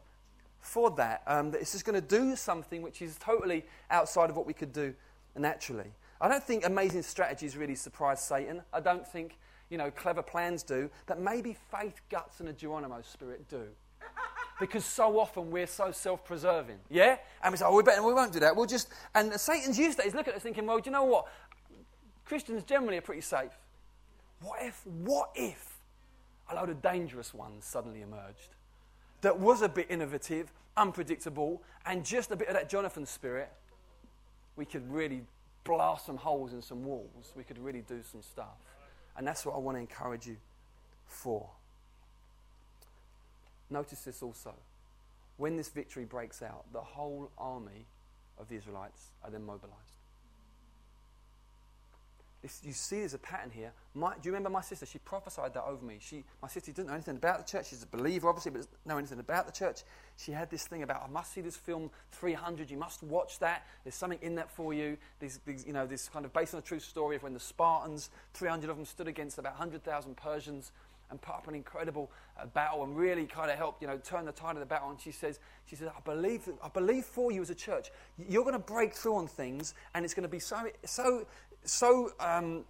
for 0.60 0.90
that. 0.92 1.22
Um, 1.28 1.52
that 1.52 1.62
it's 1.62 1.74
just 1.74 1.86
going 1.86 2.00
to 2.00 2.08
do 2.08 2.36
something 2.36 2.82
which 2.82 3.02
is 3.02 3.18
totally 3.18 3.64
outside 3.92 4.32
of 4.32 4.36
what 4.36 4.48
we 4.48 4.54
could 4.54 4.74
do 4.74 4.96
naturally. 5.38 5.92
I 6.24 6.30
don't 6.30 6.42
think 6.42 6.66
amazing 6.66 7.02
strategies 7.02 7.58
really 7.58 7.76
surprise 7.76 8.22
Satan. 8.22 8.62
I 8.72 8.80
don't 8.80 9.06
think, 9.06 9.38
you 9.70 9.78
know, 9.78 9.92
clever 9.92 10.22
plans 10.22 10.64
do. 10.64 10.90
But 11.06 11.20
maybe 11.20 11.58
faith, 11.70 12.00
guts, 12.10 12.40
and 12.40 12.48
a 12.48 12.54
Geronimo 12.54 13.02
spirit 13.04 13.48
do. 13.50 13.68
Because 14.60 14.86
so 14.86 15.20
often 15.20 15.50
we're 15.50 15.68
so 15.68 15.92
self 15.92 16.24
preserving. 16.24 16.78
Yeah? 16.90 17.18
And 17.44 17.52
we 17.52 17.58
say, 17.58 17.66
oh, 17.66 17.76
we 17.76 17.84
better, 17.84 18.04
we 18.04 18.14
won't 18.14 18.32
do 18.32 18.40
that. 18.40 18.56
We'll 18.56 18.68
just. 18.68 18.88
And 19.16 19.34
Satan's 19.34 19.78
used 19.80 19.98
that. 19.98 20.04
He's 20.04 20.14
looking 20.14 20.32
at 20.32 20.38
us 20.38 20.44
thinking, 20.44 20.68
well, 20.68 20.78
do 20.78 20.90
you 20.90 20.92
know 20.92 21.04
what? 21.04 21.28
Christians 22.24 22.64
generally 22.64 22.98
are 22.98 23.02
pretty 23.02 23.22
safe. 23.22 23.50
What 24.42 24.62
if, 24.62 24.86
what 24.86 25.32
if 25.34 25.80
a 26.50 26.56
load 26.56 26.70
of 26.70 26.84
dangerous 26.84 27.34
ones 27.34 27.66
suddenly 27.66 28.04
emerged 28.04 28.56
that 29.22 29.40
was 29.40 29.64
a 29.64 29.68
bit 29.68 29.88
innovative, 29.90 30.54
unpredictable, 30.78 31.64
and 31.86 32.06
just 32.06 32.32
a 32.32 32.36
bit 32.36 32.48
of 32.48 32.54
that 32.54 32.70
Jonathan 32.70 33.08
spirit? 33.08 33.52
We 34.56 34.66
could 34.66 34.90
really 34.90 35.24
blast 35.64 36.06
some 36.06 36.18
holes 36.18 36.54
in 36.54 36.62
some 36.62 36.84
walls, 36.84 37.34
we 37.36 37.44
could 37.44 37.58
really 37.58 37.82
do 37.82 38.02
some 38.04 38.22
stuff. 38.22 38.58
And 39.18 39.28
that's 39.28 39.46
what 39.46 39.56
I 39.56 39.60
want 39.60 39.78
to 39.78 39.80
encourage 39.80 40.28
you 40.28 40.38
for. 41.08 41.48
Notice 43.70 44.02
this 44.02 44.22
also. 44.22 44.54
When 45.38 45.58
this 45.58 45.70
victory 45.70 46.06
breaks 46.06 46.42
out, 46.42 46.66
the 46.74 46.82
whole 46.82 47.32
army 47.38 47.86
of 48.38 48.50
the 48.50 48.56
Israelites 48.56 49.08
are 49.24 49.32
then 49.32 49.44
mobilized. 49.44 50.03
You 52.44 52.74
see 52.74 53.00
there's 53.00 53.14
a 53.14 53.20
pattern 53.20 53.52
here. 53.52 53.72
My, 53.94 54.16
do 54.16 54.20
you 54.24 54.32
remember 54.32 54.50
my 54.50 54.62
sister? 54.62 54.86
She 54.86 55.00
prophesied 55.00 55.54
that 55.54 55.64
over 55.64 55.84
me. 55.86 55.98
She, 56.02 56.26
my 56.42 56.50
sister 56.50 56.74
didn't 56.74 56.88
know 56.88 56.94
anything 56.94 57.16
about 57.16 57.38
the 57.38 57.50
church. 57.50 57.70
She's 57.70 57.84
a 57.84 57.88
believer, 57.88 58.28
obviously, 58.28 58.52
but 58.52 58.58
doesn't 58.58 58.86
know 58.86 58.98
anything 58.98 59.20
about 59.20 59.46
the 59.46 59.54
church. 59.54 59.84
She 60.18 60.34
had 60.34 60.50
this 60.50 60.68
thing 60.68 60.84
about, 60.84 61.04
I 61.04 61.08
must 61.10 61.34
see 61.34 61.40
this 61.40 61.56
film 61.56 61.90
300. 62.12 62.70
You 62.70 62.78
must 62.78 63.02
watch 63.02 63.40
that. 63.40 63.66
There's 63.86 63.96
something 63.96 64.20
in 64.22 64.36
that 64.36 64.52
for 64.52 64.74
you. 64.74 64.98
These, 65.22 65.40
these, 65.46 65.66
you 65.66 65.72
know, 65.72 65.88
this 65.88 66.10
kind 66.10 66.26
of 66.26 66.34
based 66.34 66.54
on 66.54 66.60
a 66.60 66.64
true 66.64 66.80
story 66.80 67.16
of 67.16 67.24
when 67.24 67.34
the 67.34 67.40
Spartans, 67.40 68.10
300 68.34 68.70
of 68.70 68.76
them, 68.76 68.86
stood 68.86 69.08
against 69.08 69.38
about 69.38 69.54
100,000 69.54 70.18
Persians 70.18 70.74
and 71.14 71.22
put 71.22 71.36
up 71.36 71.48
an 71.48 71.56
incredible 71.56 72.12
uh, 72.38 72.46
battle 72.48 72.84
and 72.84 72.98
really 72.98 73.26
kind 73.26 73.52
of 73.52 73.58
helped, 73.58 73.82
you 73.82 73.88
know, 73.88 73.98
turn 73.98 74.26
the 74.26 74.32
tide 74.34 74.56
of 74.56 74.60
the 74.60 74.66
battle. 74.66 74.90
And 74.90 75.00
she 75.00 75.12
says, 75.12 75.40
she 75.66 75.78
says, 75.78 75.88
I 75.96 76.02
believe, 76.02 76.50
I 76.62 76.68
believe 76.68 77.06
for 77.06 77.32
you 77.32 77.42
as 77.42 77.52
a 77.52 77.56
church, 77.56 77.90
you're 78.18 78.44
going 78.44 78.54
to 78.54 78.60
break 78.60 78.94
through 78.94 79.16
on 79.16 79.28
things, 79.28 79.76
and 79.94 80.04
it's 80.04 80.14
going 80.14 80.24
to 80.24 80.30
be 80.30 80.40
so, 80.40 80.68
so 80.84 81.26
so 81.66 82.12
um, 82.20 82.66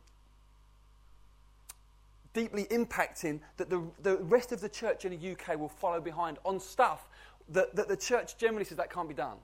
deeply 2.33 2.65
impacting 2.65 3.39
that 3.57 3.69
the, 3.69 3.81
the 4.01 4.17
rest 4.17 4.51
of 4.51 4.61
the 4.61 4.69
church 4.69 5.05
in 5.05 5.17
the 5.17 5.31
UK 5.31 5.57
will 5.59 5.69
follow 5.69 6.01
behind 6.01 6.39
on 6.43 6.59
stuff 6.59 7.07
that, 7.49 7.75
that 7.75 7.87
the 7.87 7.97
church 7.97 8.37
generally 8.37 8.65
says 8.65 8.77
that 8.77 8.91
can't 8.91 9.07
be 9.07 9.15
done. 9.15 9.37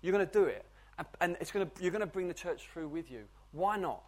You're 0.00 0.12
going 0.12 0.26
to 0.26 0.32
do 0.32 0.44
it. 0.44 0.64
And, 0.98 1.06
and 1.20 1.36
it's 1.40 1.50
to, 1.52 1.68
you're 1.80 1.90
going 1.90 2.00
to 2.00 2.06
bring 2.06 2.28
the 2.28 2.34
church 2.34 2.68
through 2.72 2.88
with 2.88 3.10
you. 3.10 3.22
Why 3.52 3.76
not? 3.76 4.02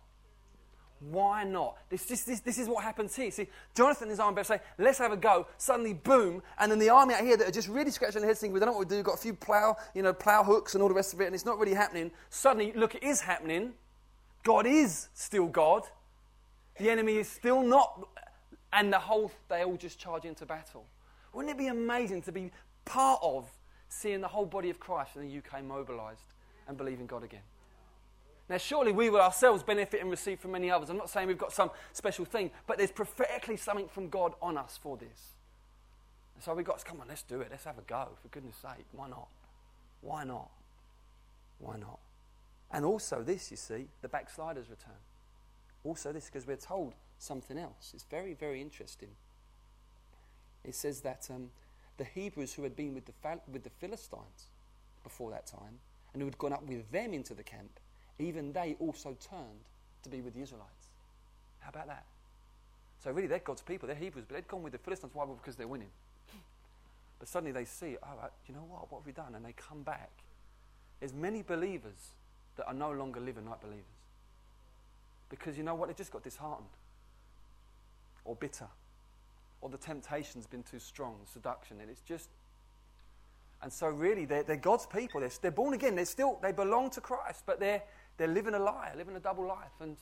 Why 1.10 1.44
not? 1.44 1.76
This, 1.90 2.04
this, 2.04 2.24
this, 2.24 2.40
this 2.40 2.58
is 2.58 2.68
what 2.68 2.82
happens 2.82 3.14
here. 3.14 3.30
See, 3.30 3.48
Jonathan 3.74 4.10
is 4.10 4.20
army 4.20 4.36
bearer 4.36 4.44
say, 4.44 4.60
let's 4.78 4.98
have 4.98 5.12
a 5.12 5.16
go. 5.16 5.46
Suddenly, 5.58 5.94
boom, 5.94 6.42
and 6.58 6.70
then 6.70 6.78
the 6.78 6.88
army 6.88 7.14
out 7.14 7.20
here 7.20 7.36
that 7.36 7.48
are 7.48 7.52
just 7.52 7.68
really 7.68 7.90
scratching 7.90 8.20
their 8.20 8.28
heads 8.28 8.40
thinking, 8.40 8.54
we 8.54 8.60
don't 8.60 8.68
know 8.68 8.72
what 8.72 8.86
we 8.86 8.86
do. 8.86 8.96
We've 8.96 9.04
got 9.04 9.14
a 9.14 9.18
few 9.18 9.34
plow, 9.34 9.76
you 9.94 10.02
know, 10.02 10.12
plow 10.12 10.42
hooks 10.42 10.74
and 10.74 10.82
all 10.82 10.88
the 10.88 10.94
rest 10.94 11.12
of 11.12 11.20
it, 11.20 11.26
and 11.26 11.34
it's 11.34 11.44
not 11.44 11.58
really 11.58 11.74
happening. 11.74 12.10
Suddenly, 12.30 12.72
look, 12.74 12.94
it 12.94 13.02
is 13.02 13.20
happening. 13.20 13.74
God 14.44 14.66
is 14.66 15.08
still 15.14 15.46
God. 15.46 15.82
The 16.78 16.90
enemy 16.90 17.16
is 17.16 17.28
still 17.28 17.62
not. 17.62 18.06
And 18.72 18.92
the 18.92 18.98
whole, 18.98 19.30
they 19.48 19.64
all 19.64 19.76
just 19.76 19.98
charge 19.98 20.24
into 20.24 20.46
battle. 20.46 20.84
Wouldn't 21.32 21.54
it 21.54 21.58
be 21.58 21.68
amazing 21.68 22.22
to 22.22 22.32
be 22.32 22.52
part 22.84 23.20
of 23.22 23.48
seeing 23.88 24.20
the 24.20 24.28
whole 24.28 24.46
body 24.46 24.70
of 24.70 24.78
Christ 24.78 25.16
in 25.16 25.22
the 25.22 25.38
UK 25.38 25.64
mobilized 25.64 26.34
and 26.68 26.76
believe 26.76 27.00
in 27.00 27.06
God 27.06 27.24
again? 27.24 27.40
Now, 28.48 28.58
surely 28.58 28.92
we 28.92 29.08
will 29.08 29.20
ourselves 29.20 29.62
benefit 29.62 30.02
and 30.02 30.10
receive 30.10 30.38
from 30.38 30.52
many 30.52 30.70
others. 30.70 30.90
I'm 30.90 30.98
not 30.98 31.08
saying 31.08 31.28
we've 31.28 31.38
got 31.38 31.52
some 31.52 31.70
special 31.92 32.26
thing, 32.26 32.50
but 32.66 32.76
there's 32.76 32.92
prophetically 32.92 33.56
something 33.56 33.88
from 33.88 34.10
God 34.10 34.34
on 34.42 34.58
us 34.58 34.78
for 34.80 34.98
this. 34.98 35.32
And 36.34 36.44
so 36.44 36.52
we've 36.52 36.66
got 36.66 36.78
to 36.78 36.84
come 36.84 37.00
on, 37.00 37.08
let's 37.08 37.22
do 37.22 37.40
it. 37.40 37.48
Let's 37.50 37.64
have 37.64 37.78
a 37.78 37.82
go, 37.82 38.08
for 38.20 38.28
goodness 38.28 38.56
sake. 38.56 38.84
Why 38.92 39.08
not? 39.08 39.28
Why 40.02 40.24
not? 40.24 40.50
Why 41.58 41.76
not? 41.78 42.00
And 42.74 42.84
also, 42.84 43.22
this, 43.22 43.52
you 43.52 43.56
see, 43.56 43.86
the 44.02 44.08
backsliders 44.08 44.68
return. 44.68 44.98
Also, 45.84 46.12
this 46.12 46.26
because 46.26 46.44
we're 46.44 46.56
told 46.56 46.94
something 47.20 47.56
else. 47.56 47.92
It's 47.94 48.02
very, 48.10 48.34
very 48.34 48.60
interesting. 48.60 49.10
It 50.64 50.74
says 50.74 51.00
that 51.02 51.28
um, 51.32 51.50
the 51.98 52.04
Hebrews 52.04 52.54
who 52.54 52.64
had 52.64 52.74
been 52.74 52.92
with 52.92 53.04
the, 53.06 53.12
with 53.52 53.62
the 53.62 53.70
Philistines 53.70 54.48
before 55.04 55.30
that 55.30 55.46
time 55.46 55.78
and 56.12 56.20
who 56.20 56.26
had 56.26 56.36
gone 56.36 56.52
up 56.52 56.66
with 56.66 56.90
them 56.90 57.14
into 57.14 57.32
the 57.32 57.44
camp, 57.44 57.78
even 58.18 58.52
they 58.52 58.74
also 58.80 59.16
turned 59.30 59.68
to 60.02 60.08
be 60.08 60.20
with 60.20 60.34
the 60.34 60.42
Israelites. 60.42 60.88
How 61.60 61.68
about 61.68 61.86
that? 61.86 62.04
So, 63.04 63.12
really, 63.12 63.28
they're 63.28 63.38
God's 63.38 63.62
people. 63.62 63.86
They're 63.86 63.94
Hebrews, 63.94 64.24
but 64.26 64.34
they'd 64.34 64.48
gone 64.48 64.64
with 64.64 64.72
the 64.72 64.78
Philistines. 64.78 65.12
Why? 65.14 65.26
Because 65.26 65.54
they're 65.54 65.68
winning. 65.68 65.90
But 67.20 67.28
suddenly 67.28 67.52
they 67.52 67.66
see, 67.66 67.96
oh, 68.02 68.24
uh, 68.24 68.28
you 68.48 68.54
know 68.54 68.66
what? 68.68 68.90
What 68.90 69.00
have 69.00 69.06
we 69.06 69.12
done? 69.12 69.36
And 69.36 69.44
they 69.44 69.52
come 69.52 69.82
back. 69.82 70.10
There's 70.98 71.14
many 71.14 71.42
believers 71.42 72.14
that 72.56 72.66
are 72.66 72.74
no 72.74 72.90
longer 72.92 73.20
living 73.20 73.46
like 73.48 73.60
believers. 73.60 73.84
Because 75.28 75.56
you 75.56 75.64
know 75.64 75.74
what? 75.74 75.88
They 75.88 75.94
just 75.94 76.12
got 76.12 76.22
disheartened 76.22 76.68
or 78.24 78.36
bitter 78.36 78.68
or 79.64 79.70
the 79.70 79.78
temptation's 79.78 80.46
been 80.46 80.62
too 80.62 80.78
strong, 80.78 81.16
seduction, 81.24 81.80
and 81.80 81.90
it's 81.90 82.02
just. 82.02 82.28
And 83.62 83.72
so, 83.72 83.88
really, 83.88 84.26
they're, 84.26 84.42
they're 84.42 84.56
God's 84.56 84.84
people. 84.84 85.20
They're, 85.20 85.30
they're 85.40 85.50
born 85.50 85.72
again. 85.72 85.96
They're 85.96 86.04
still, 86.04 86.38
they 86.42 86.52
belong 86.52 86.90
to 86.90 87.00
Christ, 87.00 87.44
but 87.46 87.60
they're, 87.60 87.82
they're 88.18 88.28
living 88.28 88.52
a 88.52 88.58
lie, 88.58 88.92
living 88.94 89.16
a 89.16 89.20
double 89.20 89.46
life. 89.46 89.72
And 89.80 89.96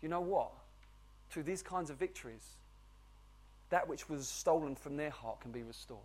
you 0.00 0.08
know 0.08 0.20
what? 0.20 0.52
Through 1.28 1.42
these 1.42 1.60
kinds 1.60 1.90
of 1.90 1.96
victories, 1.96 2.46
that 3.70 3.88
which 3.88 4.08
was 4.08 4.28
stolen 4.28 4.76
from 4.76 4.96
their 4.96 5.10
heart 5.10 5.40
can 5.40 5.50
be 5.50 5.64
restored. 5.64 5.98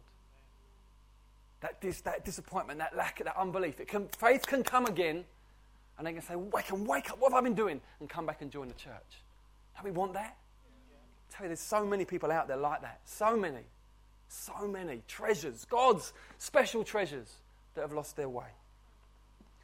That, 1.61 1.80
dis, 1.80 2.01
that 2.01 2.26
disappointment, 2.26 2.80
that 2.80 2.97
lack, 2.97 3.24
that 3.24 3.38
unbelief, 3.38 3.80
it 3.80 3.88
can, 3.88 4.07
faith 4.18 4.47
can 4.47 4.64
come 4.64 4.88
again, 4.88 5.26
and 5.98 6.08
they 6.08 6.14
can 6.14 6.22
say, 6.22 6.36
"Wake 6.36 6.72
and 6.72 6.88
wake 6.88 7.12
up! 7.12 7.20
What 7.20 7.32
have 7.32 7.39
I 7.39 7.44
been 7.44 7.56
doing?" 7.56 7.82
and 8.00 8.10
come 8.10 8.26
back 8.26 8.41
and 8.41 8.52
join 8.52 8.68
the 8.68 8.74
church. 8.74 9.22
Don't 9.76 9.86
we 9.86 9.91
want 9.91 10.14
that? 10.14 10.38
tell 11.34 11.46
you, 11.46 11.50
there's 11.50 11.60
so 11.60 11.86
many 11.86 12.06
people 12.06 12.32
out 12.32 12.48
there 12.48 12.58
like 12.58 12.82
that. 12.82 13.00
So 13.06 13.36
many. 13.36 13.64
So 14.28 14.68
many. 14.68 15.02
Treasures. 15.08 15.66
God's 15.66 16.14
special 16.38 16.84
treasures 16.84 17.34
that 17.76 17.82
have 17.82 17.94
lost 17.94 18.16
their 18.16 18.30
way. 18.30 18.46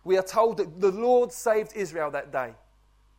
We 0.03 0.17
are 0.17 0.23
told 0.23 0.57
that 0.57 0.81
the 0.81 0.91
Lord 0.91 1.31
saved 1.31 1.73
Israel 1.75 2.09
that 2.11 2.31
day. 2.31 2.53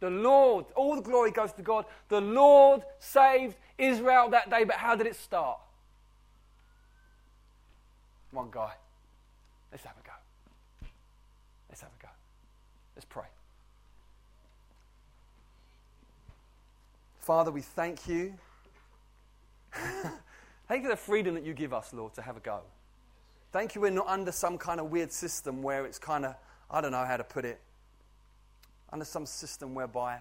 The 0.00 0.10
Lord, 0.10 0.64
all 0.74 0.96
the 0.96 1.02
glory 1.02 1.30
goes 1.30 1.52
to 1.52 1.62
God. 1.62 1.84
The 2.08 2.20
Lord 2.20 2.82
saved 2.98 3.56
Israel 3.78 4.30
that 4.30 4.50
day, 4.50 4.64
but 4.64 4.76
how 4.76 4.96
did 4.96 5.06
it 5.06 5.14
start? 5.14 5.58
One 8.30 8.48
guy. 8.50 8.72
Let's 9.70 9.84
have 9.84 9.94
a 10.02 10.06
go. 10.06 10.12
Let's 11.68 11.82
have 11.82 11.90
a 11.98 12.02
go. 12.02 12.08
Let's 12.96 13.04
pray. 13.04 13.26
Father, 17.20 17.50
we 17.50 17.60
thank 17.60 18.08
you. 18.08 18.34
thank 19.72 20.82
you 20.82 20.88
for 20.88 20.88
the 20.88 20.96
freedom 20.96 21.34
that 21.34 21.44
you 21.44 21.52
give 21.52 21.72
us, 21.72 21.92
Lord, 21.92 22.14
to 22.14 22.22
have 22.22 22.36
a 22.36 22.40
go. 22.40 22.60
Thank 23.52 23.74
you 23.74 23.82
we're 23.82 23.90
not 23.90 24.06
under 24.06 24.32
some 24.32 24.56
kind 24.56 24.80
of 24.80 24.90
weird 24.90 25.12
system 25.12 25.62
where 25.62 25.84
it's 25.84 25.98
kind 25.98 26.24
of, 26.24 26.34
I 26.70 26.80
don't 26.80 26.92
know 26.92 27.04
how 27.04 27.18
to 27.18 27.24
put 27.24 27.44
it, 27.44 27.60
under 28.92 29.04
some 29.04 29.26
system 29.26 29.74
whereby 29.74 30.18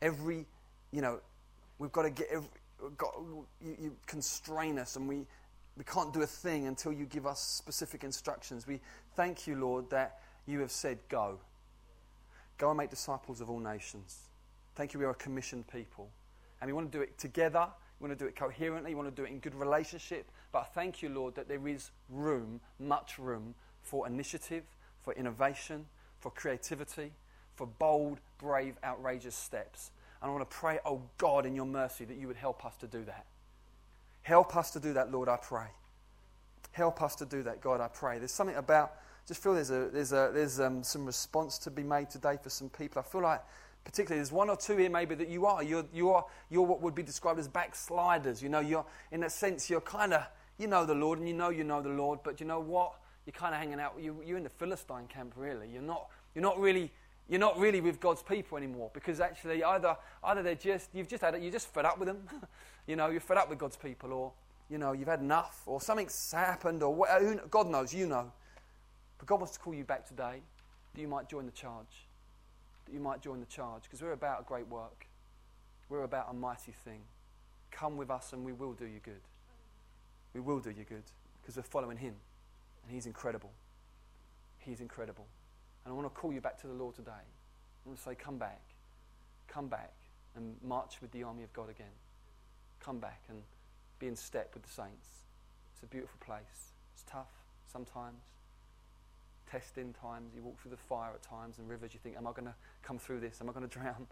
every, 0.00 0.46
you 0.92 1.02
know, 1.02 1.20
we've 1.78 1.92
got 1.92 2.02
to 2.02 2.10
get, 2.10 2.28
every, 2.30 2.48
got, 2.96 3.14
you, 3.60 3.76
you 3.80 3.96
constrain 4.06 4.78
us 4.78 4.94
and 4.96 5.08
we, 5.08 5.26
we 5.76 5.84
can't 5.84 6.12
do 6.12 6.22
a 6.22 6.26
thing 6.26 6.68
until 6.68 6.92
you 6.92 7.06
give 7.06 7.26
us 7.26 7.40
specific 7.40 8.04
instructions. 8.04 8.66
We 8.66 8.78
thank 9.16 9.48
you, 9.48 9.56
Lord, 9.56 9.90
that 9.90 10.20
you 10.46 10.60
have 10.60 10.70
said 10.70 10.98
go. 11.08 11.38
Go 12.62 12.70
and 12.70 12.78
make 12.78 12.90
disciples 12.90 13.40
of 13.40 13.50
all 13.50 13.58
nations. 13.58 14.20
Thank 14.76 14.94
you, 14.94 15.00
we 15.00 15.04
are 15.04 15.10
a 15.10 15.14
commissioned 15.14 15.66
people. 15.66 16.08
And 16.60 16.68
we 16.68 16.72
want 16.72 16.92
to 16.92 16.96
do 16.96 17.02
it 17.02 17.18
together. 17.18 17.66
We 17.98 18.06
want 18.06 18.16
to 18.16 18.24
do 18.24 18.28
it 18.28 18.36
coherently. 18.36 18.92
We 18.92 18.94
want 18.94 19.08
to 19.08 19.20
do 19.20 19.26
it 19.26 19.32
in 19.32 19.40
good 19.40 19.56
relationship. 19.56 20.30
But 20.52 20.72
thank 20.72 21.02
you, 21.02 21.08
Lord, 21.08 21.34
that 21.34 21.48
there 21.48 21.66
is 21.66 21.90
room, 22.08 22.60
much 22.78 23.18
room, 23.18 23.56
for 23.82 24.06
initiative, 24.06 24.62
for 25.00 25.12
innovation, 25.14 25.86
for 26.20 26.30
creativity, 26.30 27.10
for 27.56 27.66
bold, 27.66 28.20
brave, 28.38 28.76
outrageous 28.84 29.34
steps. 29.34 29.90
And 30.22 30.30
I 30.30 30.32
want 30.32 30.48
to 30.48 30.56
pray, 30.56 30.78
oh 30.84 31.02
God, 31.18 31.46
in 31.46 31.56
your 31.56 31.66
mercy, 31.66 32.04
that 32.04 32.16
you 32.16 32.28
would 32.28 32.36
help 32.36 32.64
us 32.64 32.76
to 32.76 32.86
do 32.86 33.04
that. 33.06 33.26
Help 34.22 34.54
us 34.54 34.70
to 34.70 34.78
do 34.78 34.92
that, 34.92 35.10
Lord, 35.10 35.28
I 35.28 35.36
pray. 35.36 35.66
Help 36.70 37.02
us 37.02 37.16
to 37.16 37.26
do 37.26 37.42
that, 37.42 37.60
God, 37.60 37.80
I 37.80 37.88
pray. 37.88 38.20
There's 38.20 38.30
something 38.30 38.54
about 38.54 38.92
just 39.26 39.42
feel 39.42 39.54
there's, 39.54 39.70
a, 39.70 39.88
there's, 39.92 40.12
a, 40.12 40.30
there's 40.32 40.60
um, 40.60 40.82
some 40.82 41.06
response 41.06 41.58
to 41.58 41.70
be 41.70 41.82
made 41.82 42.10
today 42.10 42.38
for 42.42 42.50
some 42.50 42.68
people. 42.68 43.00
I 43.00 43.02
feel 43.02 43.22
like, 43.22 43.40
particularly, 43.84 44.18
there's 44.18 44.32
one 44.32 44.50
or 44.50 44.56
two 44.56 44.76
here 44.76 44.90
maybe 44.90 45.14
that 45.14 45.28
you 45.28 45.46
are. 45.46 45.62
You're, 45.62 45.84
you 45.92 46.10
are, 46.10 46.24
you're 46.50 46.62
what 46.62 46.80
would 46.82 46.94
be 46.94 47.02
described 47.02 47.38
as 47.38 47.48
backsliders. 47.48 48.42
You 48.42 48.48
know, 48.48 48.60
you're, 48.60 48.84
in 49.12 49.22
a 49.22 49.30
sense, 49.30 49.70
you're 49.70 49.80
kind 49.80 50.12
of, 50.12 50.26
you 50.58 50.66
know 50.66 50.84
the 50.84 50.94
Lord 50.94 51.18
and 51.18 51.28
you 51.28 51.34
know 51.34 51.48
you 51.48 51.64
know 51.64 51.82
the 51.82 51.88
Lord, 51.88 52.20
but 52.22 52.40
you 52.40 52.46
know 52.46 52.60
what? 52.60 52.94
You're 53.26 53.32
kind 53.32 53.54
of 53.54 53.60
hanging 53.60 53.80
out. 53.80 53.94
You, 54.00 54.22
you're 54.24 54.36
in 54.36 54.44
the 54.44 54.50
Philistine 54.50 55.06
camp, 55.08 55.34
really. 55.36 55.68
You're 55.68 55.82
not, 55.82 56.08
you're 56.34 56.42
not 56.42 56.58
really. 56.58 56.90
You're 57.28 57.40
not 57.40 57.56
really 57.58 57.80
with 57.80 58.00
God's 58.00 58.22
people 58.22 58.58
anymore 58.58 58.90
because 58.92 59.20
actually 59.20 59.62
either, 59.62 59.96
either 60.24 60.42
they're 60.42 60.54
just 60.56 60.90
you've 60.92 61.08
just 61.08 61.22
had 61.22 61.34
it, 61.34 61.40
you're 61.40 61.52
just 61.52 61.72
fed 61.72 61.86
up 61.86 61.98
with 61.98 62.08
them, 62.08 62.28
you 62.86 62.96
know 62.96 63.10
you're 63.10 63.20
fed 63.20 63.38
up 63.38 63.48
with 63.48 63.58
God's 63.58 63.76
people, 63.76 64.12
or 64.12 64.32
you 64.68 64.76
know 64.76 64.92
you've 64.92 65.08
had 65.08 65.20
enough, 65.20 65.62
or 65.64 65.80
something's 65.80 66.32
happened, 66.32 66.82
or 66.82 66.92
what, 66.92 67.48
God 67.50 67.70
knows, 67.70 67.94
you 67.94 68.08
know, 68.08 68.30
but 69.22 69.28
God 69.28 69.38
wants 69.38 69.54
to 69.54 69.60
call 69.60 69.72
you 69.72 69.84
back 69.84 70.04
today 70.04 70.42
that 70.92 71.00
you 71.00 71.06
might 71.06 71.28
join 71.28 71.46
the 71.46 71.52
charge. 71.52 72.08
That 72.86 72.92
you 72.92 72.98
might 72.98 73.22
join 73.22 73.38
the 73.38 73.46
charge 73.46 73.84
because 73.84 74.02
we're 74.02 74.10
about 74.10 74.40
a 74.40 74.42
great 74.42 74.66
work. 74.66 75.06
We're 75.88 76.02
about 76.02 76.26
a 76.28 76.32
mighty 76.32 76.72
thing. 76.84 77.02
Come 77.70 77.96
with 77.96 78.10
us 78.10 78.32
and 78.32 78.44
we 78.44 78.52
will 78.52 78.72
do 78.72 78.84
you 78.84 78.98
good. 78.98 79.20
We 80.34 80.40
will 80.40 80.58
do 80.58 80.70
you 80.70 80.82
good 80.82 81.04
because 81.40 81.56
we're 81.56 81.62
following 81.62 81.98
Him 81.98 82.16
and 82.82 82.92
He's 82.92 83.06
incredible. 83.06 83.52
He's 84.58 84.80
incredible. 84.80 85.28
And 85.84 85.92
I 85.92 85.94
want 85.94 86.12
to 86.12 86.20
call 86.20 86.32
you 86.32 86.40
back 86.40 86.60
to 86.62 86.66
the 86.66 86.74
Lord 86.74 86.96
today. 86.96 87.12
I 87.12 87.88
want 87.88 87.98
to 87.98 88.04
say, 88.04 88.16
come 88.16 88.38
back. 88.38 88.62
Come 89.46 89.68
back 89.68 89.92
and 90.34 90.56
march 90.64 90.96
with 91.00 91.12
the 91.12 91.22
army 91.22 91.44
of 91.44 91.52
God 91.52 91.70
again. 91.70 91.94
Come 92.80 92.98
back 92.98 93.22
and 93.28 93.38
be 94.00 94.08
in 94.08 94.16
step 94.16 94.50
with 94.52 94.64
the 94.64 94.72
saints. 94.72 95.06
It's 95.74 95.84
a 95.84 95.86
beautiful 95.86 96.18
place. 96.18 96.72
It's 96.92 97.04
tough 97.06 97.30
sometimes 97.72 98.31
testing 99.52 99.92
times. 99.92 100.32
You 100.34 100.42
walk 100.42 100.58
through 100.60 100.70
the 100.70 100.76
fire 100.76 101.10
at 101.14 101.22
times 101.22 101.58
and 101.58 101.68
rivers. 101.68 101.92
You 101.92 102.00
think, 102.02 102.16
am 102.16 102.26
I 102.26 102.30
going 102.30 102.46
to 102.46 102.54
come 102.82 102.98
through 102.98 103.20
this? 103.20 103.40
Am 103.40 103.48
I 103.48 103.52
going 103.52 103.68
to 103.68 103.72
drown? 103.72 104.06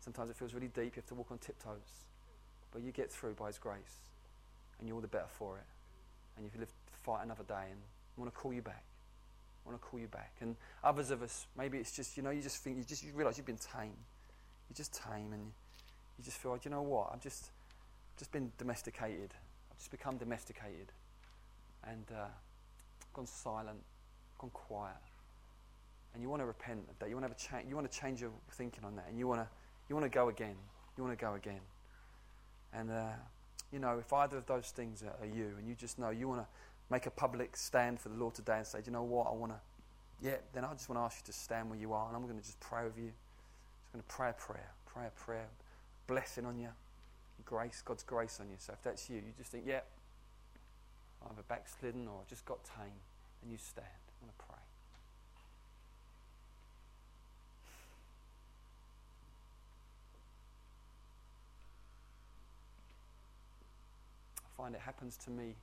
Sometimes 0.00 0.30
it 0.30 0.36
feels 0.36 0.52
really 0.52 0.68
deep. 0.68 0.96
You 0.96 1.02
have 1.02 1.06
to 1.06 1.14
walk 1.14 1.30
on 1.30 1.38
tiptoes. 1.38 2.04
But 2.72 2.82
you 2.82 2.92
get 2.92 3.10
through 3.10 3.34
by 3.34 3.46
His 3.46 3.58
grace. 3.58 4.10
And 4.78 4.88
you're 4.88 4.96
all 4.96 5.00
the 5.00 5.08
better 5.08 5.28
for 5.38 5.56
it. 5.56 5.64
And 6.36 6.44
you 6.44 6.50
can 6.50 6.60
live 6.60 6.68
to 6.68 6.98
fight 7.02 7.24
another 7.24 7.44
day. 7.44 7.70
And 7.70 7.80
I 8.16 8.20
want 8.20 8.32
to 8.32 8.38
call 8.38 8.52
you 8.52 8.62
back. 8.62 8.84
I 9.64 9.70
want 9.70 9.80
to 9.80 9.88
call 9.88 9.98
you 9.98 10.08
back. 10.08 10.34
And 10.40 10.56
others 10.82 11.10
of 11.10 11.22
us, 11.22 11.46
maybe 11.56 11.78
it's 11.78 11.92
just, 11.92 12.16
you 12.16 12.22
know, 12.22 12.30
you 12.30 12.42
just 12.42 12.62
think, 12.62 12.76
you 12.76 12.84
just 12.84 13.02
you 13.02 13.12
realize 13.14 13.38
you've 13.38 13.46
been 13.46 13.56
tame. 13.56 13.96
You're 14.68 14.76
just 14.76 14.92
tame 14.92 15.32
and 15.32 15.52
you 16.18 16.24
just 16.24 16.36
feel 16.36 16.52
like, 16.52 16.66
you 16.66 16.70
know 16.70 16.82
what, 16.82 17.10
I've 17.12 17.22
just, 17.22 17.50
just 18.18 18.30
been 18.30 18.52
domesticated. 18.58 19.32
I've 19.70 19.78
just 19.78 19.90
become 19.90 20.18
domesticated. 20.18 20.92
And 21.86 22.04
uh, 22.14 22.26
gone 23.14 23.26
silent 23.26 23.80
gone 24.44 24.50
quiet. 24.52 24.96
And 26.12 26.22
you 26.22 26.28
want 26.28 26.42
to 26.42 26.46
repent 26.46 26.80
of 26.90 26.98
that. 26.98 27.08
You 27.08 27.16
want 27.16 27.26
to 27.26 27.30
have 27.30 27.36
a 27.36 27.40
change. 27.40 27.68
You 27.68 27.74
want 27.74 27.90
to 27.90 27.98
change 27.98 28.20
your 28.20 28.30
thinking 28.52 28.84
on 28.84 28.94
that, 28.96 29.06
and 29.08 29.18
you 29.18 29.26
want 29.26 29.40
to 29.40 29.48
you 29.88 29.96
want 29.96 30.04
to 30.04 30.14
go 30.14 30.28
again. 30.28 30.54
You 30.96 31.02
want 31.02 31.18
to 31.18 31.24
go 31.24 31.34
again. 31.34 31.60
And 32.72 32.90
uh, 32.90 33.08
you 33.72 33.78
know, 33.80 33.98
if 33.98 34.12
either 34.12 34.36
of 34.36 34.46
those 34.46 34.70
things 34.70 35.02
are, 35.02 35.16
are, 35.20 35.26
you, 35.26 35.52
and 35.58 35.66
you 35.66 35.74
just 35.74 35.98
know 35.98 36.10
you 36.10 36.28
want 36.28 36.40
to 36.40 36.46
make 36.90 37.06
a 37.06 37.10
public 37.10 37.56
stand 37.56 37.98
for 37.98 38.10
the 38.10 38.16
Lord 38.16 38.34
today 38.34 38.58
and 38.58 38.66
say, 38.66 38.80
you 38.86 38.92
know 38.92 39.02
what, 39.02 39.26
I 39.26 39.32
want 39.32 39.52
to, 39.52 39.58
yeah, 40.22 40.36
then 40.52 40.64
I 40.64 40.72
just 40.72 40.88
want 40.88 41.00
to 41.00 41.02
ask 41.02 41.18
you 41.20 41.32
to 41.32 41.32
stand 41.32 41.70
where 41.70 41.78
you 41.78 41.92
are, 41.92 42.06
and 42.06 42.16
I'm 42.16 42.22
going 42.22 42.38
to 42.38 42.44
just 42.44 42.60
pray 42.60 42.84
with 42.84 42.96
you. 42.96 43.10
I'm 43.10 43.82
just 43.82 43.92
going 43.92 44.02
to 44.02 44.08
pray 44.08 44.30
a 44.30 44.32
prayer, 44.32 44.70
pray 44.86 45.06
a 45.06 45.10
prayer, 45.10 45.48
blessing 46.06 46.46
on 46.46 46.58
you, 46.58 46.68
grace, 47.44 47.82
God's 47.84 48.04
grace 48.04 48.38
on 48.40 48.48
you. 48.48 48.56
So 48.58 48.74
if 48.74 48.82
that's 48.82 49.10
you, 49.10 49.16
you 49.16 49.32
just 49.36 49.50
think, 49.50 49.64
yeah, 49.66 49.80
I've 51.28 51.38
a 51.38 51.42
backslidden 51.42 52.06
or 52.06 52.20
I've 52.20 52.28
just 52.28 52.44
got 52.44 52.58
tame, 52.64 53.00
and 53.42 53.50
you 53.50 53.58
stand. 53.58 53.86
I'm 54.20 54.28
going 54.28 54.34
to 54.38 54.44
pray. 54.44 54.54
Find 64.56 64.74
it 64.74 64.80
happens 64.80 65.16
to 65.24 65.30
me 65.30 65.56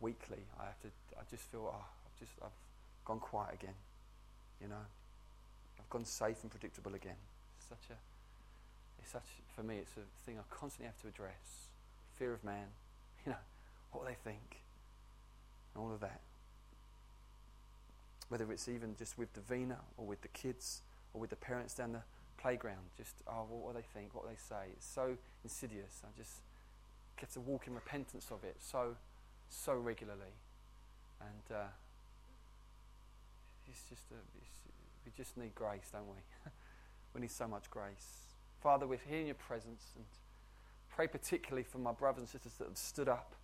weekly. 0.00 0.44
I 0.60 0.64
have 0.64 0.80
to. 0.80 0.88
I 1.18 1.22
just 1.30 1.44
feel. 1.50 1.70
Oh, 1.72 1.76
I've 2.06 2.18
just. 2.18 2.32
I've 2.42 2.50
gone 3.04 3.20
quiet 3.20 3.54
again. 3.54 3.74
You 4.60 4.68
know. 4.68 4.84
I've 5.78 5.90
gone 5.90 6.04
safe 6.04 6.38
and 6.42 6.50
predictable 6.50 6.94
again. 6.94 7.16
Such 7.68 7.90
a. 7.90 7.94
It's 9.00 9.12
such. 9.12 9.26
For 9.54 9.62
me, 9.62 9.76
it's 9.78 9.92
a 9.96 10.04
thing 10.24 10.38
I 10.38 10.42
constantly 10.54 10.86
have 10.86 11.00
to 11.02 11.08
address. 11.08 11.68
Fear 12.18 12.32
of 12.34 12.44
man. 12.44 12.66
You 13.26 13.32
know, 13.32 13.38
what 13.92 14.06
they 14.06 14.14
think, 14.14 14.60
and 15.74 15.82
all 15.82 15.92
of 15.92 15.98
that. 16.00 16.20
whether 18.28 18.50
it's 18.52 18.68
even 18.68 18.94
just 18.96 19.18
with 19.18 19.28
Davina 19.34 19.76
or 19.96 20.06
with 20.06 20.22
the 20.22 20.28
kids 20.28 20.82
or 21.14 21.20
with 21.20 21.30
the 21.30 21.36
parents 21.36 21.74
down 21.74 21.92
the 21.92 22.02
playground. 22.38 22.90
Just, 22.96 23.14
oh, 23.28 23.46
what 23.48 23.74
do 23.74 23.80
they 23.80 23.86
think? 24.00 24.14
What 24.14 24.24
do 24.24 24.30
they 24.30 24.36
say? 24.36 24.70
It's 24.72 24.86
so 24.86 25.16
insidious. 25.44 26.02
I 26.04 26.08
just 26.16 26.32
get 27.18 27.32
to 27.32 27.40
walk 27.40 27.66
in 27.66 27.74
repentance 27.74 28.26
of 28.30 28.44
it 28.44 28.56
so, 28.60 28.96
so 29.48 29.74
regularly. 29.74 30.34
And 31.20 31.56
uh, 31.56 31.68
it's 33.68 33.82
just 33.88 34.02
a, 34.10 34.20
it's, 34.40 34.50
we 35.04 35.12
just 35.16 35.36
need 35.36 35.54
grace, 35.54 35.88
don't 35.92 36.06
we? 36.06 36.20
we 37.14 37.20
need 37.22 37.30
so 37.30 37.48
much 37.48 37.70
grace. 37.70 38.26
Father, 38.62 38.86
we're 38.86 38.98
here 39.08 39.20
in 39.20 39.26
your 39.26 39.34
presence 39.34 39.82
and 39.96 40.04
pray 40.94 41.06
particularly 41.06 41.62
for 41.62 41.78
my 41.78 41.92
brothers 41.92 42.20
and 42.20 42.28
sisters 42.28 42.52
that 42.58 42.68
have 42.68 42.76
stood 42.76 43.08
up. 43.08 43.34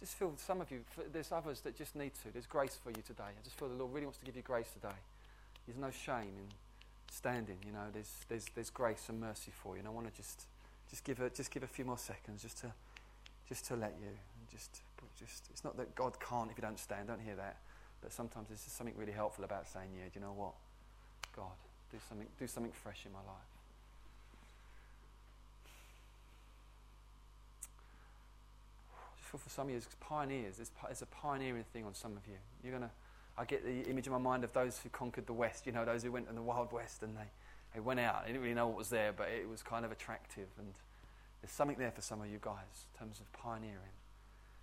Just 0.00 0.14
feel 0.14 0.32
some 0.36 0.60
of 0.60 0.70
you, 0.70 0.80
there's 1.12 1.30
others 1.30 1.60
that 1.60 1.76
just 1.76 1.94
need 1.94 2.12
to. 2.22 2.32
There's 2.32 2.46
grace 2.46 2.78
for 2.82 2.90
you 2.90 3.02
today. 3.06 3.24
I 3.24 3.44
just 3.44 3.58
feel 3.58 3.68
the 3.68 3.74
Lord 3.74 3.92
really 3.92 4.06
wants 4.06 4.18
to 4.18 4.24
give 4.24 4.36
you 4.36 4.42
grace 4.42 4.70
today. 4.72 4.96
There's 5.66 5.78
no 5.78 5.90
shame 5.90 6.32
in 6.38 6.48
standing, 7.10 7.58
you 7.66 7.72
know, 7.72 7.84
there's, 7.92 8.10
there's, 8.28 8.46
there's 8.54 8.70
grace 8.70 9.06
and 9.08 9.20
mercy 9.20 9.52
for 9.62 9.74
you. 9.74 9.80
And 9.80 9.88
I 9.88 9.90
want 9.90 10.10
to 10.10 10.16
just, 10.16 10.46
just, 10.90 11.04
give 11.04 11.20
a, 11.20 11.30
just 11.30 11.50
give 11.50 11.62
a 11.62 11.66
few 11.66 11.84
more 11.84 11.98
seconds 11.98 12.42
just 12.42 12.58
to, 12.58 12.72
just 13.48 13.66
to 13.66 13.76
let 13.76 13.94
you. 14.00 14.08
Just, 14.50 14.82
just, 15.18 15.48
it's 15.50 15.64
not 15.64 15.76
that 15.76 15.94
God 15.94 16.18
can't 16.20 16.50
if 16.50 16.56
you 16.56 16.62
don't 16.62 16.78
stand, 16.78 17.08
don't 17.08 17.20
hear 17.20 17.36
that. 17.36 17.56
But 18.02 18.12
sometimes 18.12 18.48
there's 18.48 18.64
just 18.64 18.76
something 18.76 18.94
really 18.96 19.12
helpful 19.12 19.44
about 19.44 19.68
saying, 19.68 19.88
yeah, 19.94 20.04
do 20.04 20.18
you 20.18 20.20
know 20.20 20.32
what? 20.32 20.52
God, 21.36 21.52
do 21.92 21.98
something, 22.08 22.26
do 22.38 22.46
something 22.46 22.72
fresh 22.72 23.04
in 23.06 23.12
my 23.12 23.18
life. 23.18 23.26
Just 29.18 29.44
for 29.44 29.50
some 29.50 29.68
of 29.68 29.74
you 29.74 29.80
pioneers, 30.00 30.56
there's, 30.56 30.70
there's 30.84 31.02
a 31.02 31.06
pioneering 31.06 31.64
thing 31.72 31.84
on 31.84 31.94
some 31.94 32.16
of 32.16 32.26
you. 32.26 32.38
You're 32.64 32.72
going 32.72 32.88
to 32.88 32.90
I 33.40 33.44
get 33.46 33.64
the 33.64 33.88
image 33.88 34.06
in 34.06 34.12
my 34.12 34.18
mind 34.18 34.44
of 34.44 34.52
those 34.52 34.78
who 34.78 34.90
conquered 34.90 35.26
the 35.26 35.32
West, 35.32 35.64
you 35.64 35.72
know, 35.72 35.86
those 35.86 36.02
who 36.02 36.12
went 36.12 36.28
in 36.28 36.34
the 36.34 36.42
Wild 36.42 36.72
West 36.72 37.02
and 37.02 37.16
they, 37.16 37.30
they 37.74 37.80
went 37.80 38.00
out. 38.00 38.22
I 38.22 38.26
didn't 38.26 38.42
really 38.42 38.54
know 38.54 38.66
what 38.66 38.76
was 38.76 38.90
there, 38.90 39.12
but 39.12 39.28
it 39.28 39.48
was 39.48 39.62
kind 39.62 39.84
of 39.84 39.92
attractive. 39.92 40.48
And 40.58 40.72
there's 41.40 41.52
something 41.52 41.76
there 41.78 41.92
for 41.92 42.02
some 42.02 42.20
of 42.20 42.28
you 42.28 42.38
guys 42.40 42.86
in 42.92 42.98
terms 42.98 43.20
of 43.20 43.32
pioneering, 43.32 43.94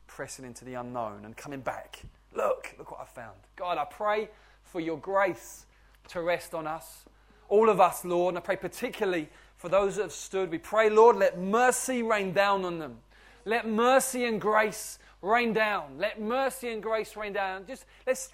pressing 0.08 0.46
into 0.46 0.66
the 0.66 0.74
unknown 0.76 1.26
and 1.26 1.36
coming 1.36 1.62
back. 1.62 2.04
Look, 2.36 2.76
look 2.78 2.92
what 2.92 3.02
I 3.02 3.06
found. 3.06 3.38
God, 3.56 3.78
I 3.78 3.86
pray 3.86 4.30
for 4.64 4.80
your 4.80 4.98
grace 4.98 5.66
to 6.10 6.22
rest 6.22 6.54
on 6.54 6.68
us, 6.68 7.06
all 7.50 7.70
of 7.70 7.80
us, 7.80 8.04
Lord. 8.04 8.34
And 8.34 8.38
I 8.38 8.42
pray 8.42 8.58
particularly 8.58 9.30
for 9.56 9.70
those 9.70 9.96
that 9.96 10.04
have 10.04 10.12
stood. 10.12 10.52
We 10.52 10.58
pray, 10.58 10.90
Lord, 10.90 11.16
let 11.16 11.40
mercy 11.40 12.04
rain 12.04 12.34
down 12.34 12.66
on 12.66 12.80
them. 12.80 12.98
Let 13.46 13.68
mercy 13.68 14.26
and 14.26 14.40
grace 14.42 15.00
rain 15.22 15.54
down. 15.54 15.98
Let 15.98 16.20
mercy 16.20 16.70
and 16.70 16.84
grace 16.84 17.16
rain 17.16 17.34
down. 17.34 17.66
Just 17.66 17.86
let's 18.06 18.30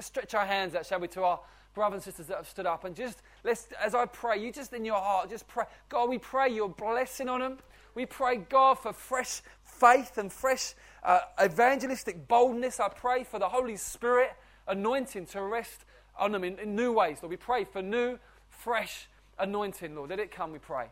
stretch 0.00 0.34
our 0.34 0.46
hands 0.46 0.74
out, 0.74 0.86
shall 0.86 1.00
we, 1.00 1.08
to 1.08 1.22
our 1.22 1.40
brothers 1.74 1.96
and 1.96 2.04
sisters 2.04 2.26
that 2.28 2.36
have 2.36 2.48
stood 2.48 2.66
up. 2.66 2.84
And 2.84 2.94
just 2.94 3.18
let's, 3.42 3.68
as 3.82 3.94
I 3.94 4.06
pray, 4.06 4.42
you 4.42 4.52
just 4.52 4.72
in 4.72 4.84
your 4.84 5.00
heart, 5.00 5.30
just 5.30 5.46
pray. 5.48 5.64
God, 5.88 6.08
we 6.08 6.18
pray 6.18 6.48
your 6.48 6.68
blessing 6.68 7.28
on 7.28 7.40
them. 7.40 7.58
We 7.94 8.06
pray, 8.06 8.36
God, 8.36 8.74
for 8.78 8.92
fresh 8.92 9.42
faith 9.64 10.18
and 10.18 10.32
fresh 10.32 10.74
uh, 11.02 11.20
evangelistic 11.42 12.26
boldness. 12.26 12.80
I 12.80 12.88
pray 12.88 13.24
for 13.24 13.38
the 13.38 13.48
Holy 13.48 13.76
Spirit 13.76 14.32
anointing 14.66 15.26
to 15.26 15.42
rest 15.42 15.84
on 16.18 16.32
them 16.32 16.44
in, 16.44 16.58
in 16.58 16.74
new 16.74 16.92
ways. 16.92 17.18
Lord, 17.22 17.30
we 17.30 17.36
pray 17.36 17.64
for 17.64 17.82
new, 17.82 18.18
fresh 18.48 19.08
anointing, 19.38 19.94
Lord. 19.94 20.10
Let 20.10 20.20
it 20.20 20.30
come, 20.30 20.52
we 20.52 20.58
pray. 20.58 20.86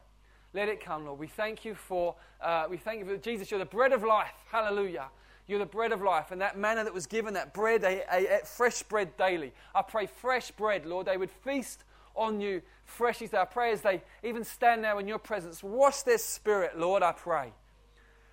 Let 0.54 0.68
it 0.68 0.84
come, 0.84 1.06
Lord. 1.06 1.18
We 1.18 1.28
thank 1.28 1.64
you 1.64 1.74
for, 1.74 2.14
uh, 2.40 2.66
we 2.68 2.76
thank 2.76 3.00
you 3.00 3.06
for 3.06 3.16
Jesus. 3.16 3.50
You're 3.50 3.60
the 3.60 3.64
bread 3.64 3.92
of 3.92 4.04
life. 4.04 4.34
Hallelujah. 4.50 5.06
You're 5.52 5.58
the 5.58 5.66
bread 5.66 5.92
of 5.92 6.00
life. 6.00 6.30
And 6.30 6.40
that 6.40 6.56
manna 6.56 6.82
that 6.82 6.94
was 6.94 7.04
given, 7.04 7.34
that 7.34 7.52
bread, 7.52 7.82
they 7.82 8.02
ate 8.10 8.48
fresh 8.48 8.82
bread 8.84 9.18
daily. 9.18 9.52
I 9.74 9.82
pray 9.82 10.06
fresh 10.06 10.50
bread, 10.50 10.86
Lord. 10.86 11.06
They 11.06 11.18
would 11.18 11.30
feast 11.30 11.84
on 12.16 12.40
you 12.40 12.62
fresh 12.86 13.20
as 13.20 13.34
I 13.34 13.44
pray 13.44 13.70
as 13.70 13.82
they 13.82 14.02
even 14.22 14.44
stand 14.44 14.82
there 14.82 14.98
in 14.98 15.06
your 15.06 15.18
presence. 15.18 15.62
Wash 15.62 16.04
their 16.04 16.16
spirit, 16.16 16.78
Lord, 16.78 17.02
I 17.02 17.12
pray. 17.12 17.52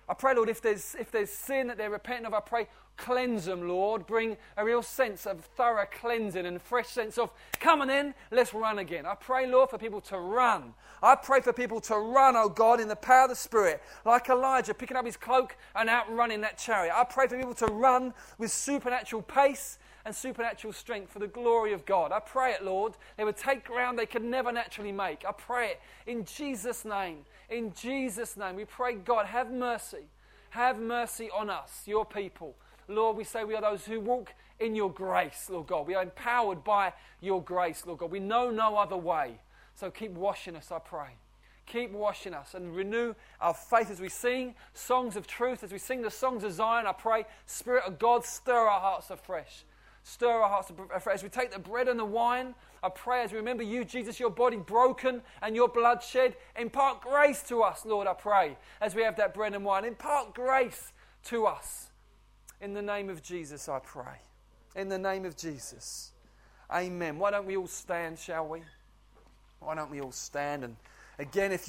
I 0.08 0.14
pray, 0.14 0.34
Lord, 0.34 0.48
if 0.48 0.62
there's, 0.62 0.96
if 0.98 1.10
there's 1.10 1.28
sin 1.28 1.66
that 1.66 1.76
they're 1.76 1.90
repenting 1.90 2.24
of, 2.24 2.32
I 2.32 2.40
pray, 2.40 2.68
cleanse 3.00 3.46
them, 3.46 3.66
Lord. 3.66 4.06
Bring 4.06 4.36
a 4.56 4.64
real 4.64 4.82
sense 4.82 5.26
of 5.26 5.44
thorough 5.56 5.86
cleansing 5.90 6.46
and 6.46 6.60
fresh 6.60 6.88
sense 6.88 7.18
of, 7.18 7.32
coming 7.58 7.90
in, 7.90 8.14
let's 8.30 8.54
run 8.54 8.78
again. 8.78 9.06
I 9.06 9.14
pray, 9.14 9.46
Lord, 9.46 9.70
for 9.70 9.78
people 9.78 10.00
to 10.02 10.18
run. 10.18 10.74
I 11.02 11.16
pray 11.16 11.40
for 11.40 11.52
people 11.52 11.80
to 11.82 11.96
run, 11.96 12.36
oh 12.36 12.48
God, 12.48 12.80
in 12.80 12.88
the 12.88 12.96
power 12.96 13.24
of 13.24 13.30
the 13.30 13.36
Spirit, 13.36 13.82
like 14.04 14.28
Elijah 14.28 14.74
picking 14.74 14.96
up 14.96 15.06
his 15.06 15.16
cloak 15.16 15.56
and 15.74 15.88
outrunning 15.88 16.42
that 16.42 16.58
chariot. 16.58 16.94
I 16.94 17.04
pray 17.04 17.26
for 17.26 17.36
people 17.36 17.54
to 17.54 17.66
run 17.66 18.12
with 18.38 18.52
supernatural 18.52 19.22
pace 19.22 19.78
and 20.04 20.14
supernatural 20.14 20.72
strength 20.72 21.12
for 21.12 21.18
the 21.18 21.26
glory 21.26 21.72
of 21.72 21.84
God. 21.86 22.12
I 22.12 22.20
pray 22.20 22.52
it, 22.52 22.64
Lord. 22.64 22.94
They 23.16 23.24
would 23.24 23.36
take 23.36 23.64
ground 23.64 23.98
they 23.98 24.06
could 24.06 24.24
never 24.24 24.52
naturally 24.52 24.92
make. 24.92 25.24
I 25.26 25.32
pray 25.32 25.68
it 25.70 25.80
in 26.06 26.24
Jesus' 26.24 26.84
name. 26.84 27.18
In 27.48 27.72
Jesus' 27.74 28.36
name. 28.36 28.56
We 28.56 28.64
pray, 28.64 28.94
God, 28.94 29.26
have 29.26 29.50
mercy. 29.50 30.04
Have 30.50 30.80
mercy 30.80 31.30
on 31.30 31.48
us, 31.48 31.82
your 31.86 32.04
people. 32.04 32.56
Lord, 32.90 33.16
we 33.16 33.24
say 33.24 33.44
we 33.44 33.54
are 33.54 33.60
those 33.60 33.84
who 33.84 34.00
walk 34.00 34.34
in 34.58 34.74
your 34.74 34.92
grace, 34.92 35.48
Lord 35.48 35.66
God. 35.66 35.86
We 35.86 35.94
are 35.94 36.02
empowered 36.02 36.62
by 36.64 36.92
your 37.20 37.42
grace, 37.42 37.84
Lord 37.86 38.00
God. 38.00 38.10
We 38.10 38.20
know 38.20 38.50
no 38.50 38.76
other 38.76 38.96
way. 38.96 39.40
So 39.74 39.90
keep 39.90 40.12
washing 40.12 40.56
us, 40.56 40.70
I 40.70 40.78
pray. 40.78 41.16
Keep 41.66 41.92
washing 41.92 42.34
us 42.34 42.54
and 42.54 42.74
renew 42.74 43.14
our 43.40 43.54
faith 43.54 43.90
as 43.90 44.00
we 44.00 44.08
sing 44.08 44.54
songs 44.74 45.16
of 45.16 45.26
truth, 45.26 45.62
as 45.62 45.72
we 45.72 45.78
sing 45.78 46.02
the 46.02 46.10
songs 46.10 46.42
of 46.42 46.52
Zion. 46.52 46.86
I 46.86 46.92
pray, 46.92 47.24
Spirit 47.46 47.84
of 47.84 47.98
God, 47.98 48.24
stir 48.24 48.52
our 48.52 48.80
hearts 48.80 49.10
afresh. 49.10 49.64
Stir 50.02 50.28
our 50.30 50.48
hearts 50.48 50.70
afresh. 50.70 51.14
As 51.14 51.22
we 51.22 51.28
take 51.28 51.52
the 51.52 51.58
bread 51.58 51.86
and 51.86 51.98
the 51.98 52.04
wine, 52.04 52.54
I 52.82 52.88
pray 52.88 53.22
as 53.22 53.30
we 53.30 53.38
remember 53.38 53.62
you, 53.62 53.84
Jesus, 53.84 54.18
your 54.18 54.30
body 54.30 54.56
broken 54.56 55.22
and 55.42 55.54
your 55.54 55.68
blood 55.68 56.02
shed. 56.02 56.34
Impart 56.58 57.02
grace 57.02 57.42
to 57.44 57.62
us, 57.62 57.84
Lord, 57.84 58.06
I 58.06 58.14
pray, 58.14 58.56
as 58.80 58.94
we 58.94 59.02
have 59.02 59.16
that 59.16 59.34
bread 59.34 59.54
and 59.54 59.64
wine. 59.64 59.84
Impart 59.84 60.34
grace 60.34 60.92
to 61.24 61.46
us. 61.46 61.89
In 62.60 62.74
the 62.74 62.82
name 62.82 63.08
of 63.08 63.22
Jesus, 63.22 63.68
I 63.68 63.78
pray. 63.78 64.20
In 64.76 64.88
the 64.88 64.98
name 64.98 65.24
of 65.24 65.36
Jesus. 65.36 66.12
Amen. 66.70 67.18
Why 67.18 67.30
don't 67.30 67.46
we 67.46 67.56
all 67.56 67.66
stand, 67.66 68.18
shall 68.18 68.46
we? 68.46 68.62
Why 69.60 69.74
don't 69.74 69.90
we 69.90 70.00
all 70.00 70.12
stand? 70.12 70.64
And 70.64 70.76
again, 71.18 71.52
if 71.52 71.68